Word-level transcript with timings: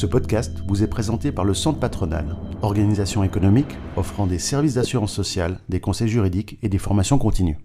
Ce 0.00 0.06
podcast 0.06 0.62
vous 0.66 0.82
est 0.82 0.86
présenté 0.86 1.30
par 1.30 1.44
le 1.44 1.52
Centre 1.52 1.78
Patronal, 1.78 2.34
organisation 2.62 3.22
économique 3.22 3.76
offrant 3.98 4.26
des 4.26 4.38
services 4.38 4.72
d'assurance 4.72 5.12
sociale, 5.12 5.58
des 5.68 5.78
conseils 5.78 6.08
juridiques 6.08 6.58
et 6.62 6.70
des 6.70 6.78
formations 6.78 7.18
continues. 7.18 7.58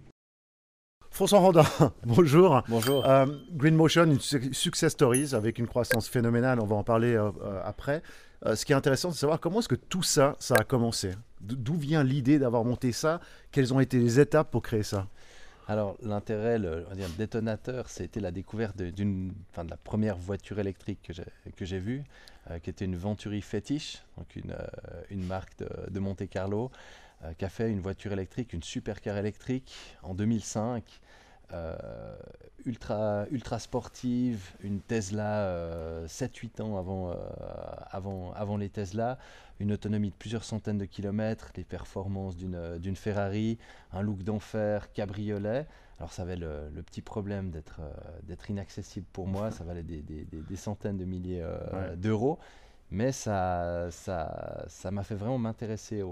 François 1.10 1.38
Randin, 1.38 1.64
bonjour. 2.04 2.62
Bonjour. 2.68 3.06
Euh, 3.06 3.24
Green 3.54 3.74
Motion, 3.74 4.04
une 4.04 4.20
success 4.20 4.92
stories 4.92 5.34
avec 5.34 5.58
une 5.58 5.66
croissance 5.66 6.08
phénoménale, 6.08 6.60
on 6.60 6.66
va 6.66 6.76
en 6.76 6.84
parler 6.84 7.14
euh, 7.14 7.30
euh, 7.42 7.62
après. 7.64 8.02
ce 8.54 8.66
qui 8.66 8.72
est 8.72 8.76
intéressant, 8.76 9.08
c'est 9.08 9.14
de 9.14 9.20
savoir 9.20 9.40
comment 9.40 9.60
est-ce 9.60 9.68
que 9.68 9.74
tout 9.74 10.02
ça, 10.02 10.36
ça 10.38 10.56
a 10.58 10.64
commencé. 10.64 11.12
D'où 11.40 11.76
vient 11.76 12.04
l'idée 12.04 12.38
d'avoir 12.38 12.66
monté 12.66 12.92
ça? 12.92 13.18
Quelles 13.50 13.72
ont 13.72 13.80
été 13.80 13.98
les 13.98 14.20
étapes 14.20 14.50
pour 14.50 14.60
créer 14.60 14.82
ça? 14.82 15.06
Alors 15.68 15.96
l'intérêt, 16.00 16.58
le, 16.58 16.86
détonateur, 17.18 17.88
c'était 17.88 18.20
la 18.20 18.30
découverte 18.30 18.80
d'une, 18.80 19.28
de 19.28 19.70
la 19.70 19.76
première 19.76 20.16
voiture 20.16 20.60
électrique 20.60 21.10
que 21.56 21.64
j'ai 21.64 21.78
vue, 21.78 22.04
euh, 22.50 22.60
qui 22.60 22.70
était 22.70 22.84
une 22.84 22.96
Venturi 22.96 23.42
Fetish, 23.42 24.02
donc 24.16 24.36
une, 24.36 24.52
euh, 24.52 25.02
une 25.10 25.26
marque 25.26 25.58
de, 25.58 25.98
Monte 25.98 26.28
Carlo, 26.28 26.70
euh, 27.24 27.32
qui 27.34 27.44
a 27.44 27.48
fait 27.48 27.68
une 27.68 27.80
voiture 27.80 28.12
électrique, 28.12 28.52
une 28.52 28.62
supercar 28.62 29.16
électrique 29.16 29.74
en 30.04 30.14
2005. 30.14 30.84
Ultra, 32.64 33.26
ultra 33.30 33.58
sportive, 33.58 34.50
une 34.62 34.80
Tesla 34.80 36.06
7-8 36.06 36.62
ans 36.62 36.76
avant, 36.76 37.14
avant, 37.90 38.32
avant 38.32 38.56
les 38.56 38.68
Tesla, 38.68 39.18
une 39.60 39.72
autonomie 39.72 40.10
de 40.10 40.14
plusieurs 40.14 40.44
centaines 40.44 40.78
de 40.78 40.84
kilomètres, 40.84 41.52
les 41.56 41.64
performances 41.64 42.36
d'une 42.36 42.96
Ferrari, 42.96 43.58
un 43.92 44.02
look 44.02 44.22
d'enfer, 44.22 44.92
cabriolet. 44.92 45.66
Alors 45.98 46.12
ça 46.12 46.22
avait 46.22 46.36
le, 46.36 46.70
petit 46.84 47.00
problème 47.00 47.50
d'être 47.50 47.80
euh, 47.80 48.50
inaccessible 48.50 49.06
pour 49.12 49.26
moi, 49.26 49.50
ça 49.50 49.64
valait 49.64 49.82
des, 49.82 50.56
centaines 50.56 50.98
de 50.98 51.04
milliers 51.04 51.40
euh, 51.42 51.96
d'euros. 51.96 52.38
Mais 52.90 53.12
ça 53.12 53.88
ça, 53.90 54.64
ça 54.68 54.90
m'a 54.90 55.02
fait 55.02 55.14
vraiment 55.14 55.38
m'intéresser 55.38 56.02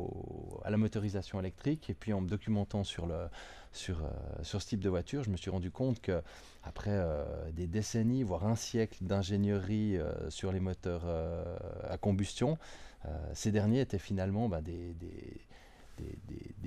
à 0.64 0.70
la 0.70 0.77
motorisation 0.77 1.39
électrique. 1.41 1.91
Et 1.91 1.94
puis 1.94 2.12
en 2.12 2.20
me 2.20 2.28
documentant 2.28 2.84
sur, 2.84 3.06
le, 3.06 3.28
sur, 3.72 4.03
euh, 4.05 4.08
sur 4.42 4.61
ce 4.61 4.69
type 4.69 4.81
de 4.81 4.89
voiture, 4.89 5.22
je 5.22 5.31
me 5.31 5.36
suis 5.36 5.50
rendu 5.50 5.70
compte 5.70 6.00
que 6.00 6.22
après 6.64 6.98
des 7.53 7.66
décennies, 7.66 8.22
voire 8.22 8.47
un 8.47 8.56
siècle 8.56 8.98
d'ingénierie 9.03 9.98
sur 10.31 10.50
les 10.50 10.61
moteurs 10.61 11.03
à 11.86 11.98
combustion, 11.98 12.58
euh, 13.06 13.11
ces 13.34 13.53
derniers 13.53 13.81
étaient 13.81 13.98
finalement 13.98 14.48
bah, 14.48 14.61
des, 14.61 14.94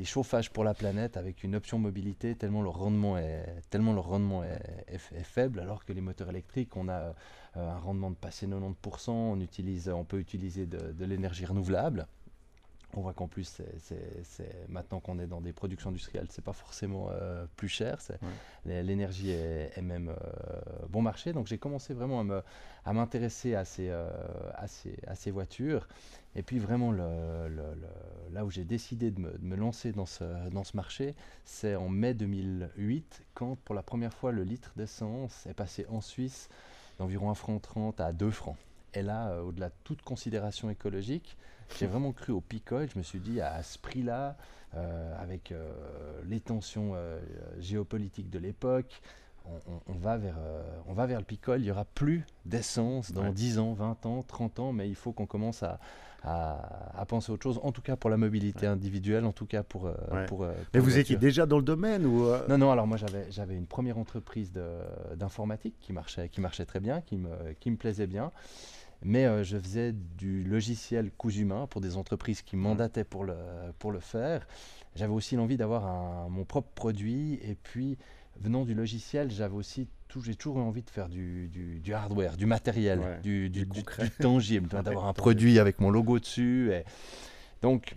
chauffages 0.03 0.50
pour 0.52 0.64
la 0.64 0.73
planète 0.73 1.17
avec 1.17 1.44
une 1.44 1.56
option 1.56 1.80
mobilité 1.80 2.36
tellement 2.36 2.61
leur 2.61 2.73
rendement 2.73 3.17
est, 3.17 4.97
faible, 5.23 5.59
alors 5.59 5.86
que 5.86 5.94
les 5.94 6.02
moteurs 6.02 6.30
électriques, 6.30 6.75
on 6.78 6.88
a 6.88 7.00
euh, 7.00 7.14
un 7.55 7.78
rendement 7.78 8.09
de 8.09 8.16
passer 8.16 8.48
90%, 8.48 9.11
on, 9.11 9.39
utilise, 9.39 9.89
on 9.89 10.05
peut 10.05 10.20
utiliser 10.20 10.66
de 10.66 11.05
l'énergie 11.05 11.45
renouvelable. 11.45 12.08
On 12.93 13.02
voit 13.02 13.13
qu'en 13.13 13.27
plus, 13.27 13.61
c'est, 13.80 14.69
maintenant 14.69 14.99
qu'on 14.99 15.19
est 15.19 15.27
dans 15.27 15.41
des 15.41 15.53
productions 15.53 15.89
industrielles, 15.89 16.27
c'est 16.30 16.43
pas 16.43 16.53
forcément 16.53 17.09
euh, 17.11 17.45
plus 17.57 17.67
cher. 17.67 17.99
L'énergie 18.66 19.30
est, 19.30 19.81
même 19.81 20.09
euh, 20.09 20.61
bon 20.89 21.02
marché. 21.02 21.33
Donc 21.33 21.47
j'ai 21.47 21.58
commencé 21.58 21.93
vraiment 21.93 22.25
à, 22.85 22.93
m'intéresser 22.93 23.55
à, 23.55 23.65
ces, 23.65 23.89
euh, 23.89 24.09
à, 24.55 24.67
ces, 25.15 25.31
voitures. 25.31 25.88
Et 26.35 26.43
puis 26.43 26.59
vraiment, 26.59 26.91
le, 26.91 27.49
là 28.31 28.45
où 28.45 28.49
j'ai 28.49 28.63
décidé 28.63 29.11
de 29.11 29.19
me, 29.19 29.55
lancer 29.55 29.91
dans 29.91 30.05
ce, 30.05 30.49
dans 30.49 30.63
ce 30.63 30.77
marché, 30.77 31.13
c'est 31.43 31.75
en 31.75 31.89
mai 31.89 32.13
2008, 32.13 33.23
quand 33.33 33.58
pour 33.65 33.75
la 33.75 33.83
première 33.83 34.13
fois 34.13 34.31
le 34.31 34.43
litre 34.43 34.71
d'essence 34.77 35.45
est 35.45 35.53
passé 35.53 35.85
en 35.89 35.99
Suisse 35.99 36.49
d'environ 36.99 37.30
1 37.30 37.33
franc 37.35 37.59
30 37.59 37.99
à 37.99 38.13
2 38.13 38.31
francs. 38.31 38.58
Et 38.97 39.03
là, 39.03 39.41
au-delà 39.43 39.69
de 39.69 39.75
toute 39.83 40.02
considération 40.02 40.69
écologique, 40.71 41.37
j'ai 41.77 41.85
vraiment 41.87 42.11
cru 42.13 42.31
au 42.31 42.41
picole. 42.41 42.89
Je 42.91 42.97
me 42.97 43.03
suis 43.03 43.19
dit, 43.19 43.41
à 43.41 43.61
ce 43.61 43.77
prix-là, 43.77 44.37
euh, 44.75 45.23
avec 45.23 45.52
euh, 45.52 45.71
les 46.27 46.39
tensions 46.39 46.91
euh, 46.95 47.19
géopolitiques 47.59 48.30
de 48.30 48.39
l'époque, 48.39 49.02
on, 49.87 49.93
va 49.93 50.17
vers, 50.17 50.35
on 50.87 50.93
va 50.93 51.05
vers 51.05 51.19
le 51.19 51.25
picole. 51.25 51.61
Il 51.61 51.63
n'y 51.63 51.71
aura 51.71 51.85
plus 51.85 52.25
d'essence 52.45 53.13
dans 53.13 53.31
10 53.31 53.59
ans, 53.59 53.73
20 53.73 54.05
ans, 54.05 54.25
30 54.27 54.59
ans, 54.59 54.73
mais 54.73 54.89
il 54.89 54.95
faut 54.95 55.14
qu'on 55.14 55.25
commence 55.25 55.64
à, 55.64 55.79
à, 56.21 57.05
penser 57.08 57.31
à 57.31 57.35
autre 57.35 57.43
chose, 57.43 57.58
en 57.64 57.71
tout 57.71 57.81
cas 57.81 57.95
pour 57.95 58.09
la 58.09 58.17
mobilité 58.17 58.67
individuelle, 58.67 59.23
en 59.23 59.31
tout 59.31 59.45
cas 59.45 59.64
pour... 59.64 59.89
pour, 60.27 60.45
mais 60.73 60.81
vous 60.81 60.97
étiez 60.97 61.15
déjà 61.15 61.45
dans 61.45 61.55
le 61.59 61.64
domaine 61.64 62.05
ou 62.05 62.25
Non, 62.49 62.58
non, 62.58 62.71
alors 62.73 62.87
moi 62.87 62.97
j'avais 63.29 63.55
une 63.55 63.67
première 63.67 63.97
entreprise 63.97 64.52
d'informatique 65.15 65.75
qui 65.79 65.93
marchait, 65.93 66.27
qui 66.27 66.41
marchait 66.41 66.65
très 66.65 66.81
bien, 66.81 66.99
qui 66.99 67.15
me, 67.15 67.53
qui 67.61 67.71
me 67.71 67.77
plaisait 67.77 68.08
bien. 68.08 68.33
Mais 69.03 69.25
euh, 69.25 69.43
je 69.43 69.58
faisais 69.58 69.93
du 69.93 70.43
logiciel 70.43 71.11
cousu 71.11 71.41
humain 71.41 71.67
pour 71.67 71.81
des 71.81 71.97
entreprises 71.97 72.41
qui 72.41 72.55
mandataient 72.55 73.03
pour 73.03 73.23
le, 73.23 73.35
pour 73.80 73.91
le 73.91 73.99
faire. 73.99 74.47
J'avais 74.95 75.13
aussi 75.13 75.35
l'envie 75.35 75.58
d'avoir 75.58 76.30
mon 76.30 76.45
propre 76.45 76.69
produit. 76.73 77.39
Et 77.43 77.55
puis, 77.55 77.97
venant 78.39 78.65
du 78.65 78.73
logiciel, 78.73 79.31
j'avais 79.31 79.55
aussi 79.55 79.87
j'ai 80.23 80.35
toujours 80.35 80.59
eu 80.59 80.61
envie 80.61 80.83
de 80.83 80.89
faire 80.89 81.09
du, 81.09 81.49
du, 81.49 81.93
hardware, 81.93 82.37
du 82.37 82.45
matériel, 82.45 83.19
du, 83.23 83.49
du, 83.49 83.65
tangible, 84.19 84.69
d'avoir 84.83 85.05
un 85.05 85.14
produit 85.14 85.59
avec 85.59 85.79
mon 85.79 85.89
logo 85.89 86.19
dessus. 86.19 86.71
Et 86.71 86.83
donc, 87.61 87.95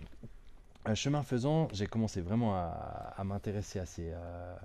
chemin 0.93 1.23
faisant, 1.23 1.67
j'ai 1.73 1.87
commencé 1.87 2.21
vraiment 2.21 2.55
à, 2.55 3.13
à 3.17 3.23
m'intéresser 3.23 3.79
à 3.79 3.85
ces, 3.85 4.11
euh, 4.11 4.55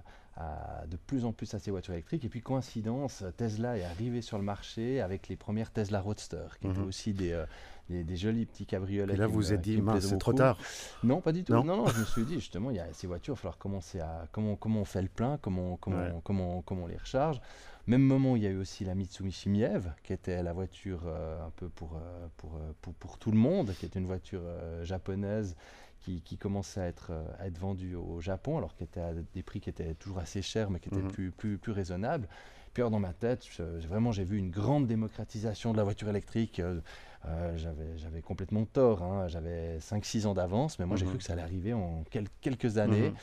de 0.87 0.97
plus 0.97 1.25
en 1.25 1.33
plus 1.33 1.55
à 1.55 1.59
ces 1.59 1.71
voitures 1.71 1.95
électriques. 1.95 2.25
Et 2.25 2.29
puis, 2.29 2.43
coïncidence, 2.43 3.25
Tesla 3.37 3.79
est 3.79 3.85
arrivé 3.85 4.21
sur 4.21 4.37
le 4.37 4.45
marché 4.45 5.01
avec 5.01 5.29
les 5.29 5.37
premières 5.37 5.71
Tesla 5.71 6.01
Roadster, 6.01 6.47
qui 6.61 6.67
étaient 6.67 6.79
mhm. 6.79 6.89
aussi 6.89 7.15
euh, 7.21 7.47
des, 7.89 8.05
des, 8.05 8.17
jolis 8.17 8.45
petits 8.45 8.67
cabriolets. 8.67 9.15
Et 9.15 9.17
là, 9.17 9.27
vous 9.27 9.35
vous 9.35 9.53
êtes 9.53 9.63
dit, 9.63 9.81
c'est 10.01 10.19
trop 10.19 10.35
tard. 10.35 10.59
Non, 11.03 11.21
pas 11.21 11.33
du 11.33 11.43
tout. 11.43 11.55
Non, 11.55 11.65
non, 11.65 11.87
je 11.87 12.01
me 12.01 12.05
suis 12.05 12.25
dit, 12.25 12.35
justement, 12.35 12.71
il 12.71 12.77
y 12.77 12.81
a 12.81 12.93
ces 12.93 13.07
voitures, 13.07 13.33
il 13.33 13.37
va 13.37 13.41
falloir 13.41 13.59
commencer 13.59 14.01
à. 14.01 14.27
Comment, 14.33 14.57
comment 14.57 14.81
on 14.81 14.85
fait 14.85 15.03
le 15.03 15.09
plein, 15.09 15.39
comment, 15.39 15.77
comment, 15.77 16.21
comment, 16.23 16.63
comment 16.63 16.85
on 16.85 16.87
les 16.87 16.99
recharge. 16.99 17.41
Même 17.87 18.03
moment, 18.03 18.35
il 18.35 18.43
y 18.43 18.47
a 18.47 18.51
eu 18.51 18.59
aussi 18.59 18.85
la 18.85 18.97
Mitsubishi 18.97 19.49
Miev, 19.49 19.93
qui 20.03 20.13
était 20.13 20.43
la 20.43 20.53
voiture 20.53 21.03
euh, 21.07 21.47
un 21.47 21.51
peu 21.51 21.69
pour, 21.69 21.95
euh, 21.95 22.27
pour, 22.37 22.59
pour, 22.83 22.95
pour, 22.95 23.19
tout 23.19 23.31
le 23.31 23.39
monde, 23.39 23.73
qui 23.79 23.87
était 23.87 24.01
une 24.01 24.07
voiture 24.07 24.43
japonaise 24.83 25.57
qui, 26.01 26.37
commençait 26.39 26.81
à 26.81 26.87
être, 26.87 27.11
euh, 27.11 27.25
à 27.39 27.49
être 27.49 27.59
vendu 27.59 27.97
au 27.97 28.21
Japon, 28.21 28.59
alors 28.59 28.75
qu'il 28.75 28.85
était 28.85 29.01
à 29.01 29.13
des 29.13 29.43
prix 29.43 29.61
qui 29.61 29.71
étaient 29.71 29.95
toujours 29.95 30.19
assez 30.19 30.41
chers, 30.41 30.71
mais 30.71 30.79
qui 30.79 30.89
étaient 30.89 30.99
mhm. 30.99 31.11
plus, 31.11 31.31
plus, 31.33 31.59
plus 31.59 31.73
raisonnables. 31.73 32.29
Puis 32.73 32.83
alors, 32.83 32.91
dans 32.91 33.01
ma 33.01 33.15
tête, 33.15 33.45
vraiment, 33.89 34.13
j'ai 34.13 34.25
vu 34.25 34.37
une 34.37 34.51
grande 34.51 34.87
démocratisation 34.87 35.73
de 35.73 35.79
la 35.79 35.85
voiture 35.85 36.09
électrique. 36.09 36.61
Euh, 36.61 36.81
euh, 37.25 37.57
j'avais 37.97 38.23
complètement 38.23 38.65
tort, 38.67 39.03
hein. 39.03 39.29
j'avais 39.29 39.79
5-6 39.79 40.27
ans 40.27 40.35
d'avance, 40.35 40.79
mais 40.79 40.87
moi 40.87 40.97
j'ai 40.97 41.07
mhm. 41.07 41.13
cru 41.13 41.19
que 41.19 41.25
ça 41.25 41.33
allait 41.33 41.43
arriver 41.43 41.73
en 41.73 42.05
quelques 42.41 42.79
années. 42.79 43.09
Mhm. 43.09 43.17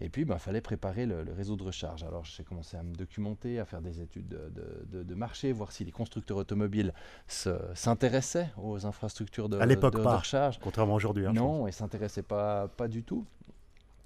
Et 0.00 0.08
puis, 0.08 0.22
il 0.22 0.24
ben, 0.24 0.38
fallait 0.38 0.60
préparer 0.60 1.06
le, 1.06 1.24
réseau 1.36 1.56
de 1.56 1.62
recharge. 1.64 2.04
Alors, 2.04 2.24
j'ai 2.24 2.44
commencé 2.44 2.76
à 2.76 2.82
me 2.82 2.94
documenter, 2.94 3.58
à 3.58 3.64
faire 3.64 3.80
des 3.80 4.00
études 4.00 4.28
de, 4.28 5.14
marché, 5.14 5.52
voir 5.52 5.72
si 5.72 5.84
les 5.84 5.90
constructeurs 5.90 6.36
automobiles 6.36 6.92
s'intéressaient 7.26 8.50
aux 8.56 8.86
infrastructures 8.86 9.48
de, 9.48 9.58
à 9.58 9.66
l'époque 9.66 9.96
de, 9.96 10.02
pas, 10.02 10.18
recharge. 10.18 10.58
Contrairement 10.60 10.94
aujourd'hui. 10.94 11.26
Hein, 11.26 11.32
non, 11.32 11.66
ils 11.66 11.70
ne 11.70 11.72
s'intéressaient 11.72 12.22
pas, 12.22 12.68
pas 12.68 12.86
du 12.86 13.02
tout. 13.02 13.26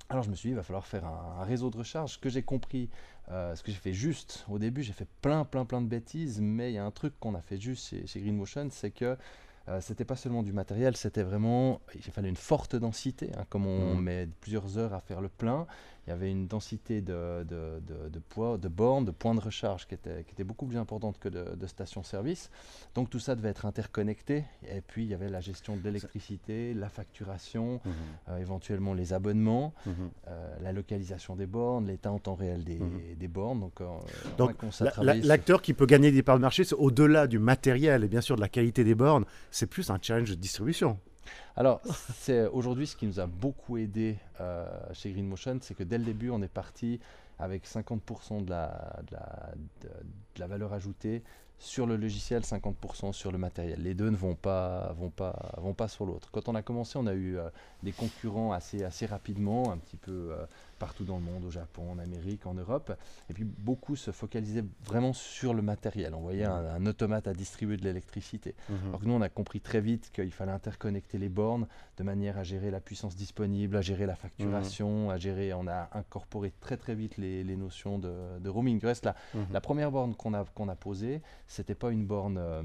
Alors 0.08 0.22
je 0.24 0.30
me 0.30 0.34
suis 0.34 0.48
dit, 0.48 0.52
il 0.52 0.56
va 0.56 0.62
falloir 0.62 0.86
faire 0.86 1.06
un, 1.06 1.42
réseau 1.44 1.70
de 1.70 1.78
recharge. 1.78 2.12
Ce 2.12 2.18
que 2.18 2.28
j'ai 2.28 2.42
compris, 2.42 2.90
euh, 3.30 3.54
ce 3.54 3.62
que 3.62 3.70
j'ai 3.70 3.78
fait 3.78 3.94
juste 3.94 4.44
au 4.50 4.58
début, 4.58 4.82
j'ai 4.82 4.92
fait 4.92 5.08
plein, 5.22 5.44
plein, 5.44 5.64
plein 5.64 5.80
de 5.80 5.86
bêtises, 5.86 6.40
mais 6.40 6.70
il 6.70 6.74
y 6.74 6.78
a 6.78 6.84
un 6.84 6.90
truc 6.90 7.18
qu'on 7.18 7.34
a 7.34 7.40
fait 7.40 7.58
juste 7.58 7.88
chez, 7.88 8.06
chez 8.06 8.20
Greenmotion, 8.20 8.68
c'est 8.70 8.90
que 8.90 9.16
euh, 9.68 9.80
c'était 9.80 10.04
pas 10.04 10.16
seulement 10.16 10.42
du 10.42 10.52
matériel, 10.52 10.96
c'était 10.96 11.22
vraiment, 11.22 11.80
il 11.94 12.02
fallait 12.02 12.28
une 12.28 12.36
forte 12.36 12.74
densité, 12.76 13.30
hein, 13.36 13.44
comme 13.48 13.66
on 13.66 13.94
mmh. 13.94 14.00
met 14.00 14.28
plusieurs 14.40 14.78
heures 14.78 14.94
à 14.94 15.00
faire 15.00 15.20
le 15.20 15.28
plein, 15.28 15.66
il 16.06 16.10
y 16.10 16.12
avait 16.12 16.30
une 16.30 16.48
densité 16.48 17.00
de, 17.00 17.44
de, 17.44 17.80
de, 18.10 18.18
poids, 18.18 18.58
de 18.58 18.66
bornes, 18.66 19.04
de 19.04 19.12
points 19.12 19.36
de 19.36 19.40
recharge 19.40 19.86
qui 19.86 19.94
était, 19.94 20.24
qui 20.24 20.32
était 20.32 20.42
beaucoup 20.42 20.66
plus 20.66 20.76
importante 20.76 21.18
que 21.20 21.28
de, 21.28 21.66
stations-service. 21.66 22.50
Donc 22.96 23.08
tout 23.08 23.20
ça 23.20 23.36
devait 23.36 23.50
être 23.50 23.66
interconnecté. 23.66 24.44
Et 24.68 24.80
puis 24.80 25.04
il 25.04 25.10
y 25.10 25.14
avait 25.14 25.28
la 25.28 25.40
gestion 25.40 25.76
de 25.76 25.82
l'électricité, 25.82 26.74
la 26.74 26.88
facturation, 26.88 27.80
mmh. 27.84 27.90
euh, 28.30 28.38
éventuellement 28.38 28.94
les 28.94 29.12
abonnements, 29.12 29.74
mmh. 29.86 29.90
euh, 30.26 30.56
la 30.60 30.72
localisation 30.72 31.36
des 31.36 31.46
bornes, 31.46 31.86
l'état 31.86 32.10
en 32.10 32.18
temps 32.18 32.34
réel 32.34 32.64
des, 32.64 32.80
des 33.16 33.28
bornes. 33.28 33.60
Donc, 33.60 33.80
Donc 34.38 34.56
l'acteur 35.22 35.62
qui 35.62 35.72
peut 35.72 35.86
gagner 35.86 36.10
des 36.10 36.24
parts 36.24 36.36
de 36.36 36.42
marché, 36.42 36.64
c'est 36.64 36.74
au-delà 36.74 37.28
du 37.28 37.38
matériel 37.38 38.02
et 38.02 38.08
bien 38.08 38.20
sûr 38.20 38.34
de 38.34 38.40
la 38.40 38.48
qualité 38.48 38.82
des 38.82 38.96
bornes, 38.96 39.24
c'est 39.52 39.66
plus 39.66 39.90
un 39.90 39.98
challenge 40.00 40.30
de 40.30 40.34
distribution. 40.34 40.98
Alors, 41.54 41.80
c'est 42.16 42.46
aujourd'hui 42.46 42.86
ce 42.88 42.96
qui 42.96 43.06
nous 43.06 43.20
a 43.20 43.26
beaucoup 43.26 43.76
aidé 43.76 44.18
euh, 44.40 44.66
chez 44.92 45.12
Green 45.12 45.26
Motion, 45.26 45.58
c'est 45.60 45.74
que 45.74 45.84
dès 45.84 45.98
le 45.98 46.04
début, 46.04 46.30
on 46.30 46.42
est 46.42 46.48
parti 46.48 46.98
avec 47.38 47.66
50% 47.66 48.44
de 48.44 48.50
la, 48.50 49.00
de, 49.06 49.12
la, 49.14 49.52
de 49.84 50.40
la 50.40 50.46
valeur 50.46 50.72
ajoutée 50.72 51.22
sur 51.62 51.86
le 51.86 51.96
logiciel, 51.96 52.42
50% 52.42 53.12
sur 53.12 53.30
le 53.30 53.38
matériel. 53.38 53.80
Les 53.80 53.94
deux 53.94 54.10
ne 54.10 54.16
vont 54.16 54.34
pas, 54.34 54.92
vont 54.98 55.10
pas, 55.10 55.54
vont 55.58 55.74
pas 55.74 55.86
sur 55.86 56.04
l'autre. 56.04 56.28
Quand 56.32 56.48
on 56.48 56.56
a 56.56 56.62
commencé, 56.62 56.98
on 56.98 57.06
a 57.06 57.14
eu 57.14 57.38
euh, 57.38 57.48
des 57.84 57.92
concurrents 57.92 58.52
assez, 58.52 58.82
assez 58.82 59.06
rapidement, 59.06 59.70
un 59.70 59.78
petit 59.78 59.96
peu 59.96 60.30
euh, 60.32 60.44
partout 60.82 61.04
dans 61.04 61.16
le 61.16 61.22
monde, 61.22 61.44
au 61.44 61.50
Japon, 61.50 61.92
en 61.92 61.98
Amérique, 62.00 62.44
en 62.44 62.54
Europe. 62.54 62.92
Et 63.30 63.34
puis 63.34 63.44
beaucoup 63.44 63.94
se 63.94 64.10
focalisaient 64.10 64.64
vraiment 64.84 65.12
sur 65.12 65.54
le 65.54 65.62
matériel. 65.62 66.12
On 66.12 66.20
voyait 66.20 66.44
un, 66.44 66.84
automate 66.86 67.28
à 67.28 67.34
distribuer 67.34 67.76
de 67.76 67.84
l'électricité. 67.84 68.56
Mhm. 68.68 68.76
Alors 68.88 69.00
que 69.00 69.06
nous, 69.06 69.14
on 69.14 69.20
a 69.20 69.28
compris 69.28 69.60
très 69.60 69.80
vite 69.80 70.10
qu'il 70.12 70.32
fallait 70.32 70.50
interconnecter 70.50 71.18
les 71.18 71.28
bornes 71.28 71.68
de 71.98 72.02
manière 72.02 72.36
à 72.36 72.42
gérer 72.42 72.72
la 72.72 72.80
puissance 72.80 73.14
disponible, 73.14 73.76
à 73.76 73.80
gérer 73.80 74.06
la 74.06 74.16
facturation, 74.16 75.04
mhm. 75.04 75.10
à 75.10 75.18
gérer. 75.18 75.52
On 75.54 75.68
a 75.68 75.88
incorporé 75.92 76.52
très 76.60 76.76
très 76.76 76.96
vite 76.96 77.16
les, 77.16 77.44
les 77.44 77.56
notions 77.56 78.00
de, 78.00 78.12
de 78.40 78.48
roaming. 78.48 78.80
Reste 78.84 79.04
la, 79.04 79.14
mhm. 79.34 79.46
la 79.52 79.60
première 79.60 79.92
borne 79.92 80.16
qu'on 80.16 80.34
a, 80.34 80.44
qu'on 80.52 80.68
a 80.68 80.74
posée, 80.74 81.22
c'était 81.46 81.76
pas 81.76 81.92
une 81.92 82.04
borne. 82.04 82.38
Euh, 82.38 82.62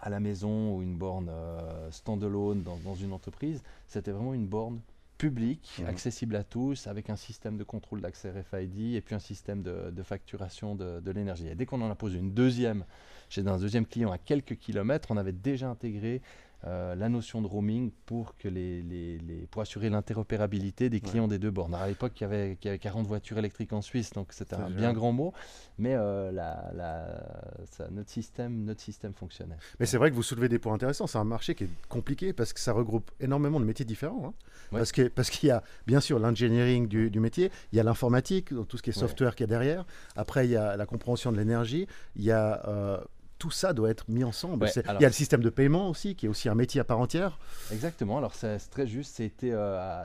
à 0.00 0.10
la 0.10 0.20
maison 0.20 0.76
ou 0.76 0.80
une 0.80 0.96
borne 0.96 1.28
euh, 1.28 1.90
standalone 1.90 2.62
dans, 2.62 2.76
dans, 2.84 2.94
une 2.94 3.12
entreprise, 3.12 3.64
c'était 3.88 4.12
vraiment 4.12 4.32
une 4.32 4.46
borne 4.46 4.78
public, 5.18 5.78
mhm. 5.80 5.86
accessible 5.86 6.36
à 6.36 6.44
tous, 6.44 6.86
avec 6.86 7.10
un 7.10 7.16
système 7.16 7.58
de 7.58 7.64
contrôle 7.64 8.00
d'accès 8.00 8.30
RFID 8.30 8.94
et 8.94 9.00
puis 9.00 9.14
un 9.14 9.20
système 9.20 9.62
de, 9.62 10.02
facturation 10.02 10.74
de, 10.74 11.10
l'énergie. 11.10 11.48
Et 11.48 11.54
dès 11.54 11.66
qu'on 11.66 11.82
en 11.82 11.90
a 11.90 11.94
posé 11.94 12.18
une 12.18 12.32
deuxième 12.32 12.84
chez 13.28 13.46
un 13.46 13.58
deuxième 13.58 13.84
client 13.84 14.10
à 14.10 14.16
quelques 14.16 14.56
kilomètres, 14.56 15.10
on 15.10 15.16
avait 15.18 15.32
déjà 15.32 15.68
intégré 15.68 16.22
euh, 16.66 16.96
la 16.96 17.08
notion 17.08 17.40
de 17.40 17.46
roaming 17.46 17.92
pour, 18.04 18.36
que 18.36 18.48
les, 18.48 18.82
les, 18.82 19.46
pour 19.50 19.62
assurer 19.62 19.90
l'interopérabilité 19.90 20.90
des 20.90 21.00
clients 21.00 21.28
des 21.28 21.38
deux 21.38 21.52
bornes. 21.52 21.72
à 21.74 21.86
l'époque, 21.86 22.12
il, 22.16 22.22
y 22.22 22.24
avait, 22.24 22.58
il 22.60 22.66
y 22.66 22.68
avait 22.68 22.80
40 22.80 23.06
voitures 23.06 23.38
électriques 23.38 23.72
en 23.72 23.80
Suisse, 23.80 24.10
donc 24.10 24.32
c'était 24.32 24.56
un 24.56 24.68
bien 24.68 24.92
grand 24.92 25.12
mot, 25.12 25.32
mais 25.78 25.94
euh, 25.94 26.32
la, 26.32 26.70
la, 26.74 27.90
notre, 27.92 28.10
système, 28.10 28.64
notre 28.64 28.80
système 28.80 29.12
fonctionnait. 29.12 29.56
Mais 29.78 29.86
c'est 29.86 29.98
vrai 29.98 30.10
que 30.10 30.16
vous 30.16 30.24
soulevez 30.24 30.48
des 30.48 30.58
points 30.58 30.74
intéressants. 30.74 31.06
C'est 31.06 31.18
un 31.18 31.24
marché 31.24 31.54
qui 31.54 31.64
est 31.64 31.70
compliqué 31.88 32.32
parce 32.32 32.52
que 32.52 32.58
ça 32.58 32.72
regroupe 32.72 33.10
énormément 33.20 33.60
de 33.60 33.64
métiers 33.64 33.84
différents. 33.84 34.26
Hein. 34.26 34.34
Parce 34.72 34.90
qu'il 34.90 35.10
parce 35.10 35.30
qu'il 35.30 35.48
y 35.48 35.52
a 35.52 35.62
bien 35.86 36.00
sûr 36.00 36.18
l'engineering 36.18 36.88
du, 36.88 37.08
du, 37.08 37.20
métier, 37.20 37.52
il 37.72 37.76
y 37.76 37.80
a 37.80 37.84
l'informatique, 37.84 38.48
tout 38.68 38.76
ce 38.76 38.82
qui 38.82 38.90
est 38.90 38.92
software 38.92 39.30
qui 39.30 39.38
qu'il 39.38 39.44
y 39.44 39.54
a 39.54 39.58
derrière. 39.58 39.84
Après, 40.16 40.44
il 40.46 40.50
y 40.50 40.56
a 40.56 40.76
la 40.76 40.86
compréhension 40.86 41.30
de 41.30 41.36
l'énergie, 41.36 41.86
il 42.16 42.24
y 42.24 42.32
a... 42.32 42.66
Euh, 42.66 42.98
tout 43.38 43.50
ça 43.50 43.72
doit 43.72 43.90
être 43.90 44.08
mis 44.08 44.24
ensemble. 44.24 44.68
il 44.74 45.00
y 45.00 45.04
a 45.04 45.08
le 45.08 45.12
système 45.12 45.42
de 45.42 45.50
paiement 45.50 45.88
aussi, 45.88 46.16
qui 46.16 46.26
est 46.26 46.28
aussi 46.28 46.48
un 46.48 46.54
métier 46.54 46.80
à 46.80 46.84
part 46.84 46.98
entière. 46.98 47.38
Exactement, 47.72 48.18
alors 48.18 48.34
c'est 48.34 48.58
très 48.70 48.86
juste, 48.86 49.16
c'était 49.16 49.52
euh, 49.52 50.04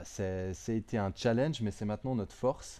un 0.93 1.11
challenge, 1.15 1.61
mais 1.61 1.71
c'est 1.71 1.85
maintenant 1.85 2.15
notre 2.15 2.35
force. 2.35 2.79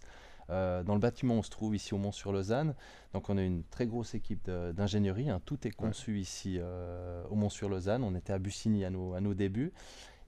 Euh, 0.50 0.84
dans 0.84 0.94
le 0.94 1.00
bâtiment, 1.00 1.36
on 1.36 1.44
se 1.44 1.50
trouve 1.50 1.76
ici 1.76 1.94
au 1.94 1.98
Mont-sur-Lausanne. 1.98 2.76
Donc, 3.14 3.30
on 3.30 3.38
a 3.38 3.42
une 3.42 3.64
très 3.64 3.86
grosse 3.86 4.14
équipe 4.14 4.50
d'ingénierie. 4.50 5.30
Hein. 5.30 5.42
Tout 5.46 5.68
est 5.68 5.72
conçu 5.72 6.20
ici 6.20 6.58
euh, 6.60 7.24
au 7.30 7.36
Mont-sur-Lausanne. 7.36 8.04
On 8.04 8.16
était 8.16 8.34
à 8.34 8.40
Bussigny 8.40 8.86
à 8.86 8.90
nos, 8.90 9.14
à 9.14 9.22
nos 9.22 9.34
débuts. 9.34 9.72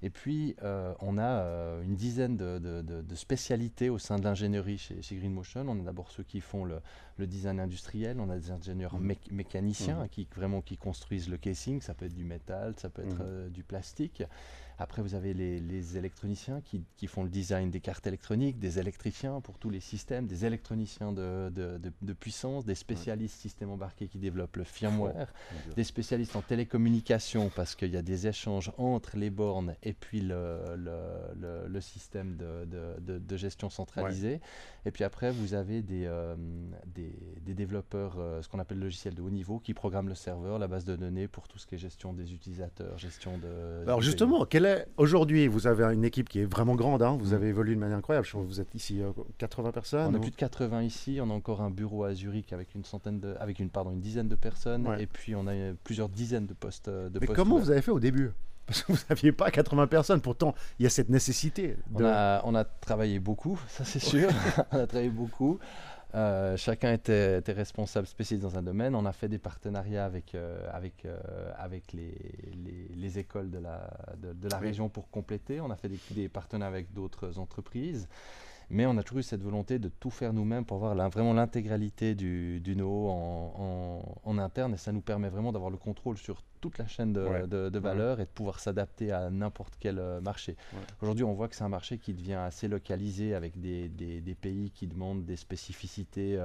Et 0.01 0.09
puis, 0.09 0.55
euh, 0.61 0.93
on 0.99 1.17
a 1.17 1.23
euh, 1.23 1.83
une 1.83 1.95
dizaine 1.95 2.35
de, 2.37 3.15
spécialités 3.15 3.89
au 3.89 3.97
sein 3.97 4.17
de 4.17 4.23
l'ingénierie 4.23 4.77
chez, 4.77 5.01
chez, 5.01 5.15
Green 5.15 5.33
Motion. 5.33 5.65
On 5.67 5.79
a 5.79 5.83
d'abord 5.83 6.11
ceux 6.11 6.23
qui 6.23 6.41
font 6.41 6.65
le, 6.65 6.81
design 7.17 7.59
industriel, 7.59 8.19
on 8.19 8.29
a 8.29 8.37
des 8.37 8.51
ingénieurs 8.51 8.95
mmh. 8.95 9.13
mécaniciens 9.31 10.03
mmh. 10.03 10.09
qui 10.09 10.27
vraiment 10.35 10.61
qui 10.61 10.77
construisent 10.77 11.29
le 11.29 11.37
casing. 11.37 11.81
Ça 11.81 11.93
peut 11.93 12.05
être 12.05 12.13
du 12.13 12.25
métal, 12.25 12.73
ça 12.77 12.89
peut 12.89 13.03
être 13.03 13.19
mmh. 13.19 13.25
euh, 13.25 13.49
du 13.49 13.63
plastique. 13.63 14.23
Après, 14.77 15.01
vous 15.01 15.15
avez 15.15 15.33
les, 15.33 15.97
électroniciens 15.97 16.61
qui, 16.61 17.07
font 17.07 17.23
le 17.23 17.29
design 17.29 17.69
des 17.69 17.79
cartes 17.79 18.07
électroniques, 18.07 18.59
des 18.59 18.79
électriciens 18.79 19.39
pour 19.39 19.57
tous 19.57 19.69
les 19.69 19.79
systèmes, 19.79 20.27
des 20.27 20.45
électroniciens 20.45 21.11
de, 21.11 21.49
de, 21.49 22.13
puissance, 22.13 22.65
des 22.65 22.75
spécialistes 22.75 23.39
systèmes 23.39 23.69
embarqués 23.69 24.07
qui 24.07 24.17
développent 24.17 24.57
le 24.57 24.63
firmware, 24.63 25.31
oh, 25.31 25.73
des 25.75 25.83
spécialistes 25.83 26.35
en 26.35 26.41
télécommunication 26.41 27.51
parce 27.55 27.75
qu'il 27.75 27.91
y 27.91 27.97
a 27.97 28.01
des 28.01 28.27
échanges 28.27 28.71
entre 28.77 29.17
les 29.17 29.29
bornes 29.29 29.75
et 29.83 29.93
puis 29.93 30.21
le, 30.21 30.59
le, 30.75 31.67
le, 31.67 31.81
système 31.81 32.35
de, 32.35 33.37
gestion 33.37 33.69
centralisée. 33.69 34.41
Et 34.85 34.91
puis 34.91 35.03
après, 35.03 35.31
vous 35.31 35.53
avez 35.53 35.81
des, 35.81 36.05
euh, 36.05 36.35
des, 36.85 37.13
des, 37.41 37.53
développeurs, 37.53 38.15
euh, 38.17 38.41
ce 38.41 38.49
qu'on 38.49 38.59
appelle 38.59 38.79
logiciels 38.79 39.15
de 39.15 39.21
haut 39.21 39.29
niveau, 39.29 39.59
qui 39.59 39.73
programment 39.73 40.09
le 40.09 40.15
serveur, 40.15 40.59
la 40.59 40.67
base 40.67 40.85
de 40.85 40.95
données 40.95 41.27
pour 41.27 41.47
tout 41.47 41.57
ce 41.57 41.65
qui 41.65 41.75
est 41.75 41.77
gestion 41.77 42.13
des 42.13 42.33
utilisateurs, 42.33 42.97
gestion 42.97 43.37
de... 43.37 43.83
Alors 43.83 44.01
justement, 44.01 44.45
quel 44.45 44.64
Aujourd'hui, 44.97 45.47
vous 45.47 45.67
avez 45.67 45.83
une 45.93 46.05
équipe 46.05 46.29
qui 46.29 46.39
est 46.39 46.45
vraiment 46.45 46.75
grande, 46.75 47.01
hein. 47.01 47.17
vous 47.19 47.31
mm. 47.31 47.35
avez 47.35 47.47
évolué 47.47 47.75
de 47.75 47.79
manière 47.79 47.97
incroyable. 47.97 48.27
Vous 48.33 48.61
êtes 48.61 48.73
ici 48.75 49.01
80 49.37 49.69
euh, 49.69 49.71
personnes. 49.71 50.15
On 50.15 50.17
a 50.17 50.19
plus 50.19 50.31
de 50.31 50.35
80 50.35 50.83
ici, 50.83 51.19
on 51.21 51.29
a 51.29 51.33
encore 51.33 51.61
un 51.61 51.71
bureau 51.71 52.03
à 52.03 52.13
Zurich 52.13 52.53
avec 52.53 52.75
une 52.75 52.83
centaine 52.83 53.19
de, 53.19 53.35
avec 53.39 53.59
une, 53.59 53.69
pardon, 53.69 53.91
une 53.91 54.01
dizaine 54.01 54.27
de 54.27 54.35
personnes, 54.35 54.87
et 54.99 55.07
puis 55.07 55.35
on 55.35 55.47
a 55.47 55.53
plusieurs 55.83 56.09
dizaines 56.09 56.47
de 56.47 56.53
postes. 56.53 56.87
Euh, 56.87 57.09
de 57.09 57.19
Mais 57.19 57.27
comment 57.27 57.57
vous 57.57 57.71
avez 57.71 57.81
fait 57.81 57.91
au 57.91 57.99
début? 57.99 58.31
Parce 58.65 58.81
que 58.81 58.93
vous 58.93 58.99
n'aviez 59.09 59.31
pas 59.31 59.51
80 59.51 59.87
personnes, 59.87 60.21
pourtant 60.21 60.55
il 60.79 60.83
y 60.83 60.85
a 60.87 60.89
cette 60.89 61.09
nécessité. 61.09 61.77
On, 61.93 62.03
a, 62.03 62.41
on, 62.45 62.55
a, 62.55 62.63
travaillé 62.63 63.19
beaucoup, 63.19 63.59
ça 63.67 63.83
c'est 63.83 63.99
sûr. 63.99 64.29
on 64.71 64.79
a 64.79 64.87
travaillé 64.87 65.09
beaucoup. 65.09 65.59
Euh, 66.13 66.55
chacun 66.55 66.93
était, 66.93 67.41
responsable 67.47 68.07
spécialiste 68.07 68.47
dans 68.47 68.57
un 68.57 68.63
domaine. 68.63 68.95
On 68.95 69.05
a 69.05 69.11
fait 69.11 69.27
des 69.27 69.39
partenariats 69.39 70.05
avec, 70.05 70.35
euh, 70.35 70.69
avec, 70.71 71.05
euh, 71.05 71.17
avec 71.57 71.91
les, 71.93 72.15
les, 72.95 73.19
écoles 73.19 73.49
de 73.49 73.57
la, 73.57 73.89
de, 74.17 74.49
la 74.49 74.57
région 74.57 74.87
pour 74.87 75.09
compléter. 75.09 75.59
On 75.59 75.71
a 75.71 75.75
fait 75.75 75.89
des, 75.89 75.99
des 76.11 76.29
partenariats 76.29 76.73
avec 76.73 76.93
d'autres 76.93 77.39
entreprises. 77.39 78.07
Mais 78.69 78.85
on 78.85 78.97
a 78.97 79.03
toujours 79.03 79.19
eu 79.19 79.23
cette 79.23 79.43
volonté 79.43 79.77
de 79.77 79.89
tout 79.89 80.09
faire 80.09 80.33
nous-mêmes 80.33 80.65
pour 80.65 80.79
voir 80.79 80.95
vraiment 81.09 81.33
l'intégralité 81.33 82.15
du, 82.15 82.59
du 82.61 82.75
know 82.75 83.09
en, 83.09 84.19
en, 84.23 84.37
interne. 84.37 84.73
Et 84.73 84.77
ça 84.77 84.91
nous 84.91 85.01
permet 85.01 85.29
vraiment 85.29 85.51
d'avoir 85.51 85.69
le 85.69 85.77
contrôle 85.77 86.17
sur 86.17 86.41
toute 86.65 86.79
la 86.79 86.87
chaîne 86.87 87.13
de, 87.13 87.69
de, 87.69 87.79
valeur 87.79 88.19
et 88.19 88.25
de 88.25 88.29
pouvoir 88.29 88.59
s'adapter 88.59 89.11
à 89.11 89.29
n'importe 89.29 89.75
quel 89.79 90.01
marché. 90.23 90.55
Aujourd'hui, 90.99 91.23
on 91.23 91.33
voit 91.33 91.47
que 91.47 91.55
c'est 91.55 91.63
un 91.63 91.69
marché 91.69 91.99
qui 91.99 92.13
devient 92.15 92.33
assez 92.33 92.67
localisé 92.67 93.35
avec 93.35 93.59
des, 93.59 93.87
des, 93.87 94.19
des 94.19 94.35
pays 94.35 94.71
qui 94.71 94.87
demandent 94.87 95.25
des 95.25 95.35
spécificités 95.35 96.39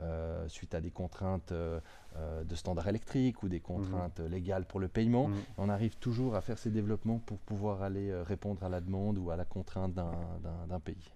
euh, 0.00 0.48
suite 0.48 0.74
à 0.74 0.80
des 0.80 0.90
contraintes 0.90 1.52
euh, 1.52 1.78
euh, 2.16 2.42
de 2.42 2.56
standards 2.56 2.88
électriques 2.88 3.44
ou 3.44 3.48
des 3.48 3.60
contraintes 3.60 4.18
légales 4.28 4.64
pour 4.64 4.80
le 4.80 4.88
paiement. 4.88 5.28
Mhm. 5.28 5.36
On 5.56 5.68
arrive 5.68 5.96
toujours 5.98 6.34
à 6.34 6.40
faire 6.40 6.58
ces 6.58 6.70
développements 6.70 7.20
pour 7.24 7.38
pouvoir 7.38 7.82
aller 7.82 8.12
répondre 8.22 8.64
à 8.64 8.68
la 8.68 8.80
demande 8.80 9.18
ou 9.18 9.30
à 9.30 9.36
la 9.36 9.44
contrainte 9.44 9.94
d'un 9.94 10.80
pays. 10.80 11.12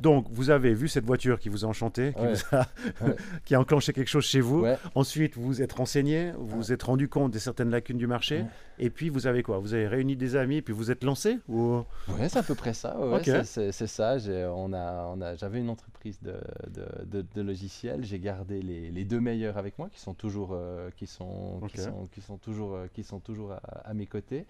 Donc, 0.00 0.26
vous 0.30 0.48
avez 0.48 0.72
vu 0.72 0.88
cette 0.88 1.04
voiture 1.04 1.38
qui 1.38 1.50
vous 1.50 1.66
a 1.66 1.68
enchanté, 1.68 2.14
qui, 2.14 2.54
a, 2.54 2.66
qui 3.44 3.54
a 3.54 3.60
enclenché 3.60 3.92
quelque 3.92 4.08
chose 4.08 4.24
chez 4.24 4.40
vous. 4.40 4.64
Ensuite, 4.94 5.36
vous 5.36 5.44
vous 5.44 5.62
êtes 5.62 5.72
renseigné, 5.72 6.32
vous 6.32 6.56
vous 6.56 6.72
êtes 6.72 6.82
rendu 6.82 7.08
compte 7.08 7.32
de 7.32 7.38
certaines 7.38 7.70
lacunes 7.70 7.83
du 7.92 8.06
marché. 8.06 8.44
Et 8.78 8.90
puis, 8.90 9.08
vous 9.08 9.26
avez 9.26 9.42
quoi? 9.42 9.58
Vous 9.58 9.74
avez 9.74 9.86
réuni 9.86 10.16
des 10.16 10.34
amis, 10.34 10.62
puis 10.62 10.74
vous 10.74 10.90
êtes 10.90 11.04
lancé 11.04 11.38
ou... 11.48 11.82
Oui, 12.08 12.28
c'est 12.28 12.38
à 12.38 12.42
peu 12.42 12.54
près 12.54 12.74
ça. 12.74 12.96
C'est 13.44 13.86
ça. 13.86 14.16
On 14.54 14.72
a, 14.72 15.12
on 15.14 15.20
a, 15.20 15.36
J'avais 15.36 15.60
une 15.60 15.70
entreprise 15.70 16.20
de, 16.22 16.34
de, 17.06 17.24
de 17.34 17.42
logiciels 17.42 18.04
j'ai 18.04 18.18
gardé 18.18 18.62
les, 18.62 19.04
deux 19.04 19.20
meilleurs 19.20 19.58
avec 19.58 19.78
moi 19.78 19.88
qui 19.90 20.00
sont 20.00 20.14
toujours, 20.14 20.50
euh, 20.52 20.90
qui 20.96 21.06
sont, 21.06 21.60
qui 21.68 21.78
sont, 21.78 22.08
qui 22.12 22.20
sont, 22.20 22.38
toujours, 22.38 22.74
euh, 22.74 22.86
qui 22.92 23.02
sont 23.02 23.20
toujours 23.20 23.52
à, 23.52 23.94
mes 23.94 24.06
côtés. 24.06 24.46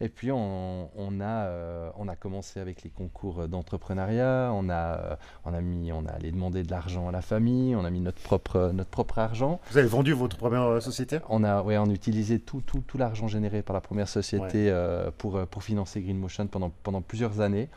Et 0.00 0.08
puis 0.08 0.32
on, 0.32 0.88
on 0.96 1.20
a, 1.20 1.44
euh, 1.46 1.90
on 1.98 2.08
a 2.08 2.16
commencé 2.16 2.58
avec 2.58 2.82
les 2.82 2.90
concours 2.90 3.48
d'entrepreneuriat, 3.48 4.50
on 4.54 4.70
a, 4.70 5.18
on, 5.44 5.52
a 5.52 5.60
mis, 5.60 5.92
on 5.92 6.06
a 6.06 6.10
allé 6.10 6.32
demander 6.32 6.62
de 6.62 6.70
l'argent 6.70 7.08
à 7.08 7.12
la 7.12 7.20
famille, 7.20 7.76
on 7.76 7.84
a 7.84 7.90
mis 7.90 8.00
notre 8.00 8.20
propre, 8.22 8.70
notre 8.72 8.90
propre 8.90 9.18
argent. 9.18 9.60
Vous 9.70 9.76
avez 9.76 9.88
vendu 9.88 10.12
votre 10.12 10.38
première 10.38 10.80
société? 10.80 11.18
On 11.28 11.44
a, 11.44 11.62
ouais, 11.62 11.76
on 11.76 11.84
a 11.84 11.92
utilisé 11.92 12.38
tout, 12.38 12.62
tout, 12.62 12.82
tout 12.86 12.96
l'argent 12.96 13.28
généré 13.28 13.62
par 13.62 13.74
la 13.74 13.80
première 13.80 14.08
société 14.08 14.74
pour, 15.18 15.46
pour 15.46 15.62
financer 15.62 16.00
Green 16.00 16.18
Motion 16.18 16.46
pendant, 16.46 16.72
pendant 16.82 17.02
plusieurs 17.02 17.40
années. 17.40 17.68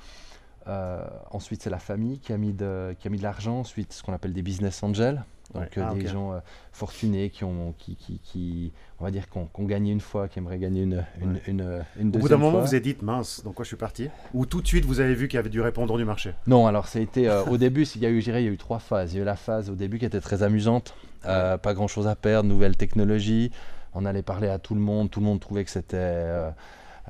Euh, 0.68 1.06
ensuite, 1.32 1.62
c'est 1.62 1.70
la 1.70 1.80
famille 1.80 2.20
qui 2.20 2.32
a 2.32 2.38
mis 2.38 2.54
de, 2.54 2.96
qui 3.00 3.08
a 3.08 3.10
mis 3.10 3.18
de 3.18 3.24
l'argent. 3.24 3.60
Ensuite, 3.60 3.94
ce 3.94 4.04
qu'on 4.04 4.14
appelle 4.14 4.34
des 4.34 4.42
business 4.42 4.82
angels, 4.82 5.24
donc 5.54 5.78
euh, 5.78 5.86
ah, 5.86 5.94
des 5.94 6.08
gens 6.08 6.34
euh, 6.34 6.40
fortunés 6.72 7.30
qui 7.30 7.44
ont, 7.44 7.74
qui, 7.78 7.96
qui, 7.96 8.20
qui, 8.24 8.72
on 9.00 9.04
va 9.04 9.12
dire, 9.12 9.30
qu'on 9.30 9.50
ont 9.54 9.66
gagné 9.66 9.92
une 9.92 10.00
fois, 10.00 10.30
qui 10.30 10.40
aimeraient 10.40 10.60
gagner 10.60 10.84
une, 10.84 11.06
une, 11.22 11.40
une, 11.48 11.84
une, 12.00 12.12
deuxième 12.12 12.16
Au 12.16 12.20
bout 12.20 12.30
d'un 12.30 12.38
moment, 12.38 12.60
vous 12.62 12.74
avez 12.74 12.80
dit 12.80 12.96
mince, 13.02 13.44
donc 13.44 13.56
quoi, 13.56 13.64
je 13.64 13.68
suis 13.68 13.78
parti? 13.78 14.10
Ou 14.34 14.46
tout 14.46 14.62
de 14.62 14.68
suite, 14.68 14.86
vous 14.86 15.02
avez 15.02 15.16
vu 15.16 15.28
qu'il 15.28 15.38
y 15.38 15.40
avait 15.40 15.50
du 15.50 15.62
répondant 15.62 15.98
du 15.98 16.06
marché? 16.06 16.34
Non, 16.48 16.66
alors 16.66 16.88
été 16.96 17.30
au 17.48 17.58
début, 17.58 17.84
il 17.84 18.02
y 18.02 18.06
a 18.06 18.10
eu, 18.10 18.20
il 18.20 18.28
y 18.28 18.32
a 18.32 18.40
eu 18.40 18.58
trois 18.58 18.80
phases. 18.80 19.14
Il 19.14 19.18
y 19.18 19.20
a 19.20 19.24
eu 19.24 19.26
la 19.26 19.36
phase 19.36 19.70
au 19.70 19.76
début 19.76 20.00
qui 20.00 20.06
était 20.06 20.22
très 20.22 20.44
amusante, 20.44 20.96
pas 21.24 21.74
grand 21.74 21.88
chose 21.88 22.08
à 22.08 22.16
perdre, 22.16 22.48
nouvelle 22.48 22.78
technologie. 22.78 23.52
On 23.96 24.06
allait 24.06 24.24
parler 24.24 24.48
à 24.48 24.58
tout 24.58 24.74
le 24.74 24.82
monde, 24.82 25.12
tout 25.12 25.20
le 25.20 25.26
monde 25.26 25.40
trouvait 25.40 25.66
que 25.66 25.70
c'était 25.70 26.26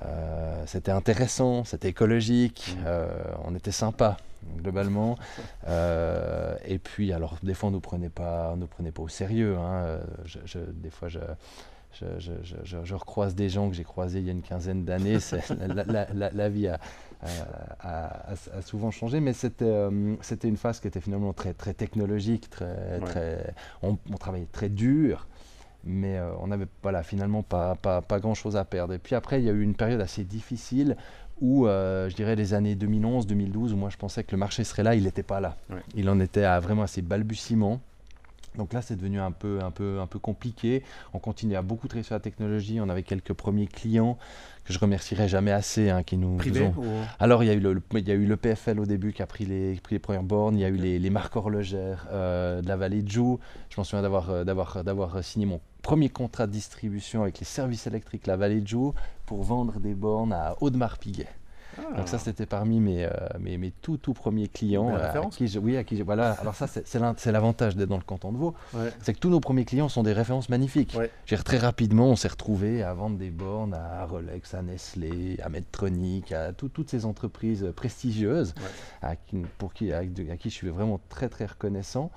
euh, 0.01 0.63
c'était 0.65 0.91
intéressant, 0.91 1.63
c'était 1.63 1.89
écologique, 1.89 2.75
mmh. 2.77 2.83
euh, 2.85 3.07
on 3.45 3.55
était 3.55 3.71
sympa 3.71 4.17
globalement. 4.57 5.17
Euh, 5.65 6.55
et 6.65 6.77
puis, 6.77 7.13
alors, 7.13 7.37
des 7.41 7.53
fois, 7.53 7.67
on 7.67 7.71
ne 7.71 7.77
nous 7.77 7.81
prenait 7.81 8.09
pas, 8.09 8.53
nous 8.57 8.67
prenait 8.67 8.91
pas 8.91 9.01
au 9.01 9.07
sérieux. 9.07 9.55
Hein. 9.57 9.97
Je, 10.25 10.59
des 10.59 10.89
fois, 10.89 11.07
je, 11.07 11.19
recroise 12.93 13.33
des 13.33 13.47
gens 13.47 13.69
que 13.69 13.75
j'ai 13.75 13.85
croisés 13.85 14.19
il 14.19 14.25
y 14.25 14.29
a 14.29 14.33
une 14.33 14.41
quinzaine 14.41 14.83
d'années. 14.83 15.19
la, 15.67 16.05
la, 16.13 16.31
la, 16.31 16.49
vie 16.49 16.67
a, 16.67 16.81
a, 17.79 18.35
souvent 18.61 18.91
changé, 18.91 19.21
mais 19.21 19.31
c'était 19.31 19.87
c'était 20.19 20.49
une 20.49 20.57
phase 20.57 20.81
qui 20.81 20.89
était 20.89 20.99
finalement 20.99 21.31
très, 21.31 21.53
très 21.53 21.73
technologique, 21.73 22.49
très, 22.49 22.99
très, 22.99 23.53
on, 23.81 23.95
travaillait 24.19 24.49
très 24.51 24.67
dur 24.67 25.27
mais 25.85 26.19
on 26.39 26.47
n'avait 26.47 26.67
voilà, 26.81 27.03
finalement 27.03 27.43
pas, 27.43 27.75
pas, 27.75 28.01
pas 28.01 28.19
grand-chose 28.19 28.55
à 28.55 28.65
perdre. 28.65 28.93
Et 28.93 28.99
puis 28.99 29.15
après, 29.15 29.41
il 29.41 29.45
y 29.45 29.49
a 29.49 29.53
eu 29.53 29.61
une 29.61 29.75
période 29.75 30.01
assez 30.01 30.23
difficile 30.23 30.95
où, 31.41 31.65
je 31.65 32.15
dirais, 32.15 32.35
les 32.35 32.53
années 32.53 32.75
2011, 32.75 33.27
2012, 33.27 33.73
où 33.73 33.75
moi 33.75 33.89
je 33.89 33.97
pensais 33.97 34.23
que 34.23 34.31
le 34.31 34.37
marché 34.37 34.63
serait 34.63 34.83
là, 34.83 34.95
il 34.95 35.03
n'était 35.03 35.23
pas 35.23 35.39
là. 35.39 35.57
Il 35.95 36.09
en 36.09 36.19
était 36.19 36.43
à 36.45 36.59
vraiment 36.59 36.83
à 36.83 36.87
ses 36.87 37.01
balbutiements. 37.01 37.81
Donc 38.57 38.73
là, 38.73 38.81
c'est 38.81 38.95
devenu 38.95 39.19
un 39.19 39.31
peu, 39.31 39.59
un, 39.63 39.71
peu, 39.71 39.99
un 39.99 40.07
peu 40.07 40.19
compliqué. 40.19 40.83
On 41.13 41.19
continue 41.19 41.55
à 41.55 41.61
beaucoup 41.61 41.87
travailler 41.87 42.05
sur 42.05 42.15
la 42.15 42.19
technologie. 42.19 42.79
On 42.79 42.89
avait 42.89 43.03
quelques 43.03 43.33
premiers 43.33 43.67
clients 43.67 44.17
que 44.65 44.73
je 44.73 44.79
remercierai 44.79 45.27
jamais 45.27 45.51
assez, 45.51 45.89
hein, 45.89 46.03
qui 46.03 46.17
nous, 46.17 46.37
Privé, 46.37 46.69
Alors, 47.19 47.43
il 47.43 47.47
y, 47.47 47.49
a 47.49 47.53
eu 47.53 47.59
le, 47.59 47.81
il 47.93 48.07
y 48.07 48.11
a 48.11 48.15
eu 48.15 48.25
le 48.25 48.37
PFL 48.37 48.79
au 48.79 48.85
début 48.85 49.11
qui 49.11 49.21
a 49.21 49.27
pris 49.27 49.45
les, 49.45 49.75
pris 49.75 49.95
les 49.95 49.99
premières 49.99 50.23
bornes. 50.23 50.55
Il 50.55 50.61
y 50.61 50.65
a 50.65 50.69
eu 50.69 50.77
les, 50.77 50.99
les 50.99 51.09
marques 51.09 51.35
horlogères 51.35 52.07
euh, 52.11 52.61
de 52.61 52.67
la 52.67 52.77
vallée 52.77 53.01
de 53.01 53.09
Joux. 53.09 53.39
Je 53.69 53.75
m'en 53.77 53.83
souviens 53.83 54.03
d'avoir, 54.03 54.29
euh, 54.29 54.43
d'avoir, 54.43 54.83
d'avoir 54.83 55.23
signé 55.23 55.45
mon 55.45 55.59
premier 55.83 56.09
contrat 56.09 56.47
de 56.47 56.51
distribution 56.51 57.21
avec 57.21 57.37
les 57.37 57.45
services 57.45 57.85
électriques 57.85 58.25
la 58.25 58.37
vallée 58.37 58.61
de 58.61 58.67
Joux 58.67 58.95
pour 59.27 59.43
vendre 59.43 59.79
des 59.79 59.93
bornes 59.93 60.33
à 60.33 60.55
Audemars-Piguet. 60.61 61.27
Donc 61.97 62.07
ça, 62.07 62.19
c'était 62.19 62.45
parmi 62.45 62.79
mes, 62.79 63.05
euh, 63.05 63.09
mes, 63.39 63.57
mes, 63.57 63.71
tout, 63.71 63.97
tout 63.97 64.13
premiers 64.13 64.47
clients. 64.47 64.95
Euh, 64.95 65.11
à 65.11 65.25
qui 65.31 65.47
je, 65.47 65.57
oui, 65.57 65.75
à 65.75 65.83
qui 65.83 65.99
voilà. 66.03 66.33
Alors 66.33 66.53
ça, 66.53 66.67
c'est 66.67 67.31
l'avantage 67.31 67.75
d'être 67.75 67.89
dans 67.89 67.97
le 67.97 68.03
canton 68.03 68.31
de 68.31 68.37
Vaud. 68.37 68.53
C'est 69.01 69.13
que 69.13 69.19
tous 69.19 69.29
nos 69.29 69.39
premiers 69.39 69.65
clients 69.65 69.89
sont 69.89 70.03
des 70.03 70.13
références 70.13 70.49
magnifiques. 70.49 70.97
Très 71.43 71.57
rapidement, 71.57 72.09
on 72.09 72.15
s'est 72.15 72.27
retrouvé 72.27 72.83
à 72.83 72.93
vendre 72.93 73.17
des 73.17 73.31
bornes 73.31 73.73
à 73.73 74.05
Rolex, 74.05 74.53
à 74.53 74.61
Nestlé, 74.61 75.39
à 75.43 75.49
Medtronic, 75.49 76.31
à 76.31 76.53
toutes 76.53 76.89
ces 76.89 77.05
entreprises 77.05 77.73
prestigieuses 77.75 78.53
à 79.01 79.15
qui, 79.15 79.37
pour 79.57 79.73
qui, 79.73 79.91
à, 79.91 80.05
qui 80.05 80.49
je 80.49 80.53
suis 80.53 80.69
vraiment 80.69 80.99
très, 81.09 81.29
très 81.29 81.45
reconnaissant. 81.45 82.11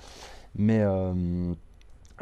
Mais... 0.54 0.80
Euh, 0.80 1.54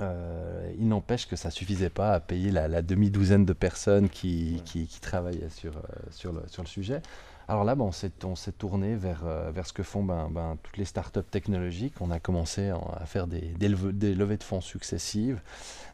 euh, 0.01 0.73
il 0.79 0.89
n'empêche 0.89 1.29
que 1.29 1.37
ça 1.37 1.51
suffisait 1.51 1.91
pas 1.91 2.15
à 2.15 2.21
payer 2.21 2.51
la, 2.51 2.83
demi-douzaine 2.83 3.45
de 3.45 3.53
personnes 3.53 4.09
qui, 4.09 4.61
qui, 4.65 4.89
travaillaient 5.01 5.51
sur, 5.51 5.77
euh, 5.77 5.81
sur, 6.11 6.33
le, 6.33 6.43
sur, 6.49 6.63
le, 6.63 6.69
sujet. 6.69 7.01
Alors 7.47 7.63
là, 7.65 7.77
on 7.79 7.93
s'est 7.93 8.53
tourné 8.53 8.97
vers, 8.97 9.23
euh, 9.25 9.51
vers 9.53 9.67
ce 9.67 9.73
que 9.73 9.83
font 9.83 10.03
ben, 10.03 10.29
ben, 10.31 10.59
toutes 10.63 10.79
les 10.79 10.85
startups 10.85 11.23
technologiques. 11.31 11.95
On 12.01 12.11
a 12.11 12.19
commencé 12.19 12.71
à 12.71 13.07
faire 13.07 13.27
des, 13.27 13.41
des, 13.41 13.69
levées 13.69 14.37
de 14.37 14.43
fonds 14.43 14.61
successives. 14.61 15.41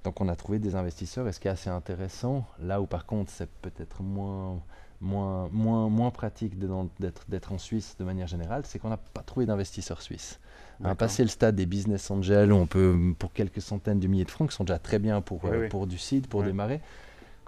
Donc 0.05 0.21
on 0.21 0.29
a 0.29 0.37
trouvé 0.37 0.59
des 0.59 0.77
investisseurs. 0.77 1.29
Et 1.29 1.33
ce 1.33 1.41
qui 1.41 1.49
est 1.49 1.51
assez 1.51 1.71
intéressant, 1.71 2.47
là 2.59 2.81
où 2.81 2.87
par 2.87 3.05
contre 3.05 3.31
c'est 3.31 3.51
peut-être 3.61 4.03
moins, 4.03 4.63
moins, 5.01 5.49
moins, 5.53 5.89
moins 5.91 6.11
pratique 6.11 6.55
d'être 6.59 7.53
en 7.53 7.59
Suisse 7.59 7.97
de 7.99 8.05
manière 8.05 8.29
générale, 8.29 8.63
c'est 8.65 8.79
qu'on 8.79 8.89
n'a 8.89 8.97
pas 8.97 9.23
trouvé 9.23 9.45
d'investisseurs 9.45 10.01
suisses. 10.01 10.41
Passé 10.99 11.23
le 11.23 11.29
stade 11.29 11.57
des 11.57 11.67
business 11.67 12.11
angels 12.11 12.53
on 12.53 12.67
peut, 12.67 12.97
pour 13.19 13.33
quelques 13.33 13.61
centaines 13.61 14.01
de 14.01 14.07
milliers 14.07 14.25
de 14.25 14.31
francs, 14.31 14.51
qui 14.51 14.57
sont 14.57 14.65
déjà 14.65 14.79
très 14.79 14.99
bien 14.99 15.21
pour, 15.21 15.45
euh, 15.45 15.69
pour 15.69 15.87
du 15.87 15.99
seed, 15.99 16.27
pour 16.27 16.43
démarrer. 16.43 16.81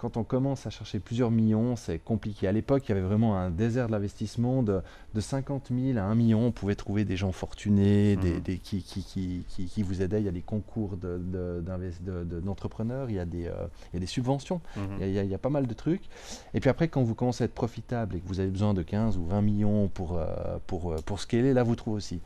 Quand 0.03 0.17
on 0.17 0.25
commence 0.25 0.67
à 0.67 0.69
chercher 0.69 0.99
plusieurs 0.99 1.31
millions, 1.31 1.77
c'est 1.77 1.97
compliqué. 1.97 2.45
À 2.45 2.51
l'époque, 2.51 2.83
il 2.85 2.89
y 2.89 2.91
avait 2.91 2.99
vraiment 2.99 3.37
un 3.37 3.49
désert 3.49 3.87
de 3.87 3.93
l'investissement 3.93 4.61
de, 4.61 4.81
de, 5.13 5.21
50 5.21 5.71
000 5.73 5.97
à 5.97 6.01
1 6.01 6.15
million. 6.15 6.47
On 6.47 6.51
pouvait 6.51 6.75
trouver 6.75 7.05
des 7.05 7.15
gens 7.15 7.31
fortunés, 7.31 8.17
des, 8.17 8.33
mhm. 8.33 8.59
qui, 8.59 8.83
qui, 8.83 9.01
qui, 9.01 9.45
qui, 9.47 9.81
vous 9.81 10.01
aidaient. 10.01 10.19
Il 10.19 10.25
y 10.25 10.27
a 10.27 10.33
des 10.33 10.41
concours 10.41 10.97
d'entrepreneurs, 10.97 13.05
de, 13.05 13.11
il, 13.11 13.15
y 13.15 13.19
a 13.19 13.23
des, 13.23 13.47
euh, 13.47 13.53
il 13.93 13.93
y 13.93 13.97
a 13.97 13.99
des 14.01 14.05
subventions, 14.05 14.59
il, 14.75 15.07
y 15.07 15.19
a, 15.19 15.23
il, 15.23 15.29
y 15.29 15.33
a, 15.33 15.37
pas 15.37 15.49
mal 15.49 15.67
de 15.67 15.73
trucs. 15.73 16.03
Et 16.53 16.59
puis 16.59 16.69
après, 16.69 16.89
quand 16.89 17.01
vous 17.01 17.15
commencez 17.15 17.43
à 17.43 17.45
être 17.45 17.55
profitable 17.55 18.17
et 18.17 18.19
que 18.19 18.27
vous 18.27 18.41
avez 18.41 18.49
besoin 18.49 18.73
de 18.73 18.81
15 18.81 19.17
ou 19.17 19.25
20 19.25 19.41
millions 19.41 19.87
pour, 19.87 20.17
euh, 20.17 20.25
pour, 20.67 20.95
pour 21.05 21.21
scaler, 21.21 21.53
là, 21.53 21.63
vous 21.63 21.77
trouvez 21.77 21.95
aussi. 21.95 22.19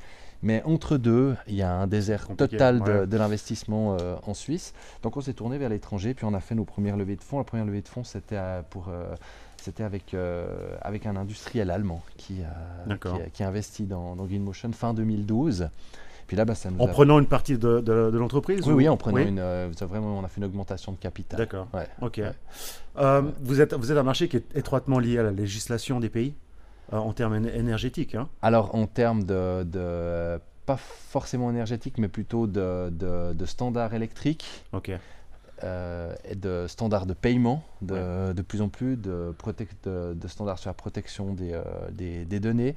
Mais 0.43 0.61
entre 0.63 0.97
deux, 0.97 1.35
il 1.47 1.55
y 1.55 1.61
a 1.61 1.73
un 1.73 1.87
désert 1.87 2.27
total 2.35 2.81
de, 3.07 3.17
l'investissement 3.17 3.97
euh, 3.99 4.15
en 4.25 4.33
Suisse. 4.33 4.73
Donc 5.03 5.17
on 5.17 5.21
s'est 5.21 5.33
tourné 5.33 5.57
vers 5.57 5.69
l'étranger, 5.69 6.13
puis 6.13 6.25
on 6.25 6.33
a 6.33 6.39
fait 6.39 6.55
nos 6.55 6.65
premières 6.65 6.97
levées 6.97 7.15
de 7.15 7.23
fonds. 7.23 7.37
La 7.37 7.43
première 7.43 7.65
levée 7.65 7.81
de 7.81 7.87
fonds, 7.87 8.03
c'était 8.03 8.39
pour... 8.69 8.89
Euh, 8.89 9.13
c'était 9.59 9.83
avec, 9.83 10.13
euh, 10.13 10.75
avec 10.81 11.07
un 11.07 11.15
industriel 11.15 11.71
allemand 11.71 12.01
qui 12.15 12.37
a, 12.43 12.95
qui 13.33 13.43
a, 13.43 13.47
investi 13.47 13.85
dans, 13.85 14.15
dans 14.15 14.25
Greenmotion 14.25 14.71
fin 14.71 14.93
2012. 14.93 15.69
Puis 16.27 16.37
là, 16.37 16.45
bah, 16.45 16.55
ça 16.55 16.69
nous 16.69 16.79
en 16.79 16.87
prenant 16.87 17.19
une 17.19 17.25
partie 17.25 17.57
de, 17.57 17.79
de, 17.79 18.17
l'entreprise 18.17 18.65
Oui, 18.67 18.73
oui, 18.73 18.89
en 18.89 18.97
prenant 18.97 19.17
une. 19.17 19.41
vraiment, 19.81 20.19
on 20.19 20.23
a 20.23 20.27
fait 20.27 20.37
une 20.37 20.45
augmentation 20.45 20.91
de 20.91 20.97
capital. 20.97 21.39
D'accord. 21.39 21.67
ok. 22.01 22.21
vous, 23.41 23.61
êtes, 23.61 23.73
vous 23.73 23.91
êtes 23.91 23.97
un 23.97 24.03
marché 24.03 24.29
qui 24.29 24.37
est 24.37 24.55
étroitement 24.55 24.99
lié 24.99 25.17
à 25.17 25.23
la 25.23 25.31
législation 25.31 25.99
des 25.99 26.09
pays? 26.09 26.33
euh, 26.33 26.46
en 26.91 27.13
termes 27.13 27.47
énergétiques. 27.47 28.15
Hein. 28.15 28.29
Alors, 28.41 28.75
en 28.75 28.87
termes 28.87 29.23
de, 29.23 30.39
pas 30.65 30.77
forcément 30.77 31.49
énergétique, 31.49 31.97
mais 31.97 32.07
plutôt 32.07 32.47
de, 32.47 32.89
de, 32.89 33.45
standards 33.45 33.93
électriques. 33.93 34.45
Ok. 34.73 34.91
Euh, 35.63 36.13
et 36.29 36.35
de 36.35 36.65
standards 36.67 37.07
de 37.07 37.15
paiement 37.15 37.63
de, 37.81 38.31
de 38.31 38.41
plus 38.43 38.61
en 38.61 38.69
plus, 38.69 38.95
de, 38.95 39.33
de, 39.83 40.27
standards 40.27 40.59
sur 40.59 40.69
la 40.69 40.75
protection 40.75 41.33
des, 41.33 41.53
euh, 41.53 41.63
des, 41.91 42.25
des 42.25 42.39
données. 42.39 42.75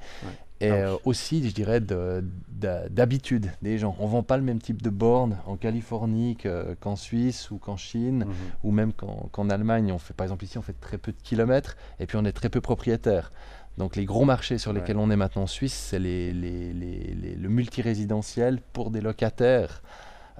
Et 0.61 0.69
ah 0.69 0.93
aussi, 1.05 1.47
je 1.47 1.53
dirais, 1.53 1.79
d'habitude 1.79 3.51
des 3.61 3.77
gens. 3.77 3.95
On 3.99 4.05
ne 4.05 4.11
vend 4.11 4.23
pas 4.23 4.37
le 4.37 4.43
même 4.43 4.59
type 4.59 4.81
de 4.81 4.89
borne 4.89 5.37
en 5.45 5.57
Californie 5.57 6.37
qu'en 6.79 6.95
Suisse 6.95 7.51
ou 7.51 7.57
qu'en 7.57 7.77
Chine, 7.77 8.25
mhm. 8.25 8.33
ou 8.63 8.71
même 8.71 8.93
qu'en 8.93 9.49
Allemagne. 9.49 9.91
On 9.91 9.99
fait, 9.99 10.13
par 10.13 10.25
exemple, 10.25 10.43
ici, 10.45 10.57
on 10.57 10.63
fait 10.63 10.79
très 10.79 10.97
peu 10.97 11.11
de 11.11 11.21
kilomètres, 11.21 11.77
et 11.99 12.05
puis 12.05 12.17
on 12.17 12.25
est 12.25 12.31
très 12.31 12.49
peu 12.49 12.61
propriétaire. 12.61 13.31
Donc 13.77 13.95
les 13.95 14.05
gros 14.05 14.25
marchés 14.25 14.57
sur 14.57 14.73
lesquels 14.73 14.97
on 14.97 15.09
est 15.09 15.15
maintenant 15.15 15.43
en 15.43 15.47
Suisse, 15.47 15.73
c'est 15.73 15.99
les, 15.99 16.31
les, 16.33 16.73
les, 16.73 17.35
le 17.35 17.49
multirésidentiel 17.49 18.61
pour 18.73 18.91
des 18.91 19.01
locataires. 19.01 19.81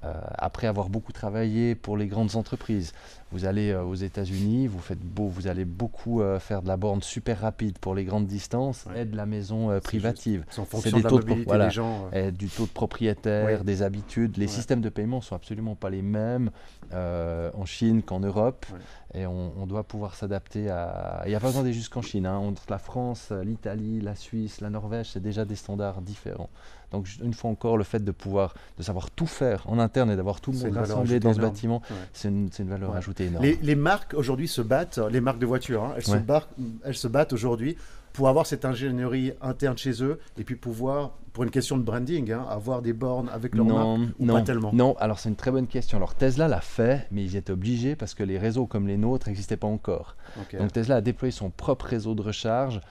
Euh, 0.03 0.13
après 0.33 0.65
avoir 0.65 0.89
beaucoup 0.89 1.11
travaillé 1.11 1.75
pour 1.75 1.95
les 1.95 2.07
grandes 2.07 2.35
entreprises. 2.35 2.91
Vous 3.31 3.45
allez 3.45 3.71
euh, 3.71 3.83
aux 3.83 3.95
États-Unis, 3.95 4.67
vous 4.67 4.79
faites 4.79 4.99
beau, 4.99 5.27
vous 5.27 5.47
allez 5.47 5.65
beaucoup 5.65 6.21
euh, 6.21 6.39
faire 6.39 6.61
de 6.61 6.67
la 6.67 6.77
borne 6.77 7.01
super 7.01 7.41
rapide 7.41 7.77
pour 7.79 7.95
les 7.95 8.03
grandes 8.03 8.27
distances 8.27 8.85
et 8.95 9.05
de 9.05 9.15
la 9.15 9.25
maison 9.25 9.79
privative. 9.79 10.45
C'est 10.49 10.93
des 10.93 11.03
taux 11.03 11.19
de, 11.19 11.43
voilà, 11.45 11.69
gens, 11.69 12.09
du 12.37 12.47
taux 12.47 12.65
de 12.65 12.71
propriétaire, 12.71 13.63
des 13.63 13.83
habitudes. 13.83 14.37
Les 14.37 14.47
systèmes 14.47 14.81
de 14.81 14.89
paiement 14.89 15.21
sont 15.21 15.35
absolument 15.35 15.75
pas 15.75 15.89
les 15.89 16.01
mêmes 16.01 16.51
en 16.91 17.65
Chine 17.65 18.01
qu'en 18.03 18.19
Europe 18.19 18.65
et 19.13 19.25
on, 19.25 19.65
doit 19.65 19.83
pouvoir 19.83 20.15
s'adapter 20.15 20.69
à. 20.69 21.21
Il 21.25 21.29
n'y 21.29 21.35
a 21.35 21.39
pas 21.39 21.47
besoin 21.47 21.63
d'aller 21.63 21.73
jusqu'en 21.73 22.01
Chine. 22.01 22.25
Hein. 22.25 22.37
Entre 22.37 22.63
la 22.69 22.77
France, 22.77 23.31
l'Italie, 23.43 24.01
la 24.01 24.15
Suisse, 24.15 24.61
la 24.61 24.69
Norvège, 24.69 25.11
c'est 25.11 25.21
déjà 25.21 25.45
des 25.45 25.55
standards 25.55 26.01
différents. 26.01 26.49
Donc 26.91 27.07
une 27.21 27.33
fois 27.33 27.49
encore, 27.49 27.77
le 27.77 27.83
fait 27.83 28.03
de 28.03 28.11
pouvoir, 28.11 28.53
de 28.77 28.83
savoir 28.83 29.09
tout 29.11 29.25
faire 29.25 29.63
en 29.67 29.79
interne 29.79 30.11
et 30.11 30.15
d'avoir 30.15 30.41
tout 30.41 30.51
le 30.51 30.57
monde 30.59 30.77
rassemblé 30.77 31.19
dans 31.19 31.33
ce 31.33 31.39
bâtiment, 31.39 31.81
c'est 32.13 32.27
une, 32.27 32.49
valeur 32.59 32.95
ajoutée 32.95 33.20
énorme. 33.25 33.45
Les, 33.61 33.75
marques 33.75 34.13
aujourd'hui 34.13 34.47
se 34.47 34.61
battent, 34.61 34.99
les 35.09 35.21
marques 35.21 35.39
de 35.39 35.45
voitures, 35.45 35.83
hein, 35.83 35.93
elles, 35.95 36.05
se 36.05 36.17
battent, 36.17 36.49
elles 36.83 36.95
se 36.95 37.07
battent 37.07 37.33
aujourd'hui 37.33 37.77
pour 38.13 38.27
avoir 38.27 38.45
cette 38.45 38.65
ingénierie 38.65 39.33
interne 39.41 39.77
chez 39.77 40.03
eux 40.03 40.19
et 40.37 40.43
puis 40.43 40.55
pouvoir, 40.55 41.11
pour 41.33 41.43
une 41.43 41.49
question 41.49 41.77
de 41.77 41.83
branding, 41.83 42.31
hein, 42.31 42.45
avoir 42.49 42.81
des 42.81 42.93
bornes 42.93 43.29
avec 43.29 43.55
leur 43.55 43.65
non, 43.65 43.97
marque 43.97 44.11
non, 44.19 44.33
pas 44.33 44.41
tellement 44.41 44.71
Non, 44.73 44.95
alors 44.99 45.19
c'est 45.19 45.29
une 45.29 45.35
très 45.35 45.51
bonne 45.51 45.67
question. 45.67 45.97
Alors 45.97 46.15
Tesla 46.15 46.47
l'a 46.47 46.61
fait, 46.61 47.07
mais 47.11 47.23
ils 47.23 47.35
étaient 47.35 47.51
obligés 47.51 47.95
parce 47.95 48.13
que 48.13 48.23
les 48.23 48.37
réseaux 48.37 48.65
comme 48.65 48.87
les 48.87 48.97
nôtres 48.97 49.29
n'existaient 49.29 49.57
pas 49.57 49.67
encore. 49.67 50.15
Donc 50.57 50.71
Tesla 50.71 50.97
a 50.97 51.01
déployé 51.01 51.31
son 51.31 51.49
propre 51.49 51.85
réseau 51.85 52.15
de 52.15 52.21
recharge 52.21 52.81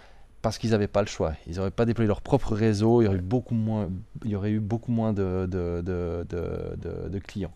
parce 0.42 0.56
qu'ils 0.56 0.70
n'avaient 0.70 0.88
pas 0.88 1.02
le 1.02 1.06
choix. 1.06 1.34
Ils 1.46 1.56
n'auraient 1.56 1.70
pas 1.70 1.84
déployé 1.84 2.08
leur 2.08 2.22
propre 2.22 2.54
réseau, 2.54 3.02
il 3.02 3.04
y 3.04 3.08
aurait 3.08 3.18
eu 3.18 3.22
beaucoup 3.22 3.54
moins, 3.54 3.90
il 4.24 4.30
y 4.30 4.36
aurait 4.36 4.52
eu 4.52 4.60
beaucoup 4.60 4.90
moins 4.90 5.12
de, 5.12 5.46
de, 5.46 5.82
de, 5.82 7.08
de 7.08 7.18
clients. 7.18 7.52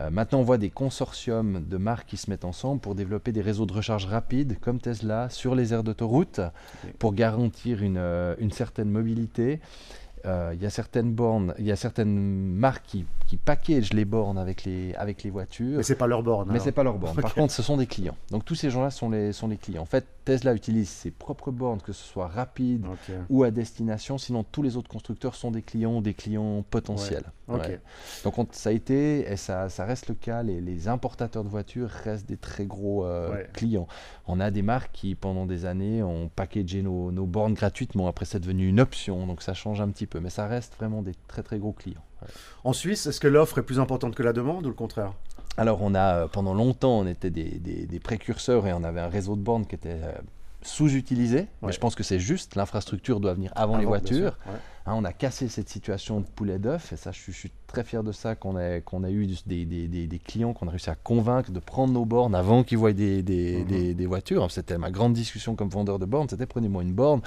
Euh, 0.00 0.10
maintenant, 0.10 0.40
on 0.40 0.42
voit 0.42 0.58
des 0.58 0.70
consortiums 0.70 1.64
de 1.68 1.76
marques 1.76 2.08
qui 2.08 2.16
se 2.16 2.28
mettent 2.28 2.44
ensemble 2.44 2.80
pour 2.80 2.94
développer 2.94 3.32
des 3.32 3.42
réseaux 3.42 3.66
de 3.66 3.72
recharge 3.72 4.06
rapides 4.06 4.58
comme 4.60 4.80
Tesla 4.80 5.28
sur 5.30 5.54
les 5.54 5.72
aires 5.72 5.84
d'autoroute 5.84 6.40
pour 6.98 7.14
garantir 7.14 7.82
une, 7.82 7.98
euh, 7.98 8.34
une 8.38 8.50
certaine 8.50 8.90
mobilité. 8.90 9.60
Euh, 10.26 10.52
il 10.54 10.62
y 10.62 10.66
a 10.66 10.70
certaines 10.70 11.12
bornes, 11.12 11.54
il 11.58 11.66
y 11.66 11.72
a 11.72 11.76
certaines 11.76 12.16
marques 12.16 12.84
qui, 12.86 13.04
qui 13.26 13.36
packagent 13.36 13.92
les 13.92 14.06
bornes 14.06 14.38
avec 14.38 14.64
les, 14.64 14.94
avec 14.94 15.22
les 15.22 15.30
voitures. 15.30 15.76
Mais 15.76 15.82
c'est 15.82 15.96
pas 15.96 16.06
leur 16.06 16.22
borne. 16.22 16.48
Mais 16.50 16.60
c'est 16.60 16.72
pas 16.72 16.82
leur 16.82 16.96
borne. 16.96 17.20
Par 17.20 17.34
contre, 17.34 17.52
ce 17.52 17.62
sont 17.62 17.76
des 17.76 17.86
clients. 17.86 18.16
Donc 18.30 18.44
tous 18.44 18.54
ces 18.54 18.70
gens-là 18.70 18.90
sont 18.90 19.10
les, 19.10 19.32
sont 19.32 19.48
les 19.48 19.58
clients. 19.58 19.82
En 19.82 19.86
fait, 19.86 20.06
Tesla 20.24 20.54
utilise 20.54 20.88
ses 20.88 21.10
propres 21.10 21.50
bornes, 21.50 21.80
que 21.80 21.92
ce 21.92 22.04
soit 22.04 22.28
rapide 22.28 22.86
ou 23.28 23.44
à 23.44 23.50
destination. 23.50 24.18
Sinon, 24.18 24.44
tous 24.44 24.62
les 24.62 24.76
autres 24.76 24.88
constructeurs 24.88 25.34
sont 25.34 25.50
des 25.50 25.62
clients 25.62 26.00
des 26.00 26.14
clients 26.14 26.64
potentiels. 26.70 27.24
Donc 28.24 28.34
ça 28.52 28.70
a 28.70 28.72
été, 28.72 29.30
et 29.30 29.36
ça, 29.36 29.68
ça 29.68 29.84
reste 29.84 30.08
le 30.08 30.14
cas, 30.14 30.42
les, 30.42 30.60
les, 30.60 30.88
importateurs 30.88 31.44
de 31.44 31.48
voitures 31.48 31.88
restent 31.88 32.26
des 32.26 32.36
très 32.36 32.64
gros 32.64 33.04
euh, 33.04 33.44
clients. 33.52 33.86
On 34.26 34.40
a 34.40 34.50
des 34.50 34.62
marques 34.62 34.92
qui, 34.92 35.14
pendant 35.14 35.46
des 35.46 35.66
années, 35.66 36.02
ont 36.02 36.30
packagé 36.34 36.82
nos, 36.82 37.12
nos 37.12 37.26
bornes 37.26 37.54
gratuitement. 37.54 38.08
Après, 38.08 38.24
c'est 38.24 38.40
devenu 38.40 38.68
une 38.68 38.80
option, 38.80 39.26
donc 39.26 39.42
ça 39.42 39.54
change 39.54 39.80
un 39.80 39.88
petit 39.88 40.06
peu. 40.06 40.20
Mais 40.20 40.30
ça 40.30 40.46
reste 40.46 40.74
vraiment 40.76 41.02
des 41.02 41.14
très 41.28 41.42
très 41.42 41.58
gros 41.58 41.72
clients. 41.72 42.04
En 42.64 42.72
Suisse, 42.72 43.06
est-ce 43.06 43.20
que 43.20 43.28
l'offre 43.28 43.58
est 43.58 43.62
plus 43.62 43.80
importante 43.80 44.14
que 44.14 44.22
la 44.22 44.32
demande 44.32 44.64
ou 44.64 44.68
le 44.68 44.74
contraire? 44.74 45.12
Alors, 45.56 45.82
on 45.82 45.94
a, 45.94 46.16
euh, 46.16 46.28
pendant 46.28 46.54
longtemps, 46.54 46.98
on 47.00 47.06
était 47.06 47.30
des, 47.30 47.58
des, 47.58 48.00
précurseurs 48.00 48.66
et 48.66 48.72
on 48.72 48.82
avait 48.82 49.00
un 49.00 49.08
réseau 49.08 49.36
de 49.36 49.40
bornes 49.40 49.66
qui 49.66 49.74
était 49.74 50.00
euh, 50.02 50.12
sous-utilisé, 50.62 51.46
mais 51.62 51.72
je 51.72 51.78
pense 51.78 51.94
que 51.94 52.02
c'est 52.02 52.18
juste. 52.18 52.56
L'infrastructure 52.56 53.20
doit 53.20 53.34
venir 53.34 53.52
avant, 53.54 53.76
les 53.76 53.84
voitures. 53.84 54.36
Hein, 54.86 54.94
on 54.96 55.04
a 55.04 55.12
cassé 55.12 55.48
cette 55.48 55.68
situation 55.68 56.20
de 56.20 56.26
poulet 56.26 56.58
d'œuf, 56.58 56.92
et 56.92 56.96
ça, 56.96 57.12
je, 57.12 57.30
suis 57.30 57.52
très 57.74 57.84
fier 57.84 58.02
de 58.02 58.12
ça, 58.12 58.34
qu'on 58.34 58.58
ait, 58.58 58.82
qu'on 58.84 59.04
a 59.04 59.10
eu 59.10 59.26
des, 59.46 59.64
des, 59.64 59.86
des, 59.88 60.18
clients 60.18 60.52
qu'on 60.52 60.68
a 60.68 60.70
réussi 60.70 60.90
à 60.90 60.94
convaincre 60.94 61.50
de 61.50 61.58
prendre 61.58 61.92
nos 61.92 62.04
bornes 62.04 62.34
avant 62.34 62.62
qu'ils 62.62 62.78
voient 62.78 62.92
des, 62.92 63.22
mhm. 63.22 63.94
des, 63.94 64.06
voitures. 64.06 64.50
C'était 64.50 64.78
ma 64.78 64.90
grande 64.90 65.12
discussion 65.12 65.56
comme 65.56 65.68
vendeur 65.68 65.98
de 65.98 66.06
bornes, 66.06 66.28
c'était 66.28 66.46
prenez-moi 66.46 66.82
une 66.82 66.92
borne, 66.92 67.20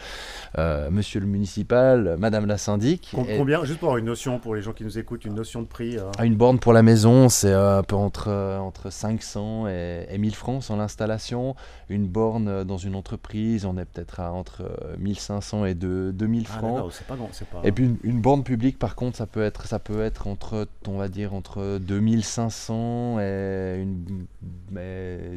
euh, 0.57 0.89
monsieur 0.89 1.19
le 1.19 1.25
municipal, 1.25 2.15
madame 2.17 2.45
la 2.45 2.57
syndic. 2.57 3.13
Combien, 3.13 3.63
juste 3.65 3.79
pour 3.79 3.89
avoir 3.89 3.97
une 3.97 4.05
notion, 4.05 4.39
pour 4.39 4.55
les 4.55 4.61
gens 4.61 4.73
qui 4.73 4.83
nous 4.83 4.97
écoutent, 4.97 5.25
une 5.25 5.35
notion 5.35 5.61
de 5.61 5.67
prix 5.67 5.97
euh... 5.97 6.11
Ah, 6.17 6.25
une 6.25 6.35
borne 6.35 6.59
pour 6.59 6.73
la 6.73 6.83
maison, 6.83 7.29
c'est 7.29 7.51
euh, 7.51 7.79
un 7.79 7.83
peu 7.83 7.95
entre, 7.95 8.31
entre 8.59 8.89
500 8.89 9.67
et, 9.67 10.07
et 10.09 10.17
1000 10.17 10.35
francs 10.35 10.63
sans 10.63 10.77
l'installation. 10.77 11.55
Une 11.89 12.07
borne 12.07 12.63
dans 12.63 12.77
une 12.77 12.95
entreprise, 12.95 13.65
on 13.65 13.77
est 13.77 13.85
peut-être 13.85 14.19
à 14.19 14.31
entre 14.31 14.63
1500 14.99 15.65
et 15.65 15.75
2000 15.75 16.45
ah, 16.47 16.57
francs. 16.57 16.91
pas 17.07 17.17
et 17.63 17.71
puis 17.71 17.97
une, 18.03 18.21
borne 18.21 18.43
publique, 18.43 18.79
par 18.79 18.95
contre, 18.95 19.17
ça 19.17 19.25
peut 19.25 19.41
être, 19.41 19.65
ça 19.67 19.79
peut 19.79 20.01
être 20.01 20.27
entre, 20.37 20.67
on 20.87 20.97
va 20.97 21.07
dire, 21.07 21.33
entre 21.33 21.79
2500 21.79 23.19
et, 23.19 23.81
une, 23.81 24.25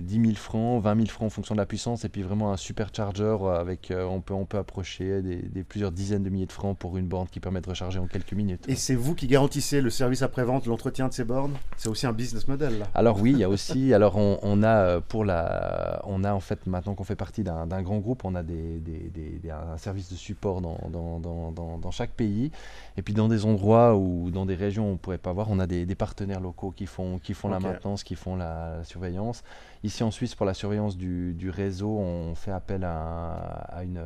10 0.02 0.20
000 0.20 0.34
francs, 0.34 0.82
20 0.82 0.94
000 0.96 1.06
francs 1.08 1.26
en 1.26 1.30
fonction 1.30 1.54
de 1.54 1.60
la 1.60 1.64
puissance, 1.64 2.04
et 2.04 2.10
puis 2.10 2.22
vraiment 2.22 2.52
un 2.52 2.58
supercharger 2.58 3.36
avec, 3.58 3.90
euh, 3.90 4.04
on 4.04 4.20
peut, 4.20 4.34
on 4.34 4.44
peut 4.44 4.58
approcher 4.58 5.22
des, 5.22 5.62
plusieurs 5.62 5.90
dizaines 5.90 6.22
de 6.22 6.28
milliers 6.28 6.46
de 6.46 6.52
francs 6.52 6.76
pour 6.76 6.98
une 6.98 7.06
borne 7.06 7.28
qui 7.28 7.40
permet 7.40 7.62
de 7.62 7.68
recharger 7.68 7.98
en 7.98 8.06
quelques 8.06 8.32
minutes. 8.32 8.68
Et 8.68 8.74
c'est 8.74 8.94
vous 8.94 9.14
qui 9.14 9.26
garantissez 9.26 9.80
le 9.80 9.88
service 9.88 10.20
après-vente, 10.20 10.66
l'entretien 10.66 11.08
de 11.08 11.14
ces 11.14 11.24
bornes? 11.24 11.54
C'est 11.78 11.88
aussi 11.88 12.06
un 12.06 12.12
business 12.12 12.46
model 12.46 12.78
là. 12.78 12.86
Alors 12.94 13.20
oui, 13.20 13.32
il 13.32 13.38
y 13.38 13.44
a 13.44 13.48
aussi, 13.48 13.94
alors 13.94 14.16
on, 14.16 14.62
a 14.62 14.68
euh, 14.68 15.00
pour 15.00 15.24
la, 15.24 16.02
on 16.04 16.24
a 16.24 16.34
en 16.34 16.40
fait 16.40 16.66
maintenant 16.66 16.94
qu'on 16.94 17.04
fait 17.04 17.16
partie 17.16 17.42
d'un 17.42 17.82
grand 17.82 17.98
groupe, 17.98 18.24
on 18.24 18.34
a 18.34 18.42
des, 18.42 18.78
des, 18.78 19.50
un 19.50 19.78
service 19.78 20.10
de 20.10 20.16
support 20.16 20.60
dans, 20.60 20.78
dans, 20.90 21.18
dans, 21.20 21.78
dans 21.78 21.90
chaque 21.90 22.10
pays. 22.10 22.50
Et 22.96 23.02
puis 23.02 23.14
dans 23.14 23.28
des 23.28 23.46
endroits 23.46 23.96
ou 23.96 24.30
dans 24.30 24.44
des 24.44 24.54
régions 24.54 24.89
on 24.90 24.94
ne 24.94 24.98
pourrait 24.98 25.18
pas 25.18 25.32
voir, 25.32 25.48
on 25.50 25.58
a 25.58 25.66
des, 25.66 25.94
partenaires 25.94 26.40
locaux 26.40 26.70
qui 26.70 26.86
font, 26.86 27.18
qui 27.18 27.34
font 27.34 27.48
la 27.48 27.60
maintenance, 27.60 28.04
qui 28.04 28.14
font 28.14 28.36
la 28.36 28.82
surveillance. 28.84 29.42
Ici 29.82 30.02
en 30.02 30.10
Suisse, 30.10 30.34
pour 30.34 30.44
la 30.44 30.52
surveillance 30.52 30.98
du, 30.98 31.50
réseau, 31.50 31.88
on 31.88 32.34
fait 32.34 32.50
appel 32.50 32.84
à, 32.84 33.80
une, 33.82 34.04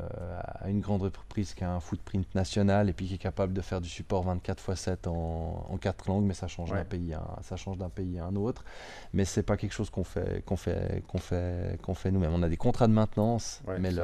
à, 0.60 0.68
une, 0.68 0.80
grande 0.80 1.02
entreprise 1.02 1.52
qui 1.52 1.64
a 1.64 1.72
un 1.72 1.80
footprint 1.80 2.32
national 2.36 2.88
et 2.88 2.92
puis 2.92 3.06
qui 3.06 3.14
est 3.14 3.18
capable 3.18 3.52
de 3.52 3.60
faire 3.60 3.80
du 3.80 3.88
support 3.88 4.22
24 4.22 4.70
x 4.70 4.80
7 4.80 5.06
en, 5.08 5.66
en 5.68 5.76
quatre 5.76 6.06
langues, 6.06 6.24
mais 6.24 6.34
ça 6.34 6.46
change 6.46 6.70
d'un 6.70 6.84
pays, 6.84 7.12
à, 7.12 7.22
ça 7.42 7.56
change 7.56 7.76
d'un 7.76 7.88
pays 7.88 8.20
à 8.20 8.26
un 8.26 8.36
autre. 8.36 8.64
Mais 9.12 9.24
c'est 9.24 9.42
pas 9.42 9.56
quelque 9.56 9.72
chose 9.72 9.90
qu'on 9.90 10.04
fait, 10.04 10.44
qu'on 10.46 10.56
fait, 10.56 11.02
qu'on 11.08 11.18
fait, 11.18 11.76
qu'on 11.82 11.94
fait 11.94 12.12
nous-mêmes. 12.12 12.32
On 12.32 12.44
a 12.44 12.48
des 12.48 12.56
contrats 12.56 12.86
de 12.86 12.92
maintenance, 12.92 13.60
mais, 13.80 13.90
le, 13.90 14.02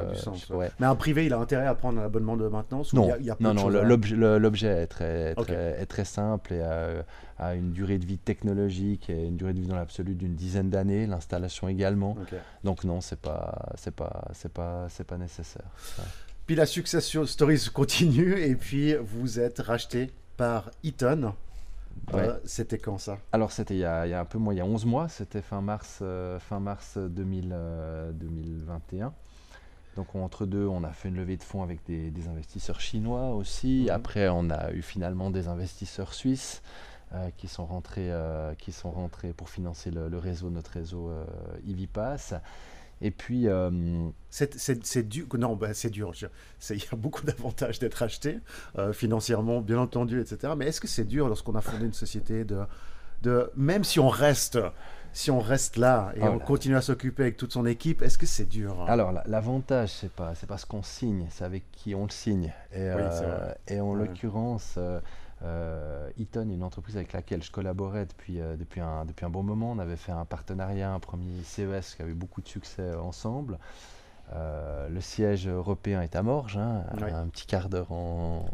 mais 0.79 0.85
un 0.85 0.95
privé, 0.95 1.25
il 1.25 1.31
a 1.31 1.37
intérêt 1.37 1.67
à 1.67 1.75
prendre 1.75 2.01
un 2.01 2.05
abonnement 2.05 2.35
de 2.35 2.49
maintenance 2.49 2.91
Non, 2.93 3.15
y 3.21 3.29
a, 3.29 3.37
non, 3.39 3.53
non 3.53 3.69
l'objet 3.69 4.83
est 4.83 4.87
très, 4.87 5.35
très, 5.35 5.81
est 5.81 5.85
très 5.85 6.05
simple 6.05 6.53
et 6.53 6.59
euh, 6.61 7.01
a 7.41 7.55
une 7.55 7.71
durée 7.71 7.97
de 7.97 8.05
vie 8.05 8.17
technologique 8.17 9.09
et 9.09 9.25
une 9.25 9.35
durée 9.35 9.53
de 9.53 9.59
vie 9.59 9.67
dans 9.67 9.75
l'absolu 9.75 10.15
d'une 10.15 10.35
dizaine 10.35 10.69
d'années, 10.69 11.07
l'installation 11.07 11.67
également. 11.67 12.15
Donc 12.63 12.83
non, 12.83 13.01
c'est 13.01 13.19
pas, 13.19 13.73
c'est 13.75 13.95
pas, 13.95 14.29
c'est 14.33 14.53
pas, 14.53 14.87
c'est 14.89 15.03
pas 15.03 15.17
nécessaire. 15.17 15.69
Puis 16.45 16.55
la 16.55 16.65
success 16.65 17.17
stories 17.25 17.69
continue 17.73 18.39
et 18.39 18.55
puis 18.55 18.95
vous 18.95 19.39
êtes 19.39 19.59
racheté 19.59 20.11
par 20.37 20.71
Eaton. 20.83 21.33
Euh, 22.13 22.37
c'était 22.45 22.77
quand 22.77 22.97
ça? 22.97 23.17
Alors 23.31 23.51
c'était 23.51 23.75
il, 23.75 23.79
y 23.79 23.85
a 23.85 24.19
un 24.19 24.25
peu 24.25 24.37
moins, 24.37 24.53
il 24.53 24.57
y 24.57 24.61
a 24.61 24.65
11 24.65 24.85
mois, 24.85 25.09
c'était 25.09 25.41
fin 25.41 25.61
mars, 25.61 25.99
euh, 26.01 26.39
fin 26.39 26.59
mars 26.59 26.97
2000, 26.97 27.55
2021. 28.13 29.07
Euh, 29.07 29.09
donc 29.95 30.15
entre 30.15 30.45
deux, 30.45 30.65
on 30.65 30.83
a 30.83 30.91
fait 30.91 31.09
une 31.09 31.17
levée 31.17 31.37
de 31.37 31.43
fonds 31.43 31.63
avec 31.63 31.85
des, 31.85 32.27
investisseurs 32.27 32.79
chinois 32.79 33.33
aussi. 33.33 33.83
Mhm. 33.83 33.89
Après, 33.89 34.29
on 34.29 34.49
a 34.49 34.71
eu 34.71 34.81
finalement 34.81 35.29
des 35.31 35.47
investisseurs 35.47 36.13
suisses. 36.13 36.61
Euh, 37.13 37.29
qui, 37.35 37.49
sont 37.49 37.65
rentrés, 37.65 38.09
euh, 38.09 38.53
qui 38.55 38.71
sont 38.71 38.89
rentrés 38.89 39.33
pour 39.33 39.49
financer 39.49 39.91
le, 39.91 40.17
réseau, 40.17 40.49
notre 40.49 40.71
réseau 40.71 41.09
euh, 41.09 41.25
Ivipass. 41.67 42.35
Et 43.01 43.11
puis. 43.11 43.47
c'est 44.29 45.09
dur. 45.09 45.27
Non, 45.37 45.57
bah, 45.57 45.73
c'est 45.73 45.89
dur. 45.89 46.13
Il 46.69 46.77
y 46.77 46.87
a 46.89 46.95
beaucoup 46.95 47.25
d'avantages 47.25 47.79
d'être 47.79 48.01
acheté 48.01 48.39
financièrement, 48.93 49.59
bien 49.59 49.79
entendu, 49.79 50.21
etc. 50.21 50.53
Mais 50.55 50.67
est-ce 50.67 50.79
que 50.79 50.87
c'est 50.87 51.03
dur 51.03 51.27
lorsqu'on 51.27 51.55
a 51.55 51.61
fondé 51.61 51.85
une 51.85 51.93
société 51.93 52.45
de, 52.45 52.59
de. 53.23 53.51
Même 53.57 53.83
si 53.83 53.99
on 53.99 54.07
reste 54.09 54.57
si 55.13 55.29
on 55.29 55.39
reste 55.39 55.75
là 55.75 56.13
et 56.15 56.21
ah 56.21 56.31
on 56.31 56.39
continue 56.39 56.77
à 56.77 56.81
s'occuper 56.81 57.23
avec 57.23 57.35
toute 57.35 57.51
son 57.51 57.65
équipe, 57.65 58.01
est-ce 58.01 58.17
que 58.17 58.25
c'est 58.25 58.45
dur? 58.45 58.85
Alors 58.87 59.13
l'avantage, 59.25 59.89
c'est 59.89 60.11
pas 60.11 60.33
c'est 60.35 60.47
pas 60.47 60.57
ce 60.57 60.65
qu'on 60.65 60.83
signe, 60.83 61.27
c'est 61.29 61.43
avec 61.43 61.69
qui 61.73 61.95
on 61.95 62.05
le 62.05 62.11
signe. 62.11 62.53
Et, 62.73 62.89
et 63.67 63.81
en 63.81 63.93
l'occurrence, 63.93 64.75
euh, 64.77 65.01
Eaton 66.17 66.49
est 66.49 66.53
une 66.53 66.63
entreprise 66.63 66.97
avec 66.97 67.13
laquelle 67.13 67.43
je 67.43 67.51
collaborais 67.51 68.05
depuis, 68.05 68.39
euh, 68.39 68.55
depuis, 68.55 68.81
un, 68.81 69.05
depuis 69.05 69.25
un 69.25 69.29
bon 69.29 69.43
moment. 69.43 69.71
On 69.71 69.79
avait 69.79 69.95
fait 69.95 70.11
un 70.11 70.25
partenariat, 70.25 70.93
un 70.93 70.99
premier 70.99 71.43
CES 71.43 71.95
qui 71.95 72.01
avait 72.01 72.13
beaucoup 72.13 72.41
de 72.41 72.47
succès 72.47 72.81
euh, 72.81 72.99
ensemble. 72.99 73.57
le 74.33 75.01
siège 75.01 75.47
européen 75.47 76.01
est 76.01 76.15
à 76.15 76.23
Morges, 76.23 76.57
hein, 76.57 76.83
un 77.01 77.27
petit 77.27 77.45
quart 77.45 77.69
d'heure 77.69 77.91
en, 77.91 78.45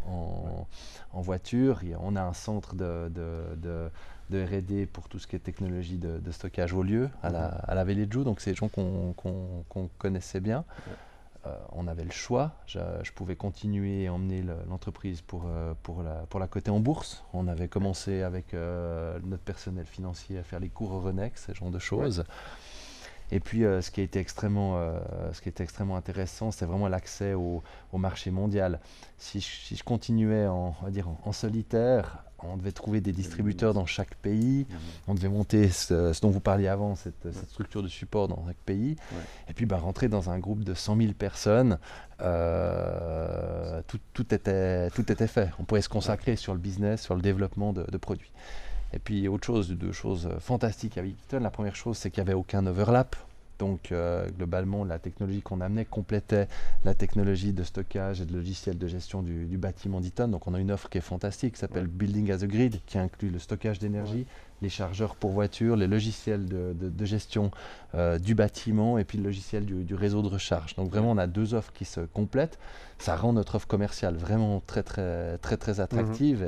en, 1.14 1.22
voiture. 1.22 1.82
on 2.02 2.16
a 2.16 2.24
un 2.24 2.34
centre 2.34 2.74
de, 2.76 3.10
de, 3.10 3.90
de, 4.30 4.44
RD 4.44 4.88
pour 4.88 5.08
tout 5.08 5.20
ce 5.20 5.28
qui 5.28 5.36
est 5.36 5.40
technologie 5.40 5.98
de, 5.98 6.32
stockage 6.32 6.74
au 6.74 6.84
lieu, 6.84 7.10
à 7.22 7.30
la, 7.30 7.48
mhm. 7.50 7.62
à 7.68 7.76
la 7.76 7.84
Vallée 7.84 8.06
de 8.06 8.12
Joux. 8.12 8.24
Donc, 8.24 8.42
c'est 8.42 8.52
des 8.52 8.56
gens 8.56 8.70
qu'on 8.70 9.90
connaissait 10.00 10.40
bien. 10.40 10.64
Euh, 10.88 10.92
on 11.72 11.88
avait 11.88 12.04
le 12.04 12.12
choix. 12.12 12.54
Je, 12.66 13.12
pouvais 13.14 13.36
continuer 13.36 14.04
et 14.04 14.10
emmener 14.10 14.44
l'entreprise 14.68 15.22
pour, 15.22 15.46
euh, 15.48 15.74
pour, 15.84 16.04
la, 16.04 16.26
pour 16.30 16.40
la 16.40 16.48
coter 16.48 16.72
en 16.72 16.80
bourse. 16.80 17.24
On 17.34 17.48
avait 17.48 17.68
commencé 17.68 18.22
avec 18.22 18.54
euh, 18.54 19.20
notre 19.24 19.44
personnel 19.44 19.86
financier 19.86 20.38
à 20.38 20.44
faire 20.44 20.60
les 20.60 20.70
cours 20.70 21.02
Renex, 21.02 21.48
ce 21.48 21.54
genre 21.54 21.72
de 21.72 21.80
choses. 21.80 22.24
Et 23.30 23.42
puis, 23.42 23.64
ce, 23.64 23.92
qui 23.92 24.00
a 24.00 24.20
extrêmement, 24.22 24.80
ce 25.34 25.42
qui 25.42 25.50
était 25.50 25.64
extrêmement 25.64 25.98
intéressant, 25.98 26.52
c'est 26.52 26.66
vraiment 26.66 26.88
l'accès 26.88 27.34
au, 27.34 27.62
marché 27.92 28.32
mondial. 28.32 28.80
Si 29.18 29.42
je, 29.42 29.84
continuais 29.84 30.48
en, 30.48 30.74
on 30.80 30.86
va 30.86 30.92
dire, 30.92 31.10
en 31.26 31.34
solitaire, 31.34 32.24
on 32.44 32.58
devait 32.58 32.72
trouver 32.72 33.02
des 33.02 33.12
distributeurs 33.12 33.74
dans 33.74 33.86
chaque 33.86 34.16
pays, 34.16 34.66
on 35.08 35.16
devait 35.16 35.30
monter 35.30 35.70
ce, 35.70 36.20
dont 36.22 36.30
vous 36.30 36.40
parliez 36.40 36.68
avant, 36.68 36.96
cette, 36.96 37.28
structure 37.50 37.84
de 37.84 37.88
support 37.88 38.28
dans 38.28 38.44
chaque 38.48 38.58
pays, 38.58 38.96
et 39.50 39.54
puis 39.54 39.66
bah, 39.66 39.78
rentrer 39.78 40.08
dans 40.08 40.30
un 40.30 40.40
groupe 40.40 40.64
de 40.64 40.74
100 40.74 40.98
000 40.98 41.14
personnes, 41.14 41.80
euh, 42.22 43.82
tout, 43.88 44.34
était, 44.34 44.90
tout 44.92 45.12
était 45.12 45.28
fait. 45.28 45.50
On 45.60 45.64
pouvait 45.64 45.82
se 45.82 45.90
consacrer 45.90 46.36
sur 46.36 46.54
le 46.54 46.60
business, 46.60 47.02
sur 47.02 47.16
le 47.16 47.22
développement 47.22 47.74
de, 47.74 47.98
produits. 47.98 48.32
Et 48.94 49.00
puis 49.00 49.28
autre 49.28 49.46
chose, 49.46 49.70
deux 49.70 49.92
choses 49.92 50.30
fantastiques 50.40 50.98
avec 50.98 51.12
Eaton. 51.12 51.40
La 51.40 51.50
première 51.50 51.76
chose, 51.76 51.98
c'est 51.98 52.10
qu'il 52.10 52.24
n'y 52.24 52.30
avait 52.30 52.38
aucun 52.38 52.66
overlap. 52.66 53.16
Donc 53.60 53.92
euh, 53.92 54.30
globalement, 54.30 54.84
la 54.84 55.00
technologie 55.00 55.42
qu'on 55.42 55.62
amenait 55.62 55.86
complétait 55.86 56.48
la 56.86 56.94
technologie 56.94 57.54
de 57.54 57.64
stockage 57.64 58.22
et 58.22 58.26
de 58.26 58.34
logiciel 58.34 58.78
de 58.78 58.88
gestion 58.88 59.24
du, 59.24 59.58
bâtiment 59.58 60.00
d'Eaton. 60.00 60.28
Donc 60.28 60.48
on 60.48 60.54
a 60.54 60.60
une 60.60 60.72
offre 60.72 60.90
qui 60.90 61.00
est 61.00 61.02
fantastique, 61.02 61.56
qui 61.56 61.60
s'appelle 61.60 61.88
Building 61.88 62.32
as 62.32 62.44
a 62.44 62.48
Grid, 62.48 62.80
qui 62.86 62.98
inclut 62.98 63.30
le 63.30 63.40
stockage 63.40 63.80
d'énergie, 63.80 64.28
les 64.62 64.70
chargeurs 64.70 65.16
pour 65.16 65.32
voitures, 65.32 65.76
les 65.76 65.88
logiciels 65.88 66.46
de, 66.46 67.06
gestion 67.06 67.52
euh, 67.96 68.20
du 68.20 68.36
bâtiment 68.36 68.98
et 68.98 69.04
puis 69.04 69.18
le 69.18 69.24
logiciel 69.24 69.66
du, 69.66 69.96
réseau 69.96 70.22
de 70.22 70.28
recharge. 70.28 70.76
Donc 70.76 70.90
vraiment, 70.90 71.12
on 71.12 71.18
a 71.18 71.28
deux 71.28 71.54
offres 71.54 71.74
qui 71.74 71.86
se 71.86 72.02
complètent. 72.02 72.60
Ça 73.00 73.16
rend 73.16 73.34
notre 73.34 73.56
offre 73.56 73.68
commerciale 73.68 74.16
vraiment 74.16 74.62
très 74.66 74.84
très 74.84 75.38
très 75.40 75.58
très 75.58 75.80
attractive 75.80 76.42
mhm. 76.42 76.48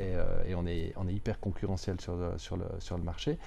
euh, 0.00 0.42
et, 0.46 0.54
on, 0.54 0.66
est, 0.66 0.92
on 0.96 1.08
est 1.08 1.14
hyper 1.14 1.40
concurrentiel 1.40 2.00
sur, 2.00 2.14
sur, 2.36 2.56
le, 2.56 2.66
sur 2.78 2.96
le 2.96 3.04
marché. 3.04 3.38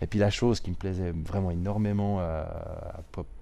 Et 0.00 0.06
puis 0.06 0.18
la 0.18 0.30
chose 0.30 0.60
qui 0.60 0.70
me 0.70 0.76
plaisait 0.76 1.12
vraiment 1.12 1.50
énormément 1.50 2.18
euh, 2.20 2.44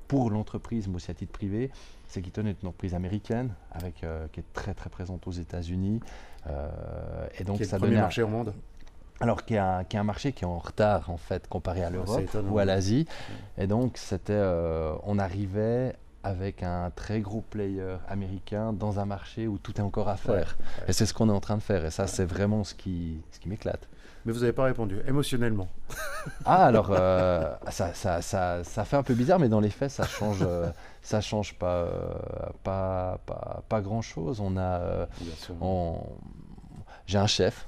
pour 0.08 0.30
l'entreprise, 0.30 0.88
mais 0.88 0.96
aussi 0.96 1.10
à 1.10 1.14
titre 1.14 1.32
privé, 1.32 1.70
c'est 2.08 2.22
qu'Eaton 2.22 2.46
est 2.46 2.62
une 2.62 2.68
entreprise 2.68 2.94
américaine 2.94 3.52
avec, 3.72 4.04
euh, 4.04 4.26
qui 4.32 4.40
est 4.40 4.52
très 4.52 4.74
très 4.74 4.90
présente 4.90 5.26
aux 5.26 5.32
États-Unis. 5.32 6.00
Euh, 6.48 6.68
et 7.38 7.44
donc 7.44 7.56
qui 7.56 7.64
est 7.64 7.66
ça 7.66 7.76
le 7.76 7.82
premier 7.82 7.96
marché 7.96 8.22
au 8.22 8.28
monde 8.28 8.54
alors 9.18 9.46
qu'il 9.46 9.56
y, 9.56 9.58
a 9.58 9.82
un 9.94 10.04
marché 10.04 10.32
qui 10.32 10.44
est 10.44 10.46
en 10.46 10.58
retard 10.58 11.08
en 11.08 11.16
fait 11.16 11.48
comparé 11.48 11.82
à 11.82 11.88
l'Europe 11.88 12.36
ou 12.50 12.58
à 12.58 12.66
l'Asie. 12.66 13.06
Et 13.56 13.66
donc 13.66 13.96
c'était, 13.96 14.38
on 15.04 15.18
arrivait 15.18 15.94
avec 16.22 16.62
un 16.62 16.90
très 16.94 17.20
gros 17.20 17.40
player 17.40 17.96
américain 18.08 18.74
dans 18.74 19.00
un 19.00 19.06
marché 19.06 19.48
où 19.48 19.56
tout 19.56 19.78
est 19.78 19.80
encore 19.80 20.10
à 20.10 20.18
faire. 20.18 20.58
Et 20.86 20.92
c'est 20.92 21.06
ce 21.06 21.14
qu'on 21.14 21.30
est 21.30 21.32
en 21.32 21.40
train 21.40 21.56
de 21.56 21.62
faire. 21.62 21.86
Et 21.86 21.90
ça, 21.90 22.06
c'est 22.06 22.26
vraiment 22.26 22.62
ce 22.62 22.74
qui, 22.74 23.22
ce 23.30 23.40
qui 23.40 23.48
m'éclate 23.48 23.88
mais 24.26 24.32
vous 24.32 24.40
n'avez 24.40 24.52
pas 24.52 24.64
répondu, 24.64 24.98
émotionnellement. 25.06 25.68
Ah, 26.44 26.66
alors, 26.66 26.88
euh, 26.90 27.54
ça, 27.70 27.94
ça, 27.94 28.20
ça, 28.20 28.64
ça, 28.64 28.84
fait 28.84 28.96
un 28.96 29.04
peu 29.04 29.14
bizarre, 29.14 29.38
mais 29.38 29.48
dans 29.48 29.60
les 29.60 29.70
faits, 29.70 29.90
ça 29.92 30.04
change, 30.04 30.40
euh, 30.42 30.66
ça 31.00 31.20
change 31.20 31.54
pas, 31.54 31.84
euh, 31.84 32.00
pas, 32.64 33.20
pas, 33.24 33.62
pas, 33.68 33.80
grand-chose. 33.80 34.40
On 34.40 34.56
a, 34.56 35.06
j'ai 37.06 37.18
un 37.18 37.28
chef. 37.28 37.66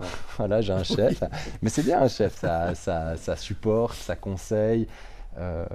voilà, 0.38 0.62
j'ai 0.62 0.72
un 0.72 0.82
chef. 0.82 1.22
Mais 1.60 1.68
c'est 1.68 1.82
bien 1.82 2.00
un 2.00 2.08
chef, 2.08 2.38
ça, 2.38 2.74
ça, 2.74 3.18
ça 3.18 3.36
supporte, 3.36 3.96
ça 3.96 4.16
conseille. 4.16 4.88
Euh, 5.38 5.66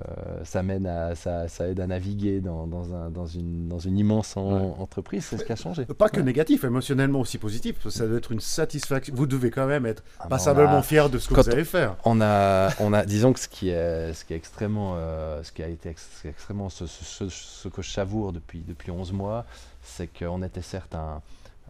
ça, 0.43 0.62
mène 0.62 0.86
à, 0.86 1.15
ça, 1.15 1.47
ça, 1.47 1.67
aide 1.67 1.80
à 1.80 1.88
naviguer 1.88 2.41
dans, 2.41 2.67
dans, 2.67 2.93
un, 2.93 3.10
dans, 3.10 3.26
une, 3.26 3.67
dans 3.67 3.80
une 3.80 3.97
immense 3.97 4.36
entreprise. 4.36 5.26
C'est 5.26 5.38
ce 5.38 5.45
qui 5.45 5.52
a 5.52 5.56
changé. 5.56 5.86
Pas 5.86 6.10
que 6.10 6.19
négatif, 6.19 6.63
émotionnellement 6.63 7.19
aussi 7.19 7.38
positif. 7.38 7.88
Ça 7.89 8.08
doit 8.08 8.17
être 8.17 8.32
une 8.32 8.39
satisfaction. 8.39 9.13
Vous 9.15 9.26
devez 9.26 9.52
quand 9.52 9.67
même 9.67 9.86
être 9.86 10.04
ah, 10.19 10.28
passablement 10.28 10.82
fier 10.82 11.10
de 11.10 11.17
ce 11.17 11.30
que 11.30 11.36
vous 11.36 11.49
allez 11.49 11.63
faire. 11.63 11.95
On 12.04 12.19
a, 12.21 12.69
on 12.80 12.93
a, 12.93 13.06
disons 13.06 13.34
que 13.34 13.39
ce 13.39 13.47
qui 13.47 13.69
est, 13.69 14.13
ce 14.13 14.26
qui 14.26 14.34
est 14.34 14.38
extrêmement, 14.38 14.93
euh, 14.97 15.41
ce 15.43 15.52
qui 15.52 15.63
a 15.63 15.67
été 15.67 15.93
extrêmement, 16.26 16.69
ce, 16.69 16.86
ce, 16.86 17.30
ce, 17.30 17.67
que 17.67 17.82
je 17.82 17.89
savoure 17.89 18.34
depuis, 18.34 18.63
depuis 18.67 18.91
11 18.91 19.13
mois, 19.13 19.45
c'est 19.82 20.08
qu'on 20.08 20.43
était 20.43 20.62
certes 20.62 20.95
un 20.95 21.21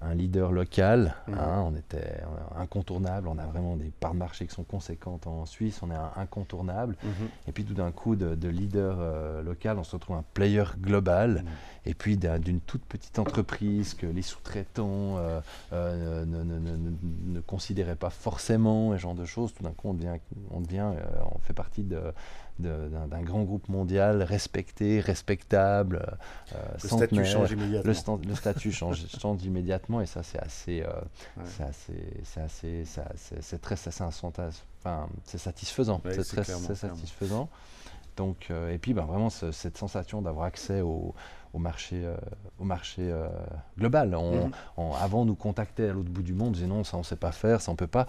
un 0.05 0.15
leader 0.15 0.51
local. 0.51 1.15
Mhm. 1.27 1.37
Hein, 1.37 1.63
on 1.65 1.75
était 1.75 2.21
incontournable. 2.55 3.27
On 3.27 3.37
a 3.37 3.45
vraiment 3.45 3.75
des 3.75 3.91
parts 3.91 4.13
de 4.13 4.19
marché 4.19 4.45
qui 4.47 4.53
sont 4.53 4.63
conséquentes 4.63 5.27
en 5.27 5.45
Suisse. 5.45 5.81
On 5.81 5.91
est 5.91 6.19
incontournable. 6.19 6.95
Mhm. 7.03 7.29
Et 7.47 7.51
puis 7.51 7.63
tout 7.63 7.73
d'un 7.73 7.91
coup, 7.91 8.15
de, 8.15 8.47
leader 8.47 8.97
euh, 8.99 9.41
local, 9.41 9.77
on 9.79 9.83
se 9.83 9.95
retrouve 9.95 10.17
un 10.17 10.25
player 10.33 10.65
global. 10.79 11.43
Mhm. 11.43 11.49
Et 11.85 11.93
puis 11.93 12.17
d'une 12.17 12.61
toute 12.61 12.85
petite 12.85 13.19
entreprise 13.19 13.93
que 13.93 14.05
les 14.05 14.21
sous-traitants 14.21 15.17
euh, 15.17 15.41
euh, 15.73 16.25
ne, 16.25 17.41
considéraient 17.41 17.95
pas 17.95 18.09
forcément, 18.09 18.93
et 18.93 18.97
genre 18.97 19.15
de 19.15 19.25
choses. 19.25 19.53
Tout 19.53 19.63
d'un 19.63 19.71
coup, 19.71 19.89
on 19.89 19.93
devient, 19.93 20.17
on, 20.51 20.61
devient, 20.61 20.91
on 21.33 21.39
fait 21.39 21.53
partie 21.53 21.83
de 21.83 21.99
d'un 22.59 23.21
grand 23.21 23.43
groupe 23.43 23.67
mondial 23.67 24.21
respecté, 24.21 24.99
respectable. 24.99 26.17
Euh, 26.53 26.57
le 26.81 26.87
statut 26.87 27.25
change 27.25 27.51
immédiatement. 27.51 28.19
Le, 28.27 28.35
statut 28.35 28.71
change, 28.71 29.05
change, 29.19 29.43
immédiatement 29.43 30.01
et 30.01 30.05
ça 30.05 30.23
c'est 30.23 30.39
assez, 30.39 30.83
euh, 30.83 30.91
c'est 31.45 32.41
assez, 32.41 32.83
c'est 33.41 33.61
très, 33.61 33.75
c'est 33.75 34.01
enfin, 34.01 35.09
c'est 35.23 35.37
satisfaisant, 35.37 36.01
c'est 36.03 36.23
très 36.23 36.75
satisfaisant. 36.75 37.49
Donc, 38.15 38.47
euh, 38.51 38.71
et 38.71 38.77
puis 38.77 38.93
ben, 38.93 39.05
vraiment 39.05 39.29
cette 39.29 39.77
sensation 39.77 40.21
d'avoir 40.21 40.45
accès 40.45 40.81
au, 40.81 41.15
au 41.53 41.59
marché, 41.59 42.01
euh, 42.03 42.15
au 42.59 42.63
marché 42.63 43.03
euh, 43.03 43.27
global. 43.77 44.15
On, 44.15 44.47
mhm. 44.47 44.51
avant, 44.99 45.23
nous 45.23 45.35
contactait 45.35 45.89
à 45.89 45.93
l'autre 45.93 46.09
bout 46.09 46.23
du 46.23 46.33
monde, 46.33 46.49
on 46.49 46.51
disait 46.51 46.67
non, 46.67 46.83
ça 46.83 46.97
on 46.97 47.01
ne 47.01 47.05
sait 47.05 47.15
pas 47.15 47.31
faire, 47.31 47.61
ça 47.61 47.71
on 47.71 47.75
ne 47.75 47.77
peut 47.77 47.87
pas. 47.87 48.07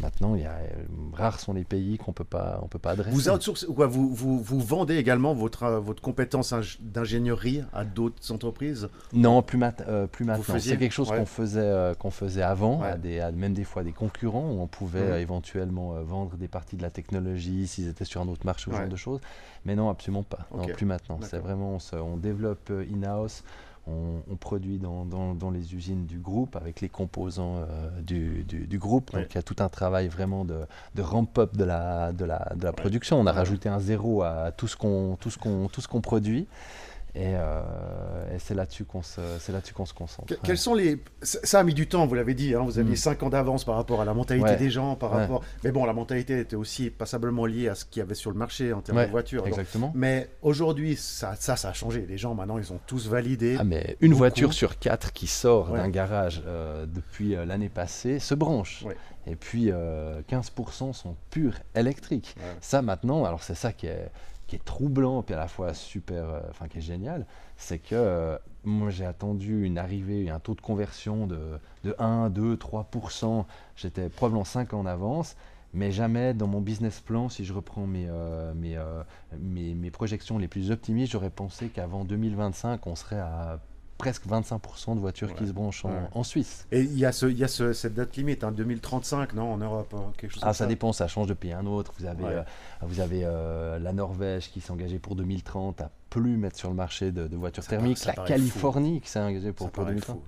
Maintenant, 0.00 0.34
il 0.34 0.42
y 0.42 0.46
a, 0.46 0.52
euh, 0.52 0.84
rares 1.14 1.40
sont 1.40 1.54
les 1.54 1.64
pays 1.64 1.96
qu'on 1.96 2.12
peut 2.12 2.24
pas, 2.24 2.60
on 2.62 2.68
peut 2.68 2.78
pas 2.78 2.90
adresser. 2.90 3.10
Vous, 3.16 3.74
quoi, 3.74 3.86
vous, 3.86 4.14
vous, 4.14 4.38
vous, 4.40 4.60
vendez 4.60 4.96
également 4.96 5.32
votre, 5.32 5.66
votre 5.68 6.02
compétence 6.02 6.54
d'ingénierie 6.80 7.62
à 7.72 7.84
d'autres 7.84 8.30
entreprises? 8.30 8.88
Non, 9.14 9.42
plus, 9.42 9.58
mat 9.58 9.82
plus 10.12 10.24
maintenant. 10.26 10.58
C'est 10.58 10.76
quelque 10.76 10.92
chose 10.92 11.08
qu'on 11.08 11.26
faisait, 11.26 11.94
qu'on 11.98 12.10
faisait 12.10 12.42
avant, 12.42 12.82
à 12.82 12.96
des, 12.96 13.26
même 13.34 13.54
des 13.54 13.64
fois 13.64 13.82
des 13.84 13.92
concurrents, 13.92 14.50
où 14.50 14.60
on 14.60 14.66
pouvait 14.66 15.12
mhm. 15.12 15.20
éventuellement 15.20 15.94
vendre 16.02 16.36
des 16.36 16.48
parties 16.48 16.76
de 16.76 16.82
la 16.82 16.90
technologie 16.90 17.66
s'ils 17.66 17.88
étaient 17.88 18.04
sur 18.04 18.20
un 18.20 18.28
autre 18.28 18.44
marché 18.44 18.70
ou 18.70 18.74
ce 18.74 18.78
genre 18.78 18.88
de 18.88 18.96
choses. 18.96 19.20
Mais 19.64 19.76
non, 19.76 19.88
absolument 19.88 20.24
pas. 20.24 20.46
Non, 20.54 20.66
plus 20.66 20.86
maintenant. 20.86 21.20
C'est 21.22 21.38
vraiment, 21.38 21.78
on, 21.92 22.16
développe 22.16 22.72
in-house. 22.84 23.42
On, 23.88 24.36
produit 24.36 24.78
dans, 24.78 25.04
dans, 25.04 25.50
les 25.50 25.74
usines 25.74 26.06
du 26.06 26.20
groupe 26.20 26.54
avec 26.54 26.80
les 26.80 26.88
composants 26.88 27.56
euh, 27.56 28.00
du, 28.00 28.44
du, 28.44 28.78
groupe. 28.78 29.10
Donc 29.12 29.26
il 29.30 29.34
y 29.34 29.38
a 29.38 29.42
tout 29.42 29.56
un 29.58 29.68
travail 29.68 30.06
vraiment 30.06 30.44
de, 30.44 30.60
de 30.94 31.02
ramp-up 31.02 31.56
de 31.56 31.64
la, 31.64 32.12
de, 32.12 32.24
la, 32.24 32.52
de 32.54 32.62
la 32.62 32.72
production. 32.72 33.18
On 33.18 33.26
a 33.26 33.32
rajouté 33.32 33.68
un 33.68 33.80
zéro 33.80 34.22
à 34.22 34.52
tout 34.52 34.68
ce 34.68 34.76
qu'on 34.76 35.18
qu'on 35.18 36.00
produit. 36.00 36.46
Euh, 37.14 38.34
et, 38.34 38.38
c'est 38.38 38.54
là-dessus 38.54 38.84
qu'on 38.84 39.02
se, 39.02 39.20
c'est 39.38 39.52
là-dessus 39.52 39.74
qu'on 39.74 39.84
se 39.84 39.92
concentre. 39.92 40.34
quels 40.42 40.58
sont 40.58 40.74
les 40.74 40.98
Ça 41.22 41.60
a 41.60 41.62
mis 41.62 41.74
du 41.74 41.86
temps, 41.86 42.06
vous 42.06 42.14
l'avez 42.14 42.34
dit. 42.34 42.54
Hein, 42.54 42.62
vous 42.64 42.78
aviez 42.78 42.96
5 42.96 43.20
mm. 43.20 43.24
ans 43.24 43.28
d'avance 43.30 43.64
par 43.64 43.76
rapport 43.76 44.00
à 44.00 44.04
la 44.04 44.14
mentalité 44.14 44.56
des 44.56 44.70
gens, 44.70 44.96
par 44.96 45.10
rapport. 45.10 45.44
Mais 45.64 45.72
bon, 45.72 45.84
la 45.84 45.92
mentalité 45.92 46.40
était 46.40 46.56
aussi 46.56 46.90
passablement 46.90 47.46
liée 47.46 47.68
à 47.68 47.74
ce 47.74 47.84
qu'il 47.84 48.00
y 48.00 48.02
avait 48.02 48.14
sur 48.14 48.30
le 48.30 48.36
marché 48.36 48.72
en 48.72 48.80
termes 48.80 49.04
de 49.04 49.10
voitures. 49.10 49.46
Exactement. 49.46 49.92
Mais 49.94 50.30
aujourd'hui, 50.42 50.96
ça, 50.96 51.34
ça, 51.38 51.56
ça, 51.56 51.70
a 51.70 51.72
changé. 51.72 52.06
Les 52.08 52.18
gens 52.18 52.34
maintenant, 52.34 52.58
ils 52.58 52.72
ont 52.72 52.80
tous 52.86 53.08
validé. 53.08 53.56
Ah, 53.58 53.64
mais 53.64 53.96
une 54.00 54.14
voiture 54.14 54.52
sur 54.52 54.78
quatre 54.78 55.12
qui 55.12 55.26
sort 55.26 55.72
d'un 55.72 55.88
garage 55.88 56.42
euh, 56.46 56.86
depuis 56.86 57.34
euh, 57.34 57.44
l'année 57.44 57.68
passée 57.68 58.18
se 58.18 58.34
branche. 58.34 58.84
Et 59.26 59.36
puis 59.36 59.70
15% 59.70 60.92
sont 60.92 61.16
purs 61.30 61.54
électriques. 61.74 62.34
Ça 62.60 62.82
maintenant, 62.82 63.24
alors 63.24 63.42
c'est 63.42 63.54
ça 63.54 63.72
qui 63.72 63.86
est 63.86 64.10
qui 64.52 64.56
est 64.56 64.64
troublant, 64.66 65.22
puis 65.22 65.34
à 65.34 65.38
la 65.38 65.48
fois 65.48 65.72
super, 65.72 66.28
euh, 66.28 66.40
enfin 66.50 66.68
qui 66.68 66.76
est 66.76 66.82
génial, 66.82 67.24
c'est 67.56 67.78
que 67.78 67.94
euh, 67.94 68.36
moi 68.64 68.90
j'ai 68.90 69.06
attendu 69.06 69.64
une 69.64 69.78
arrivée, 69.78 70.28
un 70.28 70.40
taux 70.40 70.54
de 70.54 70.60
conversion 70.60 71.26
de, 71.26 71.58
de 71.84 71.94
1, 71.98 72.28
2, 72.28 72.56
3%. 72.56 73.46
J'étais 73.76 74.10
probablement 74.10 74.44
5 74.44 74.74
ans 74.74 74.80
en 74.80 74.86
avance, 74.86 75.36
mais 75.72 75.90
jamais 75.90 76.34
dans 76.34 76.48
mon 76.48 76.60
business 76.60 77.00
plan, 77.00 77.30
si 77.30 77.46
je 77.46 77.54
reprends 77.54 77.86
mes, 77.86 78.06
euh, 78.10 78.52
mes, 78.52 78.78
mes, 79.38 79.72
mes, 79.72 79.90
projections 79.90 80.36
les 80.36 80.48
plus 80.48 80.70
optimistes, 80.70 81.12
j'aurais 81.12 81.30
pensé 81.30 81.68
qu'avant 81.68 82.04
2025, 82.04 82.86
on 82.86 82.94
serait 82.94 83.20
à 83.20 83.58
presque 84.02 84.26
25% 84.26 84.96
de 84.96 85.00
voitures 85.00 85.32
qui 85.32 85.46
se 85.46 85.52
branchent 85.52 85.84
en, 86.12 86.24
Suisse. 86.24 86.66
Et 86.72 86.80
il 86.80 86.98
y 86.98 87.06
a, 87.06 87.12
ce, 87.12 87.26
y 87.26 87.44
a 87.44 87.48
ce, 87.48 87.72
cette 87.72 87.94
date 87.94 88.16
limite, 88.16 88.42
hein, 88.42 88.50
2035, 88.50 89.32
non, 89.34 89.52
en 89.52 89.58
Europe, 89.58 89.94
hein, 89.96 90.10
quelque 90.16 90.32
chose 90.32 90.42
ah, 90.44 90.52
ça, 90.52 90.66
dépend, 90.66 90.92
ça 90.92 91.06
change 91.06 91.28
de 91.28 91.34
pays 91.34 91.52
à 91.52 91.60
un 91.60 91.66
autre. 91.66 91.92
Vous 92.00 92.06
avez, 92.06 92.24
euh, 92.24 92.42
vous 92.80 92.98
avez 92.98 93.22
euh, 93.24 93.78
la 93.78 93.92
Norvège 93.92 94.50
qui 94.50 94.60
s'est 94.60 94.72
engagée 94.72 94.98
pour 94.98 95.14
2030 95.14 95.82
à 95.82 95.90
plus 96.10 96.36
mettre 96.36 96.56
sur 96.56 96.68
le 96.68 96.74
marché 96.74 97.12
de, 97.12 97.36
voitures 97.36 97.64
thermiques, 97.64 98.04
la 98.04 98.14
Californie 98.14 99.00
qui 99.00 99.08
s'est 99.08 99.20
engagée 99.20 99.52
pour, 99.52 99.70
pour 99.70 99.84
2030. 99.84 100.20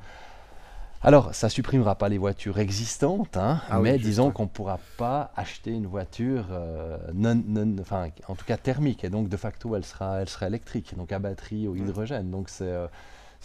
Alors, 1.03 1.35
ça 1.35 1.49
supprimera 1.49 1.97
pas 1.97 2.09
les 2.09 2.19
voitures 2.19 2.61
existantes, 2.61 3.37
hein, 3.37 3.61
ah 3.69 3.81
mais 3.81 3.99
disons 3.99 4.31
qu'on 4.31 4.45
ne 4.45 4.49
pourra 4.49 4.79
pas 4.99 5.33
acheter 5.35 5.73
une 5.73 5.87
voiture 5.87 6.47
euh, 6.53 6.97
non, 7.13 7.43
non, 7.45 7.75
enfin, 7.81 8.11
en 8.29 8.37
tout 8.37 8.45
cas 8.45 8.57
thermique, 8.57 9.03
et 9.03 9.11
donc 9.11 9.29
de 9.29 9.37
facto 9.37 9.75
elle 9.75 9.85
sera, 9.85 10.21
elle 10.21 10.29
sera 10.29 10.47
électrique, 10.47 10.95
donc 10.97 11.11
à 11.11 11.19
batterie 11.19 11.67
ou 11.67 11.75
hydrogène. 11.75 12.31
Donc 12.31 12.49
c'est 12.49 12.73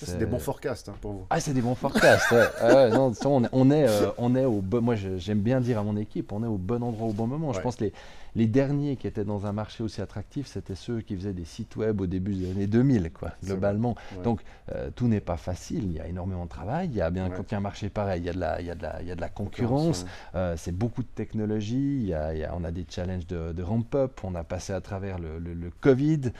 c'est 0.05 0.17
des 0.17 0.25
bons 0.25 0.39
forecasts 0.39 0.89
hein, 0.89 0.95
pour 1.01 1.11
vous. 1.11 1.25
Ah, 1.29 1.39
c'est 1.39 1.53
des 1.53 1.61
bons 1.61 1.75
forecasts. 1.75 2.31
ouais. 2.31 2.89
non, 2.89 3.11
on, 3.25 3.71
est, 3.71 3.87
euh, 3.87 4.09
on 4.17 4.35
est 4.35 4.45
au 4.45 4.61
bon. 4.61 4.81
Moi, 4.81 4.95
j'aime 4.95 5.39
bien 5.39 5.59
dire 5.59 5.79
à 5.79 5.83
mon 5.83 5.97
équipe, 5.97 6.31
on 6.31 6.43
est 6.43 6.47
au 6.47 6.57
bon 6.57 6.81
endroit 6.83 7.07
au 7.07 7.13
bon 7.13 7.27
moment. 7.27 7.53
Je 7.53 7.61
pense 7.61 7.75
que 7.75 7.85
les, 7.85 7.93
les 8.35 8.47
derniers 8.47 8.95
qui 8.95 9.07
étaient 9.07 9.25
dans 9.25 9.45
un 9.45 9.51
marché 9.53 9.83
aussi 9.83 10.01
attractif, 10.01 10.47
c'était 10.47 10.75
ceux 10.75 11.01
qui 11.01 11.15
faisaient 11.15 11.33
des 11.33 11.45
sites 11.45 11.75
web 11.75 12.01
au 12.01 12.07
début 12.07 12.33
des 12.33 12.51
années 12.51 12.67
2000, 12.67 13.11
quoi, 13.11 13.31
globalement. 13.43 13.95
Donc, 14.23 14.41
euh, 14.71 14.89
tout 14.95 15.07
n'est 15.07 15.21
pas 15.21 15.37
facile. 15.37 15.85
Il 15.85 15.93
y 15.93 15.99
a 15.99 16.07
énormément 16.07 16.45
de 16.45 16.49
travail. 16.49 16.89
Il 16.91 16.95
y 16.95 17.01
a 17.01 17.09
bien 17.09 17.29
quand 17.29 17.43
il 17.49 17.51
y 17.51 17.55
a 17.55 17.57
un 17.57 17.61
marché 17.61 17.89
pareil, 17.89 18.21
il 18.21 18.25
y 18.25 18.29
a 18.29 18.33
de 18.33 18.39
la, 18.39 18.61
il 18.61 18.67
y 18.67 18.71
a 18.71 18.75
de 18.75 18.83
la, 18.83 19.01
il 19.01 19.07
y 19.07 19.11
a 19.11 19.15
de 19.15 19.21
la 19.21 19.29
concurrence. 19.29 20.05
Euh, 20.35 20.55
c'est 20.57 20.71
beaucoup 20.71 21.03
de 21.03 21.07
technologie. 21.07 21.97
Il 22.01 22.07
y 22.07 22.13
a, 22.13 22.55
on 22.55 22.63
a 22.63 22.71
des 22.71 22.85
challenges 22.89 23.27
de, 23.27 23.51
de 23.51 23.63
ramp-up. 23.63 24.19
On 24.23 24.35
a 24.35 24.43
passé 24.43 24.73
à 24.73 24.81
travers 24.81 25.19
le, 25.19 25.39
le 25.39 25.71
Covid. 25.81 26.31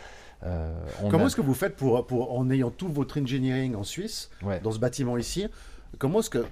Euh, 0.43 0.73
comment 1.09 1.27
est-ce 1.27 1.35
que 1.35 1.41
vous 1.41 1.53
faites 1.53 1.75
pour, 1.75 2.05
pour, 2.07 2.37
en 2.37 2.49
ayant 2.49 2.69
tout 2.69 2.87
votre 2.87 3.19
engineering 3.19 3.75
en 3.75 3.83
Suisse, 3.83 4.29
dans 4.63 4.71
ce 4.71 4.79
bâtiment 4.79 5.17
ici, 5.17 5.47
comment 5.97 6.19
est-ce 6.19 6.29
que... 6.29 6.45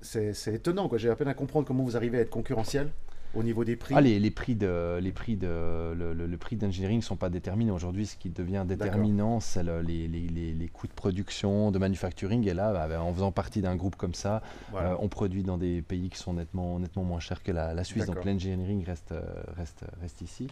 C'est 0.00 0.54
étonnant, 0.54 0.88
j'ai 0.96 1.10
à 1.10 1.16
peine 1.16 1.28
à 1.28 1.34
comprendre 1.34 1.66
comment 1.66 1.82
vous 1.82 1.96
arrivez 1.96 2.18
à 2.18 2.20
être 2.20 2.30
concurrentiel 2.30 2.90
au 3.36 3.42
niveau 3.42 3.64
des 3.64 3.76
prix 3.76 3.94
ah, 3.96 4.00
les, 4.00 4.30
prix 4.30 4.54
de 4.54 4.98
les 5.00 5.12
prix 5.12 5.36
de 5.36 5.46
le, 5.94 6.12
le, 6.14 6.36
prix 6.36 6.56
d'engineering 6.56 6.98
ne 6.98 7.02
sont 7.02 7.16
pas 7.16 7.28
déterminés 7.28 7.70
aujourd'hui. 7.70 8.06
Ce 8.06 8.16
qui 8.16 8.30
devient 8.30 8.64
déterminant, 8.66 9.40
c'est 9.40 9.62
les, 9.62 10.08
les, 10.08 10.52
les, 10.52 10.68
coûts 10.68 10.86
de 10.86 10.92
production, 10.92 11.70
de 11.70 11.78
manufacturing. 11.78 12.46
Et 12.48 12.54
là, 12.54 12.72
bah, 12.72 13.00
en 13.00 13.12
faisant 13.12 13.32
partie 13.32 13.60
d'un 13.60 13.76
groupe 13.76 13.96
comme 13.96 14.14
ça, 14.14 14.42
euh, 14.74 14.94
on 14.98 15.08
produit 15.08 15.42
dans 15.42 15.58
des 15.58 15.82
pays 15.82 16.08
qui 16.08 16.18
sont 16.18 16.34
nettement 16.34 16.78
nettement 16.78 17.04
moins 17.04 17.20
chers 17.20 17.42
que 17.42 17.52
la, 17.52 17.84
Suisse. 17.84 18.06
Donc 18.06 18.24
l'engineering 18.24 18.84
reste 18.84 19.14
reste 19.56 19.84
reste 20.00 20.20
ici. 20.22 20.48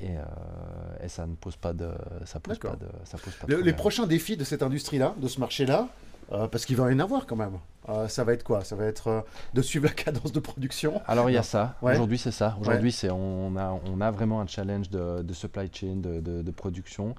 Et, 0.00 0.16
euh, 0.16 1.04
et, 1.04 1.08
ça 1.08 1.26
ne 1.26 1.34
pose 1.34 1.56
pas 1.56 1.72
de 1.72 1.90
ça 2.24 2.38
pose 2.40 2.58
pas 2.58 2.76
de 2.76 2.86
ça 3.04 3.18
pose 3.18 3.34
pas 3.34 3.46
Les 3.46 3.72
prochains 3.72 4.06
défis 4.06 4.36
de 4.36 4.44
cette 4.44 4.62
industrie-là, 4.62 5.14
de 5.20 5.28
ce 5.28 5.40
marché-là, 5.40 5.88
euh, 6.32 6.48
parce 6.48 6.64
qu'il 6.64 6.76
va 6.76 6.90
y 6.90 6.94
en 6.94 6.98
avoir 7.00 7.26
quand 7.26 7.36
même. 7.36 7.58
Euh, 7.88 8.08
ça 8.08 8.24
va 8.24 8.32
être 8.32 8.44
quoi? 8.44 8.62
Ça 8.62 8.76
va 8.76 8.84
être 8.84 9.08
euh, 9.08 9.20
de 9.54 9.62
suivre 9.62 9.86
la 9.86 9.92
cadence 9.92 10.32
de 10.32 10.40
production? 10.40 11.02
Alors 11.06 11.28
il 11.28 11.32
y 11.32 11.38
a 11.38 11.42
ça. 11.42 11.76
Aujourd'hui 11.82 12.18
c'est 12.18 12.30
ça. 12.30 12.56
Aujourd'hui 12.60 12.92
c'est 12.92 13.10
on 13.10 13.56
a, 13.56 13.78
on 13.86 14.00
a 14.00 14.10
vraiment 14.10 14.40
un 14.40 14.46
challenge 14.46 14.90
de, 14.90 15.22
de 15.22 15.34
supply 15.34 15.68
chain, 15.72 15.96
de, 15.96 16.20
de, 16.20 16.50
production. 16.50 17.14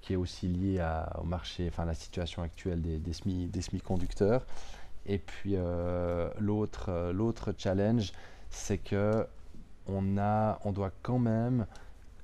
qui 0.00 0.12
est 0.12 0.16
aussi 0.16 0.48
lié 0.48 0.80
à, 0.80 1.20
au 1.20 1.24
marché, 1.24 1.68
enfin 1.68 1.84
la 1.84 1.94
situation 1.94 2.42
actuelle 2.42 2.80
des, 2.80 2.98
des, 2.98 3.12
semi, 3.12 3.46
des 3.46 3.62
semi-conducteurs. 3.62 4.44
Et 5.06 5.18
puis 5.18 5.56
l'autre, 6.38 7.12
l'autre 7.12 7.54
challenge, 7.56 8.12
c'est 8.50 8.78
que 8.78 9.26
on, 9.86 10.18
a, 10.18 10.58
on 10.64 10.72
doit 10.72 10.92
quand 11.02 11.18
même 11.18 11.66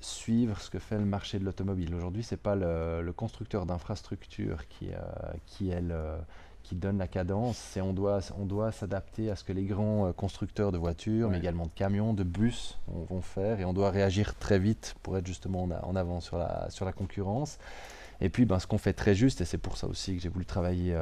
suivre 0.04 0.60
ce 0.60 0.70
que 0.70 0.78
fait 0.78 0.98
le 0.98 1.04
marché 1.04 1.38
de 1.38 1.44
l'automobile. 1.44 1.94
Aujourd'hui, 1.94 2.22
ce 2.22 2.34
n'est 2.34 2.40
pas 2.40 2.54
le, 2.54 3.12
constructeur 3.16 3.66
d'infrastructure 3.66 4.68
qui, 4.68 4.90
euh, 4.92 4.98
qui, 5.46 5.72
qui 6.64 6.74
donne 6.74 6.98
la 6.98 7.06
cadence, 7.06 7.58
c'est 7.58 7.80
on 7.80 7.92
doit, 7.92 8.20
on 8.38 8.46
doit 8.46 8.72
s'adapter 8.72 9.30
à 9.30 9.36
ce 9.36 9.44
que 9.44 9.52
les 9.52 9.64
grands 9.64 10.08
euh, 10.08 10.12
constructeurs 10.12 10.72
de 10.72 10.78
voitures, 10.78 11.30
mais 11.30 11.38
également 11.38 11.66
de 11.66 11.72
camions, 11.74 12.14
de 12.14 12.24
bus 12.24 12.78
vont 12.88 13.20
faire, 13.20 13.60
et 13.60 13.64
on 13.64 13.72
doit 13.72 13.90
réagir 13.90 14.34
très 14.34 14.58
vite 14.58 14.94
pour 15.02 15.16
être 15.18 15.26
justement 15.26 15.64
en, 15.64 15.94
avant 15.94 16.20
sur 16.20 16.38
la, 16.38 16.68
sur 16.70 16.84
la 16.84 16.92
concurrence. 16.92 17.58
Et 18.24 18.30
puis, 18.30 18.46
ben, 18.46 18.58
ce 18.58 18.66
qu'on 18.66 18.78
fait 18.78 18.94
très 18.94 19.14
juste, 19.14 19.42
et 19.42 19.44
c'est 19.44 19.58
pour 19.58 19.76
ça 19.76 19.86
aussi 19.86 20.16
que 20.16 20.22
j'ai 20.22 20.30
voulu 20.30 20.46
travailler 20.46 20.96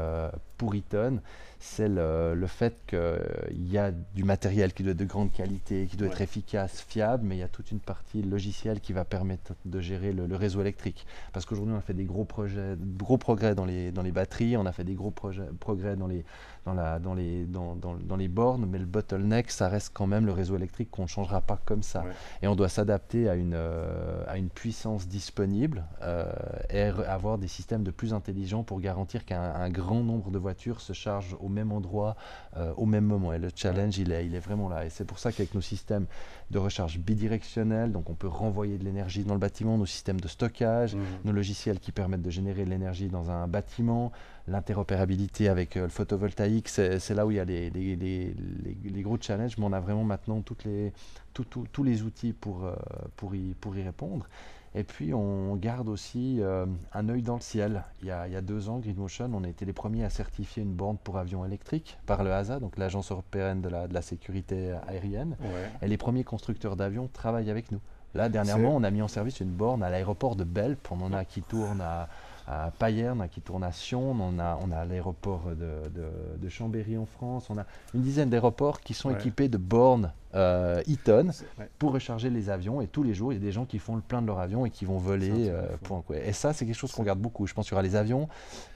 pour 0.58 0.74
Eaton, 0.74 1.20
c'est 1.60 1.88
le, 1.88 2.46
fait 2.48 2.74
qu'il 2.88 3.68
y 3.70 3.78
a 3.78 3.92
du 3.92 4.24
matériel 4.24 4.72
qui 4.72 4.82
doit 4.82 4.90
être 4.90 4.98
de 4.98 5.04
grande 5.04 5.30
qualité, 5.30 5.86
qui 5.88 5.96
doit 5.96 6.08
être 6.08 6.20
efficace, 6.20 6.84
fiable, 6.88 7.22
mais 7.24 7.36
il 7.36 7.38
y 7.38 7.44
a 7.44 7.48
toute 7.48 7.70
une 7.70 7.78
partie 7.78 8.22
logicielle 8.22 8.80
qui 8.80 8.92
va 8.92 9.04
permettre 9.04 9.52
de 9.64 9.80
gérer 9.80 10.12
le, 10.12 10.34
réseau 10.34 10.62
électrique. 10.62 11.06
Parce 11.32 11.46
qu'aujourd'hui, 11.46 11.74
on 11.74 11.78
a 11.78 11.82
fait 11.82 11.94
des 11.94 12.06
gros, 12.06 12.24
projets, 12.24 12.74
gros 12.98 13.18
progrès 13.18 13.54
dans 13.54 13.66
les, 13.66 13.92
dans 13.92 14.02
les 14.02 14.10
batteries, 14.10 14.56
on 14.56 14.66
a 14.66 14.72
fait 14.72 14.82
des 14.82 14.94
gros 14.94 15.12
projets, 15.12 15.46
progrès 15.60 15.94
dans 15.94 16.08
les, 16.08 16.24
dans, 16.64 16.74
la, 16.74 16.98
dans, 16.98 17.14
les, 17.14 17.44
dans, 17.44 17.74
dans, 17.74 18.16
les 18.16 18.28
bornes, 18.28 18.66
mais 18.66 18.78
le 18.78 18.86
bottleneck, 18.86 19.50
ça 19.50 19.68
reste 19.68 19.90
quand 19.92 20.06
même 20.06 20.26
le 20.26 20.32
réseau 20.32 20.56
électrique 20.56 20.90
qu'on 20.90 21.02
ne 21.02 21.08
changera 21.08 21.40
pas 21.40 21.58
comme 21.64 21.82
ça. 21.82 22.04
Et 22.40 22.46
on 22.46 22.54
doit 22.54 22.68
s'adapter 22.68 23.28
à, 23.28 23.34
une 23.34 23.54
euh, 23.54 24.24
à 24.28 24.38
une 24.38 24.48
puissance 24.48 25.08
disponible 25.08 25.84
euh, 26.02 26.24
et 26.70 26.82
avoir 26.82 27.38
des 27.38 27.48
systèmes 27.48 27.82
de 27.82 27.90
plus 27.90 28.14
intelligents 28.14 28.62
pour 28.62 28.80
garantir 28.80 29.24
qu'un 29.24 29.70
grand 29.70 30.02
nombre 30.02 30.30
de 30.30 30.38
voitures 30.38 30.80
se 30.80 30.92
chargent 30.92 31.36
au 31.40 31.48
même 31.48 31.72
endroit, 31.72 32.16
euh, 32.56 32.72
au 32.76 32.86
même 32.86 33.04
moment. 33.04 33.32
Et 33.32 33.38
le 33.38 33.48
challenge, 33.54 33.98
il, 33.98 34.12
est, 34.12 34.26
il 34.26 34.34
est 34.34 34.40
vraiment 34.40 34.68
là. 34.68 34.84
Et 34.86 34.90
c'est 34.90 35.04
pour 35.04 35.18
ça 35.18 35.32
qu'avec 35.32 35.54
nos 35.54 35.60
systèmes 35.60 36.06
de 36.50 36.58
recharge 36.58 36.98
bidirectionnelle, 36.98 37.90
donc 37.90 38.08
on 38.08 38.14
peut 38.14 38.28
renvoyer 38.28 38.78
de 38.78 38.84
l'énergie 38.84 39.24
dans 39.24 39.34
le 39.34 39.40
bâtiment, 39.40 39.78
nos 39.78 39.86
systèmes 39.86 40.20
de 40.20 40.28
stockage, 40.28 40.94
mmh. 40.94 41.00
nos 41.24 41.32
logiciels 41.32 41.80
qui 41.80 41.90
permettent 41.92 42.22
de 42.22 42.30
générer 42.30 42.64
de 42.64 42.70
l'énergie 42.70 43.08
dans 43.08 43.30
un 43.30 43.48
bâtiment, 43.48 44.12
l'interopérabilité 44.46 45.48
avec 45.48 45.74
le 45.76 45.88
photovoltaïque 45.88 46.51
c'est 46.66 47.14
là 47.14 47.26
où 47.26 47.30
il 47.30 47.36
y 47.36 47.40
a 47.40 47.44
les, 47.44 47.70
les, 47.70 49.02
gros 49.02 49.18
challenges, 49.20 49.56
mais 49.58 49.64
on 49.64 49.72
a 49.72 49.80
vraiment 49.80 50.04
maintenant 50.04 50.40
toutes 50.42 50.64
les, 50.64 50.92
tous 51.32 51.82
les 51.82 52.02
outils 52.02 52.32
pour, 52.32 52.64
euh, 52.64 52.74
pour, 53.16 53.34
y, 53.34 53.54
pour 53.54 53.76
y 53.76 53.82
répondre. 53.82 54.26
Et 54.74 54.84
puis 54.84 55.12
on 55.12 55.54
garde 55.56 55.88
aussi 55.88 56.38
euh, 56.40 56.64
un 56.94 57.08
œil 57.10 57.22
dans 57.22 57.34
le 57.34 57.42
ciel. 57.42 57.84
Il 58.00 58.08
y, 58.08 58.10
a, 58.10 58.26
il 58.26 58.32
y, 58.32 58.36
a, 58.36 58.40
deux 58.40 58.70
ans, 58.70 58.78
Greenmotion, 58.78 59.30
on 59.34 59.44
a 59.44 59.48
été 59.48 59.66
les 59.66 59.74
premiers 59.74 60.04
à 60.04 60.10
certifier 60.10 60.62
une 60.62 60.72
borne 60.72 60.96
pour 60.96 61.18
avions 61.18 61.44
électriques 61.44 61.98
par 62.06 62.24
le 62.24 62.32
HASA, 62.32 62.58
donc 62.58 62.78
l'Agence 62.78 63.10
européenne 63.10 63.60
de 63.60 63.68
la, 63.68 63.86
de 63.86 63.92
la 63.92 64.02
sécurité 64.02 64.74
aérienne. 64.88 65.36
Et 65.82 65.88
les 65.88 65.98
premiers 65.98 66.24
constructeurs 66.24 66.76
d'avions 66.76 67.08
travaillent 67.12 67.50
avec 67.50 67.70
nous. 67.70 67.80
Là, 68.14 68.28
dernièrement, 68.28 68.74
on 68.76 68.82
a 68.82 68.90
mis 68.90 69.02
en 69.02 69.08
service 69.08 69.40
une 69.40 69.50
borne 69.50 69.82
à 69.82 69.90
l'aéroport 69.90 70.36
de 70.36 70.44
Belp. 70.44 70.88
On 70.90 71.00
en 71.00 71.12
a 71.12 71.24
qui 71.24 71.42
tourne 71.42 71.80
à, 71.80 72.08
à 72.46 72.70
Payerne, 72.78 73.28
qui 73.30 73.40
tourne 73.40 73.64
à 73.64 73.72
Sion, 73.72 74.12
on 74.12 74.38
a, 74.38 74.58
on 74.62 74.70
a 74.72 74.84
l'aéroport 74.84 75.42
de, 75.54 76.48
Chambéry 76.48 76.98
en 76.98 77.06
France, 77.06 77.48
on 77.48 77.58
a 77.58 77.64
une 77.94 78.02
dizaine 78.02 78.28
d'aéroports 78.28 78.80
qui 78.80 78.94
sont 78.94 79.10
équipés 79.10 79.48
de 79.48 79.56
bornes 79.56 80.12
euh, 80.34 80.82
Eaton 80.86 81.30
pour 81.78 81.92
recharger 81.92 82.30
les 82.30 82.48
avions. 82.48 82.80
Et 82.80 82.86
tous 82.86 83.02
les 83.02 83.14
jours, 83.14 83.32
il 83.32 83.36
y 83.36 83.38
a 83.38 83.44
des 83.44 83.52
gens 83.52 83.64
qui 83.66 83.78
font 83.78 83.96
le 83.96 84.02
plein 84.02 84.22
de 84.22 84.26
leur 84.26 84.38
avion 84.38 84.64
et 84.64 84.70
qui 84.70 84.84
vont 84.84 84.98
voler. 84.98 85.48
Euh, 85.48 85.66
et 86.14 86.32
ça, 86.32 86.52
c'est 86.52 86.64
quelque 86.64 86.76
chose 86.76 86.92
qu'on 86.92 87.02
regarde 87.02 87.20
beaucoup. 87.20 87.46
Je 87.46 87.54
pense 87.54 87.66
qu'il 87.66 87.72
y 87.72 87.74
aura 87.74 87.82
les 87.82 87.96
avions, 87.96 88.28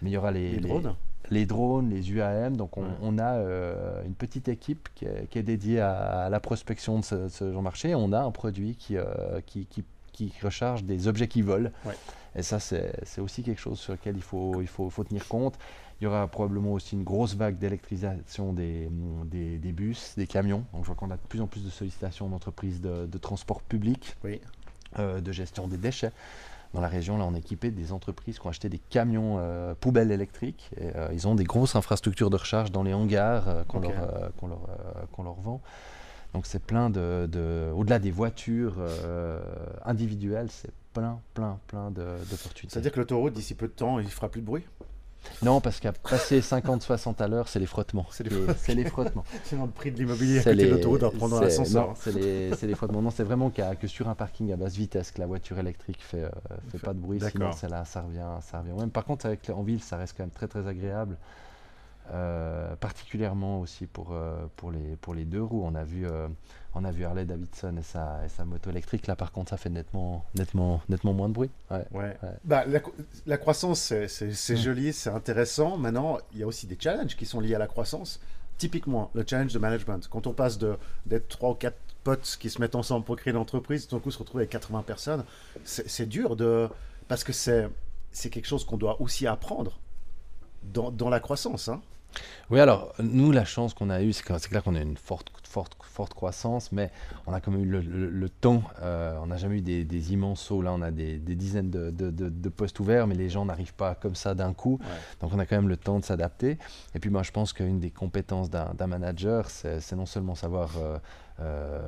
mais 0.02 0.10
il 0.10 0.12
y 0.12 0.16
aura 0.16 0.30
les, 0.30 0.58
drones. 0.58 0.94
Les, 1.30 1.46
drones, 1.46 1.90
les 1.90 2.10
UAM. 2.10 2.56
Donc, 2.56 2.76
on, 2.76 3.18
a 3.18 3.34
euh, 3.34 4.04
une 4.04 4.14
petite 4.14 4.48
équipe 4.48 4.88
qui 4.94 5.06
est, 5.06 5.42
dédiée 5.42 5.80
à, 5.80 6.28
la 6.30 6.40
prospection 6.40 7.00
de 7.00 7.04
ce, 7.04 7.28
genre 7.40 7.60
de 7.60 7.64
marché. 7.64 7.94
On 7.94 8.12
a 8.12 8.20
un 8.20 8.30
produit 8.30 8.76
qui, 8.76 8.96
qui, 9.46 9.66
qui, 9.66 9.82
qui 10.16 10.32
recharge 10.42 10.84
des 10.84 11.08
objets 11.08 11.28
qui 11.28 11.42
volent. 11.42 11.70
Et 12.34 12.42
ça, 12.42 12.58
c'est 12.58 13.20
aussi 13.20 13.42
quelque 13.42 13.60
chose 13.60 13.78
sur 13.78 13.92
lequel 13.92 14.16
il 14.16 14.22
faut, 14.22 14.60
il 14.60 14.66
faut, 14.66 14.90
faut, 14.90 15.04
tenir 15.04 15.26
compte. 15.28 15.54
Il 16.00 16.04
y 16.04 16.06
aura 16.06 16.26
probablement 16.26 16.72
aussi 16.72 16.94
une 16.94 17.04
grosse 17.04 17.34
vague 17.34 17.58
d'électrisation 17.58 18.52
des, 18.52 18.90
des, 19.24 19.58
des, 19.58 19.72
bus, 19.72 20.14
des 20.16 20.26
camions. 20.26 20.64
Donc 20.72 20.82
je 20.82 20.86
vois 20.86 20.94
qu'on 20.94 21.10
a 21.10 21.16
de 21.16 21.26
plus 21.28 21.40
en 21.40 21.46
plus 21.46 21.64
de 21.64 21.70
sollicitations 21.70 22.28
d'entreprises 22.28 22.80
de, 22.82 23.06
de, 23.06 23.18
transport 23.18 23.62
public, 23.62 24.16
oui. 24.22 24.40
euh, 24.98 25.20
de 25.20 25.32
gestion 25.32 25.68
des 25.68 25.78
déchets. 25.78 26.12
Dans 26.74 26.82
la 26.82 26.88
région, 26.88 27.16
là, 27.16 27.24
on 27.24 27.34
a 27.34 27.38
équipé 27.38 27.70
des 27.70 27.92
entreprises 27.92 28.38
qui 28.38 28.46
ont 28.46 28.50
acheté 28.50 28.68
des 28.68 28.80
camions 28.90 29.36
euh, 29.38 29.74
poubelles 29.74 30.12
électriques. 30.12 30.70
Et, 30.78 30.94
euh, 30.94 31.08
ils 31.14 31.26
ont 31.26 31.34
des 31.34 31.44
grosses 31.44 31.76
infrastructures 31.76 32.28
de 32.28 32.36
recharge 32.36 32.70
dans 32.70 32.82
les 32.82 32.92
hangars 32.92 33.64
qu'on 33.68 33.80
leur, 33.80 33.92
leur, 33.92 35.08
qu'on 35.12 35.22
leur 35.22 35.40
vend. 35.40 35.62
Donc 36.36 36.44
c'est 36.44 36.62
plein 36.62 36.90
de, 36.90 37.26
de 37.32 37.72
au-delà 37.74 37.98
des 37.98 38.10
voitures 38.10 38.74
individuelles, 39.86 40.48
c'est 40.50 40.70
plein, 40.92 41.18
plein, 41.32 41.58
plein 41.66 41.90
d'opportunités. 41.90 42.68
C'est-à-dire 42.68 42.92
que 42.92 43.00
l'autoroute, 43.00 43.32
d'ici 43.32 43.54
peu 43.54 43.68
de 43.68 43.72
temps, 43.72 44.00
il 44.00 44.10
fera 44.10 44.28
plus 44.28 44.42
de 44.42 44.46
bruit? 44.46 44.62
Non, 45.42 45.62
parce 45.62 45.80
qu'à 45.80 45.92
passer 45.92 46.40
50-60 46.40 47.22
à 47.22 47.26
l'heure, 47.26 47.48
c'est 47.48 47.58
les 47.58 47.64
frottements. 47.64 48.06
C'est 48.10 48.24
les, 48.24 48.84
frottements. 48.84 49.24
c'est 49.44 49.56
le 49.60 49.66
prix 49.66 49.90
de 49.90 49.96
l'immobilier 49.96 50.46
à 50.46 50.52
l'autoroute 50.52 51.04
en 51.04 51.10
prendre 51.10 51.40
l'ascenseur. 51.40 51.94
C'est 51.96 52.12
les, 52.12 52.74
frottements. 52.74 53.00
Non, 53.00 53.10
c'est 53.10 53.24
vraiment 53.24 53.50
que 53.50 53.86
sur 53.86 54.08
un 54.10 54.14
parking 54.14 54.52
à 54.52 54.56
basse 54.56 54.76
vitesse 54.76 55.12
que 55.12 55.20
la 55.20 55.26
voiture 55.26 55.58
électrique 55.58 56.02
fait, 56.02 56.24
euh, 56.24 56.30
fait 56.70 56.78
pas 56.78 56.92
de 56.92 56.98
bruit. 56.98 57.18
Sinon, 57.30 57.50
là, 57.70 57.86
ça 57.86 58.02
revient, 58.02 58.28
ça 58.42 58.60
revient. 58.60 58.78
Même, 58.78 58.90
par 58.90 59.06
contre, 59.06 59.24
avec, 59.24 59.48
en 59.48 59.62
ville, 59.62 59.82
ça 59.82 59.96
reste 59.96 60.14
quand 60.18 60.24
même 60.24 60.30
très 60.30 60.48
très 60.48 60.66
agréable. 60.66 61.16
Euh, 62.12 62.76
particulièrement 62.76 63.60
aussi 63.60 63.86
pour, 63.86 64.12
euh, 64.12 64.46
pour, 64.54 64.70
les, 64.70 64.96
pour 64.96 65.12
les 65.12 65.24
deux 65.24 65.42
roues. 65.42 65.64
On 65.64 65.74
a 65.74 65.82
vu, 65.82 66.06
euh, 66.06 66.28
on 66.74 66.84
a 66.84 66.92
vu 66.92 67.04
Harley 67.04 67.24
Davidson 67.24 67.76
et 67.78 67.82
sa, 67.82 68.24
et 68.24 68.28
sa 68.28 68.44
moto 68.44 68.70
électrique. 68.70 69.08
Là, 69.08 69.16
par 69.16 69.32
contre, 69.32 69.50
ça 69.50 69.56
fait 69.56 69.70
nettement, 69.70 70.24
nettement, 70.36 70.80
nettement 70.88 71.12
moins 71.12 71.28
de 71.28 71.34
bruit. 71.34 71.50
Ouais. 71.70 72.16
Bah, 72.44 72.64
la, 73.26 73.38
croissance, 73.38 73.92
c'est 74.06 74.56
joli, 74.56 74.92
c'est 74.92 75.10
intéressant. 75.10 75.76
Maintenant, 75.78 76.18
il 76.32 76.38
y 76.38 76.42
a 76.44 76.46
aussi 76.46 76.68
des 76.68 76.78
challenges 76.78 77.16
qui 77.16 77.26
sont 77.26 77.40
liés 77.40 77.56
à 77.56 77.58
la 77.58 77.66
croissance. 77.66 78.20
Typiquement, 78.56 79.10
le 79.14 79.24
challenge 79.26 79.52
de 79.52 79.58
management. 79.58 80.08
Quand 80.08 80.28
on 80.28 80.32
passe 80.32 80.58
d'être 80.58 81.28
trois 81.28 81.50
ou 81.50 81.54
quatre 81.54 81.78
potes 82.04 82.36
qui 82.38 82.50
se 82.50 82.60
mettent 82.60 82.76
ensemble 82.76 83.04
pour 83.04 83.16
créer 83.16 83.32
une 83.32 83.38
entreprise, 83.38 83.88
tout 83.88 83.96
d'un 83.96 84.00
coup 84.00 84.12
se 84.12 84.18
retrouver 84.18 84.42
avec 84.42 84.50
80 84.50 84.82
personnes, 84.82 85.24
c'est 85.64 86.08
dur 86.08 86.36
de... 86.36 86.68
parce 87.08 87.24
que 87.24 87.32
c'est 87.32 88.30
quelque 88.30 88.46
chose 88.46 88.64
qu'on 88.64 88.76
doit 88.76 89.02
aussi 89.02 89.26
apprendre 89.26 89.80
dans, 90.62 90.92
dans 90.92 91.08
la 91.08 91.18
croissance. 91.18 91.68
Hein. 91.68 91.82
Oui, 92.50 92.60
alors 92.60 92.92
nous, 92.98 93.32
la 93.32 93.44
chance 93.44 93.74
qu'on 93.74 93.90
a 93.90 94.02
eue, 94.02 94.12
c'est 94.12 94.24
clair 94.24 94.62
qu'on 94.62 94.74
a 94.74 94.80
une 94.80 94.96
forte, 94.96 95.30
forte, 95.56 95.74
forte 95.80 96.12
croissance, 96.12 96.70
mais 96.70 96.90
on 97.26 97.32
a 97.32 97.40
quand 97.40 97.50
même 97.50 97.64
eu 97.64 97.80
le, 97.80 98.28
temps. 98.28 98.62
Euh, 98.82 99.18
on 99.22 99.28
n'a 99.28 99.38
jamais 99.38 99.56
eu 99.56 99.62
des, 99.62 100.12
immenses 100.12 100.42
sauts. 100.42 100.60
Là, 100.60 100.70
on 100.74 100.82
a 100.82 100.90
des, 100.90 101.16
dizaines 101.18 101.70
de, 101.70 101.90
de, 101.90 102.48
postes 102.50 102.78
ouverts, 102.78 103.06
mais 103.06 103.14
les 103.14 103.30
gens 103.30 103.46
n'arrivent 103.46 103.72
pas 103.72 103.94
comme 103.94 104.14
ça 104.14 104.34
d'un 104.34 104.52
coup. 104.52 104.78
Donc, 105.20 105.32
on 105.32 105.38
a 105.38 105.46
quand 105.46 105.56
même 105.56 105.70
le 105.70 105.78
temps 105.78 105.98
de 105.98 106.04
s'adapter. 106.04 106.58
Et 106.94 106.98
puis, 107.00 107.08
moi, 107.08 107.22
je 107.22 107.30
pense 107.30 107.54
qu'une 107.54 107.80
des 107.80 107.90
compétences 107.90 108.50
d'un 108.50 108.86
manager, 108.86 109.48
c'est 109.48 109.96
non 109.96 110.04
seulement 110.04 110.34
savoir 110.34 110.72
euh, 110.76 110.98
euh, 111.40 111.80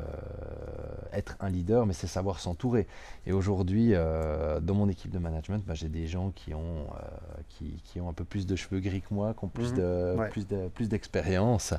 être 1.15 1.37
un 1.41 1.49
leader, 1.49 1.87
mais 1.87 1.95
c'est 1.95 2.07
savoir 2.07 2.39
s'entourer. 2.39 2.87
Et 3.27 3.33
aujourd'hui, 3.33 3.93
euh, 3.95 4.61
dans 4.61 4.75
mon 4.75 4.91
équipe 4.91 5.11
de 5.11 5.19
management, 5.19 5.65
bah, 5.67 5.73
j'ai 5.73 5.89
des 5.89 6.07
gens 6.07 6.33
qui 6.33 6.53
ont, 6.53 6.61
euh, 6.61 7.41
qui, 7.49 7.81
qui, 7.83 7.99
ont 7.99 8.11
un 8.11 8.13
peu 8.13 8.25
plus 8.25 8.47
de 8.47 8.57
cheveux 8.57 8.81
gris 8.81 9.01
que 9.01 9.15
moi, 9.15 9.33
qui 9.33 9.45
ont 9.45 9.49
plus 9.49 9.73
mhm. 9.73 10.29
plus 10.31 10.47
de, 10.47 10.69
plus 10.69 10.91
d'expérience. 10.91 11.73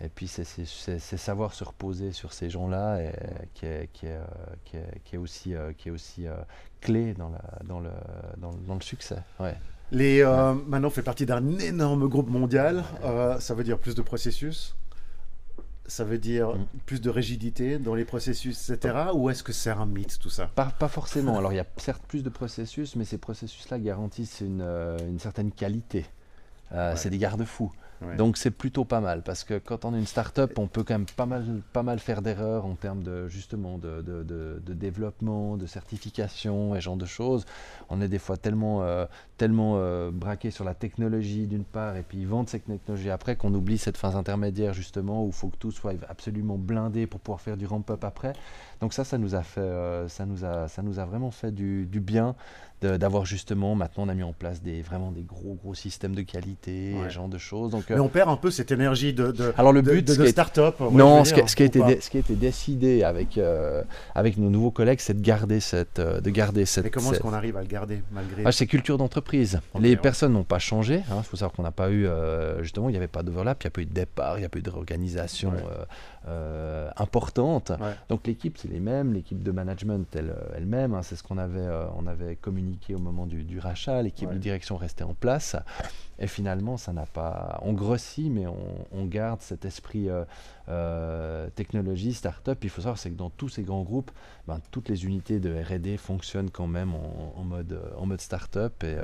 Et 0.00 0.08
puis 0.10 0.28
c'est 0.28 0.42
savoir 0.98 1.54
se 1.54 1.64
reposer 1.64 2.12
sur 2.12 2.34
ces 2.34 2.50
gens-là 2.50 3.00
qui 3.54 3.64
est, 3.64 3.88
qui, 3.94 4.06
est, 4.06 4.18
qui, 4.66 4.76
est, 4.76 5.00
qui 5.04 5.14
est 5.14 5.18
aussi, 5.18 5.54
qui 5.78 5.88
est 5.88 5.90
aussi 5.90 6.26
clé 6.82 7.14
dans, 7.14 7.30
la, 7.30 7.40
dans, 7.64 7.80
le, 7.80 7.90
dans, 8.36 8.52
dans 8.52 8.74
le 8.74 8.82
succès. 8.82 9.22
Ouais. 9.40 9.56
Les, 9.92 10.22
Maintenant, 10.66 10.88
on 10.88 10.90
fait 10.90 11.00
partie 11.00 11.24
d'un 11.24 11.58
énorme 11.58 12.08
groupe 12.08 12.28
mondial. 12.28 12.84
ça 13.38 13.54
veut 13.54 13.64
dire 13.64 13.78
plus 13.78 13.94
de 13.94 14.02
processus 14.02 14.76
ça 15.88 16.04
veut 16.04 16.18
dire 16.18 16.50
mm. 16.50 16.66
plus 16.84 17.00
de 17.00 17.10
rigidité 17.10 17.78
dans 17.78 17.94
les 17.94 18.04
processus, 18.04 18.70
etc. 18.70 18.94
Ou 19.14 19.30
est-ce 19.30 19.42
que 19.42 19.52
c'est 19.52 19.70
un 19.70 19.86
mythe 19.86 20.18
tout 20.18 20.30
ça? 20.30 20.50
Pas, 20.54 20.72
pas, 20.78 20.88
forcément. 20.88 21.38
Alors 21.38 21.52
il 21.52 21.56
y 21.56 21.60
a 21.60 21.66
certes 21.76 22.02
plus 22.06 22.22
de 22.22 22.28
processus, 22.28 22.96
mais 22.96 23.04
ces 23.04 23.18
processus-là 23.18 23.78
garantissent 23.78 24.40
une, 24.40 24.62
euh, 24.62 24.98
une, 25.08 25.18
certaine 25.18 25.52
qualité. 25.52 26.06
Euh, 26.72 26.94
c'est 26.96 27.10
des 27.10 27.18
garde-fous. 27.18 27.72
Donc 28.18 28.36
c'est 28.36 28.50
plutôt 28.50 28.84
pas 28.84 29.00
mal 29.00 29.22
parce 29.22 29.44
que 29.44 29.58
quand 29.58 29.84
on 29.84 29.94
est 29.94 29.98
une 29.98 30.06
start-up, 30.06 30.58
on 30.58 30.66
peut 30.66 30.84
quand 30.84 30.94
même 30.94 31.06
pas 31.06 31.26
mal, 31.26 31.44
pas 31.72 31.82
mal 31.82 31.98
faire 31.98 32.22
d'erreurs 32.22 32.66
en 32.66 32.74
termes 32.74 33.02
de 33.02 33.28
justement 33.28 33.78
de, 33.78 34.60
développement, 34.74 35.56
de 35.56 35.66
certification 35.66 36.74
et 36.74 36.80
genre 36.80 36.96
de 36.96 37.06
choses. 37.06 37.44
On 37.88 38.00
est 38.00 38.08
des 38.08 38.18
fois 38.18 38.36
tellement, 38.36 38.82
euh, 38.82 39.06
tellement 39.38 39.74
euh, 39.76 40.10
braqué 40.10 40.50
sur 40.50 40.64
la 40.64 40.74
technologie 40.74 41.46
d'une 41.46 41.64
part 41.64 41.96
et 41.96 42.02
puis 42.02 42.18
ils 42.18 42.26
vendent 42.26 42.48
cette 42.48 42.66
technologie 42.66 43.10
après 43.10 43.36
qu'on 43.36 43.52
oublie 43.54 43.78
cette 43.78 43.96
phase 43.96 44.16
intermédiaire 44.16 44.74
justement 44.74 45.24
où 45.24 45.28
il 45.28 45.34
faut 45.34 45.48
que 45.48 45.56
tout 45.56 45.72
soit 45.72 45.94
absolument 46.08 46.58
blindé 46.58 47.06
pour 47.06 47.20
pouvoir 47.20 47.40
faire 47.40 47.56
du 47.56 47.66
ramp-up 47.66 48.04
après. 48.04 48.34
Donc 48.80 48.92
ça, 48.92 49.04
ça 49.04 49.16
nous 49.16 49.34
a 49.34 49.42
fait, 49.42 49.60
euh, 49.60 50.08
ça 50.08 50.26
nous 50.26 50.44
a, 50.44 50.68
ça 50.68 50.82
nous 50.82 50.98
a 50.98 51.04
vraiment 51.04 51.30
fait 51.30 51.52
du 51.52 51.86
bien 52.00 52.34
d'avoir 52.82 53.24
justement, 53.24 53.74
maintenant 53.74 54.04
on 54.04 54.08
a 54.08 54.14
mis 54.14 54.22
en 54.22 54.32
place 54.32 54.62
des, 54.62 54.82
vraiment 54.82 55.10
des 55.10 55.22
gros 55.22 55.54
gros 55.54 55.74
systèmes 55.74 56.14
de 56.14 56.22
qualité, 56.22 56.94
ce 57.04 57.12
genre 57.12 57.28
de 57.28 57.38
choses. 57.38 57.70
Donc, 57.70 57.84
Mais 57.90 57.98
on 57.98 58.08
perd 58.08 58.28
un 58.28 58.36
peu 58.36 58.50
cette 58.50 58.72
énergie 58.72 59.12
de, 59.12 59.32
de 59.32 59.52
Alors 59.56 59.72
le 59.72 59.82
but, 59.82 60.06
de, 60.06 60.26
start-up. 60.26 60.80
Non, 60.92 61.24
ce, 61.24 61.34
qui, 61.34 61.48
ce, 61.48 61.56
qui 61.56 61.62
a 61.62 61.66
été 61.66 62.00
ce 62.00 62.10
qui 62.10 62.16
a 62.16 62.20
été 62.20 62.34
décidé 62.34 63.02
avec, 63.02 63.38
euh, 63.38 63.82
avec 64.14 64.36
nos 64.36 64.50
nouveaux 64.50 64.70
collègues, 64.70 65.00
c'est 65.00 65.14
de 65.14 65.22
garder 65.22 65.60
cette... 65.60 65.98
Euh, 65.98 66.20
de 66.20 66.30
garder 66.30 66.66
cette 66.66 66.84
Mais 66.84 66.90
comment 66.90 67.12
est-ce 67.12 67.20
qu'on 67.20 67.32
arrive 67.32 67.56
à 67.56 67.62
le 67.62 67.66
garder 67.66 68.02
malgré... 68.12 68.42
Ah, 68.44 68.52
c'est 68.52 68.66
culture 68.66 68.98
d'entreprise. 68.98 69.60
Les 69.78 69.96
personnes 69.96 70.32
n'ont 70.32 70.44
pas 70.44 70.58
changé. 70.58 71.02
Il 71.08 71.12
hein. 71.12 71.22
faut 71.22 71.36
savoir 71.36 71.52
qu'on 71.52 71.62
n'a 71.62 71.72
pas 71.72 71.90
eu, 71.90 72.06
euh, 72.06 72.62
justement, 72.62 72.88
il 72.88 72.92
n'y 72.92 72.98
avait 72.98 73.06
pas 73.06 73.22
d'overlap, 73.22 73.62
il 73.62 73.66
n'y 73.66 73.68
a 73.68 73.70
pas 73.70 73.80
eu 73.82 73.86
de 73.86 73.94
départ, 73.94 74.36
il 74.38 74.40
n'y 74.40 74.46
a 74.46 74.48
pas 74.48 74.58
eu 74.58 74.62
de 74.62 74.70
réorganisation 74.70 75.52
importante. 76.96 77.72
Donc 78.08 78.26
l'équipe, 78.26 78.58
c'est 78.58 78.68
les 78.68 78.80
mêmes, 78.80 79.12
l'équipe 79.12 79.42
de 79.42 79.50
management 79.52 80.06
elle-même, 80.56 80.92
elle 80.92 80.98
hein, 80.98 81.02
c'est 81.02 81.16
ce 81.16 81.22
qu'on 81.22 81.38
avait, 81.38 81.68
on 81.96 82.06
avait 82.06 82.36
communiqué 82.36 82.65
communiqué 82.66 82.94
au 82.94 82.98
moment 82.98 83.26
du, 83.26 83.58
rachat, 83.58 84.02
l'équipe 84.02 84.30
de 84.30 84.38
direction 84.38 84.76
restait 84.76 85.04
en 85.04 85.14
place. 85.14 85.56
Et 86.18 86.26
finalement, 86.26 86.76
ça 86.76 86.92
n'a 86.92 87.06
pas. 87.06 87.60
On 87.62 87.72
grossit, 87.72 88.30
mais 88.30 88.46
on, 88.46 89.04
garde 89.04 89.40
cet 89.40 89.64
esprit 89.64 90.08
euh, 90.08 90.24
euh, 90.68 91.48
technologie, 91.50 92.12
start-up. 92.12 92.58
Il 92.64 92.70
faut 92.70 92.80
savoir, 92.80 92.98
c'est 92.98 93.10
que 93.10 93.16
dans 93.16 93.30
tous 93.30 93.50
ces 93.50 93.62
grands 93.62 93.82
groupes, 93.82 94.10
ben, 94.48 94.60
toutes 94.70 94.88
les 94.88 95.04
unités 95.04 95.38
de 95.38 95.54
R&D 95.62 95.96
fonctionnent 95.96 96.50
quand 96.50 96.66
même 96.66 96.92
en, 96.94 97.44
mode 97.44 97.80
en 97.96 98.06
mode 98.06 98.20
start-up 98.20 98.82
et 98.82 98.96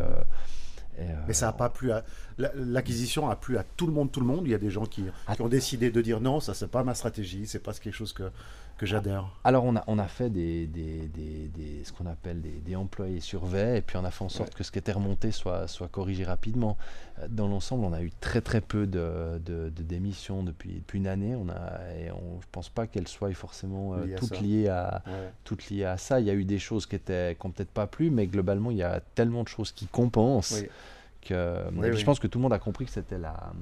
mais 1.26 1.32
ça 1.32 1.46
n'a 1.46 1.52
pas 1.52 1.70
plu 1.70 1.90
à. 1.90 2.04
L'acquisition 2.36 3.30
a 3.30 3.36
plu 3.36 3.56
à 3.56 3.64
tout 3.64 3.86
le 3.86 3.92
monde, 3.92 4.12
tout 4.12 4.20
le 4.20 4.26
monde. 4.26 4.42
Il 4.44 4.50
y 4.50 4.54
a 4.54 4.58
des 4.58 4.70
gens 4.70 4.84
qui, 4.84 5.04
qui 5.34 5.42
ont 5.42 5.48
décidé 5.48 5.90
de 5.90 6.00
dire 6.02 6.20
non, 6.20 6.40
ça, 6.40 6.54
c'est 6.54 6.70
pas 6.70 6.84
ma 6.84 6.94
stratégie, 6.94 7.46
c'est 7.46 7.60
pas 7.60 7.72
quelque 7.72 7.94
chose 7.94 8.12
que, 8.12 8.30
que 8.78 8.86
j'adhère. 8.86 9.26
Alors, 9.44 9.64
on 9.64 9.76
a, 9.76 9.84
on 9.86 9.98
a 9.98 10.06
fait 10.06 10.30
des, 10.30 10.66
des, 10.66 11.08
des, 11.08 11.84
ce 11.84 11.92
qu'on 11.92 12.06
appelle 12.06 12.40
des, 12.40 12.76
employés 12.76 13.20
surveillés, 13.20 13.78
et 13.78 13.80
puis 13.82 13.96
on 13.96 14.04
a 14.04 14.10
fait 14.10 14.24
en 14.24 14.28
sorte 14.28 14.54
que 14.54 14.64
ce 14.64 14.70
qui 14.70 14.78
était 14.78 14.92
remonté 14.92 15.30
soit, 15.30 15.68
soit 15.68 15.88
corrigé 15.88 16.24
rapidement. 16.24 16.76
Euh, 17.18 17.26
dans 17.28 17.48
l'ensemble, 17.48 17.84
on 17.84 17.92
a 17.92 18.02
eu 18.02 18.10
très 18.20 18.40
très 18.40 18.60
peu 18.60 18.86
de, 18.86 19.40
de, 19.44 19.70
démissions 19.82 20.42
depuis, 20.42 20.74
depuis, 20.74 20.98
une 20.98 21.06
année. 21.06 21.34
On 21.34 21.48
a, 21.48 21.80
et 21.98 22.10
on, 22.10 22.40
je 22.40 22.46
pense 22.50 22.68
pas 22.68 22.86
qu'elles 22.86 23.08
soient 23.08 23.32
forcément 23.34 23.94
euh, 23.94 24.16
toutes, 24.16 24.40
liées 24.40 24.68
à, 24.68 25.02
toutes 25.44 25.68
liées 25.70 25.84
à 25.84 25.96
ça. 25.96 26.20
Il 26.20 26.26
y 26.26 26.30
a 26.30 26.34
eu 26.34 26.44
des 26.44 26.58
choses 26.58 26.86
qui 26.86 26.96
n'ont 26.96 27.50
peut-être 27.50 27.70
pas 27.70 27.86
plu, 27.86 28.10
mais 28.10 28.26
globalement, 28.26 28.70
il 28.70 28.78
y 28.78 28.82
a 28.82 29.00
tellement 29.14 29.42
de 29.42 29.48
choses 29.48 29.72
qui 29.72 29.86
compensent. 29.86 30.64
Que, 31.20 31.56
je 31.78 32.04
pense 32.04 32.18
que 32.18 32.26
tout 32.26 32.38
le 32.38 32.42
monde 32.42 32.52
a 32.52 32.58
compris 32.58 32.84
que 32.84 32.90
c'était 32.90 33.18
la, 33.18 33.52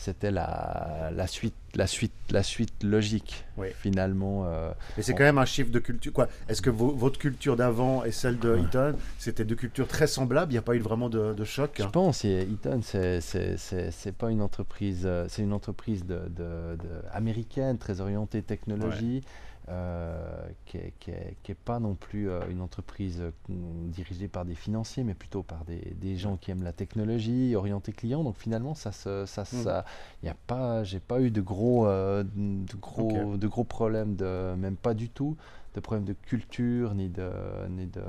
c'était 0.00 0.30
la, 0.30 1.10
la, 1.14 1.26
suite, 1.26 1.54
la, 1.74 1.86
suite, 1.86 2.14
la 2.30 2.42
suite 2.42 2.82
logique, 2.82 3.44
finalement. 3.74 4.46
Euh, 4.46 4.72
Mais 4.96 5.02
c'est 5.02 5.12
quand 5.12 5.24
même 5.24 5.36
un 5.36 5.44
chiffre 5.44 5.70
de 5.70 5.78
culture. 5.78 6.10
Quoi 6.14 6.26
Est-ce 6.48 6.62
que 6.62 6.70
votre 6.70 7.18
culture 7.18 7.54
d'avant 7.54 8.02
et 8.04 8.10
celle 8.10 8.38
de 8.38 8.56
Eaton, 8.56 8.94
c'était 9.18 9.44
deux 9.44 9.56
cultures 9.56 9.86
très 9.86 10.06
semblables? 10.06 10.52
Il 10.52 10.54
n'y 10.54 10.58
a 10.58 10.62
pas 10.62 10.74
eu 10.74 10.78
vraiment 10.78 11.10
de, 11.10 11.44
choc? 11.44 11.72
Je 11.78 11.84
pense. 11.84 12.24
Eaton, 12.24 12.80
c'est 12.82 14.16
pas 14.16 14.30
une 14.30 14.40
entreprise, 14.40 15.02
euh, 15.04 15.26
c'est 15.28 15.42
une 15.42 15.52
entreprise 15.52 16.06
de, 16.06 16.22
de, 16.30 16.78
américaine, 17.12 17.76
très 17.76 18.00
orientée 18.00 18.40
technologie. 18.40 19.22
Euh, 19.70 20.48
qui 20.66 20.78
n'est 21.08 21.54
pas 21.64 21.78
non 21.78 21.94
plus 21.94 22.28
euh, 22.28 22.40
une 22.50 22.60
entreprise 22.60 23.20
euh, 23.20 23.30
dirigée 23.48 24.26
par 24.26 24.44
des 24.44 24.56
financiers, 24.56 25.04
mais 25.04 25.14
plutôt 25.14 25.44
par 25.44 25.64
des, 25.64 25.94
des, 26.00 26.16
gens 26.16 26.36
qui 26.36 26.50
aiment 26.50 26.64
la 26.64 26.72
technologie, 26.72 27.54
orientés 27.54 27.92
clients. 27.92 28.24
Donc 28.24 28.36
finalement, 28.36 28.74
ça, 28.74 28.90
ça, 28.90 29.26
ça, 29.26 29.42
hmm. 29.42 30.26
y 30.26 30.28
a 30.28 30.34
pas, 30.48 30.82
j'ai 30.82 30.98
pas 30.98 31.20
eu 31.20 31.30
de 31.30 31.40
gros, 31.40 31.86
de 31.86 32.76
gros, 32.80 33.36
de 33.36 33.46
gros 33.46 33.64
problèmes, 33.64 34.16
de, 34.16 34.54
même 34.56 34.76
pas 34.76 34.94
du 34.94 35.08
tout, 35.08 35.36
de 35.74 35.80
problèmes 35.80 36.06
de 36.06 36.14
culture 36.14 36.94
ni 36.94 37.08
de, 37.08 37.30
ni 37.68 37.86
de 37.86 38.02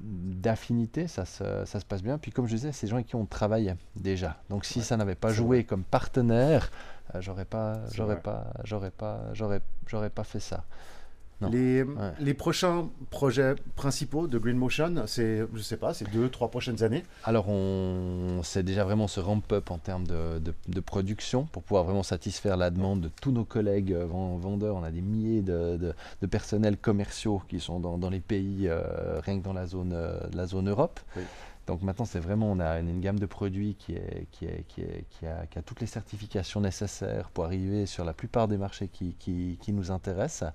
d'affinité, 0.00 1.08
ça 1.08 1.24
se, 1.24 1.64
ça 1.64 1.80
se, 1.80 1.84
passe 1.84 2.02
bien. 2.02 2.18
Puis 2.18 2.30
comme 2.30 2.46
je 2.46 2.54
disais, 2.54 2.70
c'est 2.70 2.86
des 2.86 2.90
gens 2.90 2.96
avec 2.96 3.08
qui 3.08 3.16
on 3.16 3.26
travaille 3.26 3.74
déjà. 3.96 4.40
Donc 4.48 4.64
si 4.64 4.80
ça 4.80 4.96
n'avait 4.96 5.16
pas 5.16 5.32
joué 5.32 5.64
comme 5.64 5.82
partenaire, 5.82 6.70
j'aurais 7.20 7.44
pas, 7.44 7.80
j'aurais 7.92 8.20
pas, 8.20 8.52
j'aurais 8.64 8.90
pas, 8.90 9.20
j'aurais, 9.32 9.60
j'aurais 9.86 10.10
pas 10.10 10.24
fait 10.24 10.40
ça. 10.40 10.64
Les, 11.52 11.84
les, 12.18 12.34
prochains 12.34 12.88
projets 13.10 13.54
principaux 13.76 14.26
de 14.26 14.38
Green 14.38 14.56
Motion, 14.56 15.04
c'est, 15.06 15.44
je 15.54 15.62
sais 15.62 15.76
pas, 15.76 15.94
c'est 15.94 16.10
deux, 16.10 16.28
trois 16.28 16.50
prochaines 16.50 16.82
années 16.82 17.04
Alors, 17.22 17.48
on 17.48 18.40
sait 18.42 18.64
déjà 18.64 18.82
vraiment 18.82 19.06
se 19.06 19.20
ramp-up 19.20 19.70
en 19.70 19.78
termes 19.78 20.04
de, 20.04 20.42
de, 20.66 20.80
production 20.80 21.44
pour 21.44 21.62
pouvoir 21.62 21.84
vraiment 21.84 22.02
satisfaire 22.02 22.56
la 22.56 22.70
demande 22.70 23.02
de 23.02 23.10
tous 23.22 23.30
nos 23.30 23.44
collègues 23.44 23.92
euh, 23.92 24.04
vendeurs. 24.04 24.74
On 24.74 24.82
a 24.82 24.90
des 24.90 25.00
milliers 25.00 25.42
de, 25.42 25.76
de 25.76 26.26
personnels 26.26 26.76
commerciaux 26.76 27.40
qui 27.48 27.60
sont 27.60 27.78
dans, 27.78 27.98
dans 27.98 28.10
les 28.10 28.20
pays, 28.20 28.66
euh, 28.66 29.20
rien 29.20 29.38
que 29.38 29.44
dans 29.44 29.52
la 29.52 29.66
zone, 29.66 29.96
la 30.32 30.46
zone 30.46 30.68
Europe. 30.68 30.98
Donc 31.68 31.82
maintenant, 31.82 32.06
c'est 32.06 32.18
vraiment, 32.18 32.50
on 32.50 32.58
a 32.58 32.80
une, 32.80 33.00
gamme 33.00 33.20
de 33.20 33.26
produits 33.26 33.76
qui, 33.76 33.94
a, 35.26 35.60
toutes 35.62 35.80
les 35.80 35.86
certifications 35.86 36.60
nécessaires 36.60 37.30
pour 37.30 37.44
arriver 37.44 37.86
sur 37.86 38.04
la 38.04 38.14
plupart 38.14 38.48
des 38.48 38.56
marchés 38.56 38.88
qui, 38.88 39.14
qui 39.14 39.72
nous 39.72 39.92
intéressent. 39.92 40.52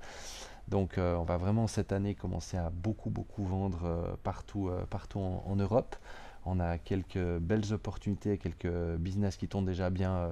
Donc 0.67 0.97
euh, 0.97 1.15
on 1.15 1.23
va 1.23 1.37
vraiment 1.37 1.67
cette 1.67 1.91
année 1.91 2.15
commencer 2.15 2.57
à 2.57 2.69
beaucoup, 2.69 3.09
beaucoup 3.09 3.43
vendre 3.43 3.81
euh, 3.85 4.15
partout, 4.23 4.69
euh, 4.69 4.85
partout 4.89 5.19
en, 5.19 5.55
Europe. 5.55 5.95
On 6.45 6.59
a 6.59 6.77
quelques 6.77 7.37
belles 7.39 7.73
opportunités, 7.73 8.37
quelques 8.37 8.97
business 8.97 9.37
qui 9.37 9.47
tournent 9.47 9.65
déjà 9.65 9.89
bien 9.89 10.29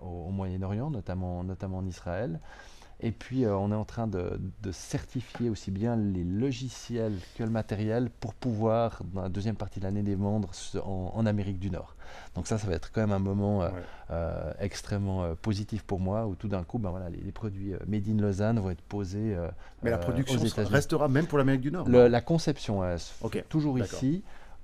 au, 0.00 0.28
au 0.28 0.30
Moyen-Orient, 0.30 0.88
notamment, 0.90 1.44
notamment 1.44 1.78
en 1.78 1.86
Israël. 1.86 2.40
Et 3.02 3.12
puis, 3.12 3.44
euh, 3.44 3.56
on 3.56 3.72
est 3.72 3.76
en 3.76 3.84
train 3.84 4.06
de, 4.06 4.38
certifier 4.72 5.50
aussi 5.50 5.70
bien 5.70 5.96
les 5.96 6.24
logiciels 6.24 7.18
que 7.36 7.42
le 7.42 7.50
matériel 7.50 8.10
pour 8.20 8.34
pouvoir, 8.34 9.02
dans 9.14 9.22
la 9.22 9.28
deuxième 9.28 9.56
partie 9.56 9.80
de 9.80 9.84
l'année, 9.84 10.02
les 10.02 10.14
vendre 10.14 10.50
en, 10.84 11.26
Amérique 11.26 11.58
du 11.58 11.70
Nord. 11.70 11.94
Donc 12.34 12.46
ça, 12.46 12.58
ça 12.58 12.66
va 12.66 12.74
être 12.74 12.90
quand 12.92 13.00
même 13.00 13.12
un 13.12 13.18
moment 13.18 13.62
euh, 13.62 13.68
euh, 14.10 14.52
extrêmement 14.60 15.34
positif 15.36 15.82
pour 15.82 16.00
moi, 16.00 16.26
où 16.26 16.34
tout 16.34 16.48
d'un 16.48 16.62
coup, 16.64 16.78
ben 16.78 16.90
voilà, 16.90 17.08
les, 17.10 17.32
produits 17.32 17.74
Made 17.86 18.08
in 18.08 18.20
Lausanne 18.20 18.58
vont 18.58 18.70
être 18.70 18.82
posés 18.82 19.36
Mais 19.82 19.90
la 19.90 19.98
production 19.98 20.40
restera 20.64 21.08
même 21.08 21.26
pour 21.26 21.38
l'Amérique 21.38 21.62
du 21.62 21.70
Nord 21.70 21.88
La 21.88 22.20
conception, 22.20 22.82
toujours 23.48 23.78
ici 23.78 24.22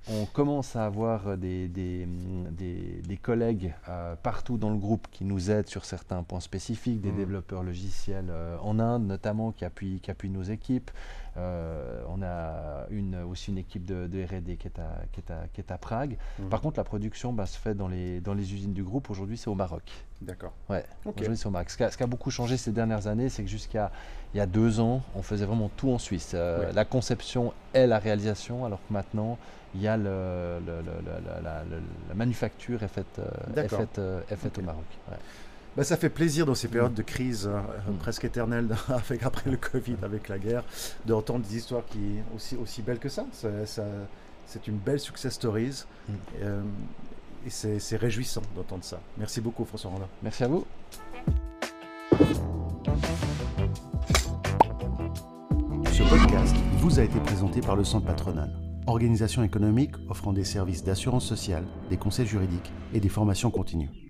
on 0.09 0.25
commence 0.25 0.75
à 0.75 0.85
avoir 0.85 1.37
des, 1.37 1.67
des, 1.67 3.19
collègues 3.21 3.73
euh, 3.89 4.15
partout 4.15 4.57
dans 4.57 4.69
le 4.69 4.77
groupe 4.77 5.07
qui 5.11 5.25
nous 5.25 5.51
aident 5.51 5.67
sur 5.67 5.83
certains 5.83 6.23
points 6.23 6.39
spécifiques, 6.39 7.01
des 7.01 7.11
mmh. 7.11 7.17
développeurs 7.17 7.63
logiciels 7.63 8.29
euh, 8.29 8.57
en 8.61 8.79
Inde 8.79 9.05
notamment 9.05 9.51
qui 9.51 9.65
appuient, 9.65 9.99
qui 9.99 10.11
appuient 10.11 10.29
nos 10.29 10.43
équipes. 10.43 10.91
Euh, 11.35 12.01
on 12.09 12.23
a 12.23 12.87
une, 12.89 13.17
aussi 13.17 13.51
une 13.51 13.57
équipe 13.57 13.85
de, 13.85 14.23
RD 14.23 14.57
qui, 14.57 14.69
qui, 15.11 15.21
qui, 15.53 15.61
est 15.61 15.71
à 15.71 15.77
Prague. 15.77 16.17
Mmh. 16.39 16.49
Par 16.49 16.61
contre, 16.61 16.79
la 16.79 16.83
production 16.83 17.33
bah, 17.33 17.45
se 17.45 17.57
fait 17.57 17.75
dans 17.75 17.87
les, 17.87 18.21
dans 18.21 18.33
les 18.33 18.53
usines 18.53 18.73
du 18.73 18.83
groupe. 18.83 19.09
Aujourd'hui, 19.09 19.37
c'est 19.37 19.49
au 19.49 19.55
Maroc. 19.55 19.83
D'accord. 20.21 20.53
Ouais, 20.69 20.83
aujourd'hui, 21.05 21.37
c'est 21.37 21.47
au 21.47 21.51
Maroc. 21.51 21.69
Ce 21.69 21.77
qui, 21.77 22.03
a, 22.03 22.07
beaucoup 22.07 22.31
changé 22.31 22.57
ces 22.57 22.71
dernières 22.71 23.07
années, 23.07 23.29
c'est 23.29 23.43
que 23.43 23.49
jusqu'à 23.49 23.91
il 24.33 24.37
y 24.37 24.41
a 24.41 24.47
deux 24.47 24.79
ans, 24.79 25.01
on 25.15 25.21
faisait 25.21 25.45
vraiment 25.45 25.69
tout 25.75 25.91
en 25.91 25.97
Suisse. 25.97 26.33
La 26.33 26.85
conception 26.85 27.53
et 27.73 27.87
la 27.87 27.99
réalisation, 27.99 28.65
alors 28.65 28.79
que 28.87 28.93
maintenant, 28.93 29.37
il 29.75 29.81
y 29.81 29.87
a 29.87 29.97
le, 29.97 30.59
la, 31.43 32.15
manufacture 32.15 32.83
est 32.83 32.87
faite, 32.87 33.19
euh, 33.19 33.63
est 33.63 33.67
faite, 33.67 33.99
euh, 33.99 34.21
est 34.29 34.35
faite 34.35 34.57
au 34.57 34.61
Maroc. 34.61 34.85
Bah, 35.75 35.83
ça 35.83 35.97
fait 35.97 36.09
plaisir 36.09 36.45
dans 36.45 36.55
ces 36.55 36.67
périodes 36.67 36.95
de 36.95 37.03
crise 37.03 37.47
euh, 37.47 37.91
mm. 37.91 37.97
presque 37.97 38.25
éternelles 38.25 38.75
avec, 38.89 39.23
après 39.23 39.51
le 39.51 39.57
Covid, 39.57 39.97
avec 40.01 40.29
la 40.29 40.39
guerre, 40.39 40.63
d'entendre 41.05 41.45
des 41.45 41.57
histoires 41.57 41.85
qui 41.85 42.15
aussi, 42.35 42.55
aussi 42.55 42.81
belles 42.81 42.99
que 42.99 43.09
ça. 43.09 43.25
C'est 43.33 44.67
une 44.67 44.77
belle 44.77 44.99
success 44.99 45.33
stories. 45.33 45.83
Mm. 46.07 46.13
et 47.45 47.49
c'est 47.79 47.97
réjouissant 47.97 48.41
d'entendre 48.55 48.83
ça. 48.83 48.99
Merci 49.17 49.41
beaucoup 49.41 49.65
François 49.65 49.91
Randa. 49.91 50.07
Merci 50.23 50.43
à 50.43 50.47
vous. 50.47 50.65
Ce 55.91 56.03
podcast 56.09 56.55
vous 56.87 56.99
a 57.01 57.03
été 57.03 57.19
présenté 57.19 57.59
par 57.59 57.75
le 57.75 57.83
Centre 57.83 58.05
patronal 58.05 58.49
organisation 58.85 59.43
économique 59.43 59.91
offrant 60.07 60.31
des 60.31 60.45
services 60.45 60.85
d'assurance 60.85 61.25
sociale, 61.25 61.65
des 61.89 61.97
conseils 61.97 62.25
juridiques 62.25 62.71
et 62.93 63.01
des 63.01 63.09
formations 63.09 63.51
continues. 63.51 64.06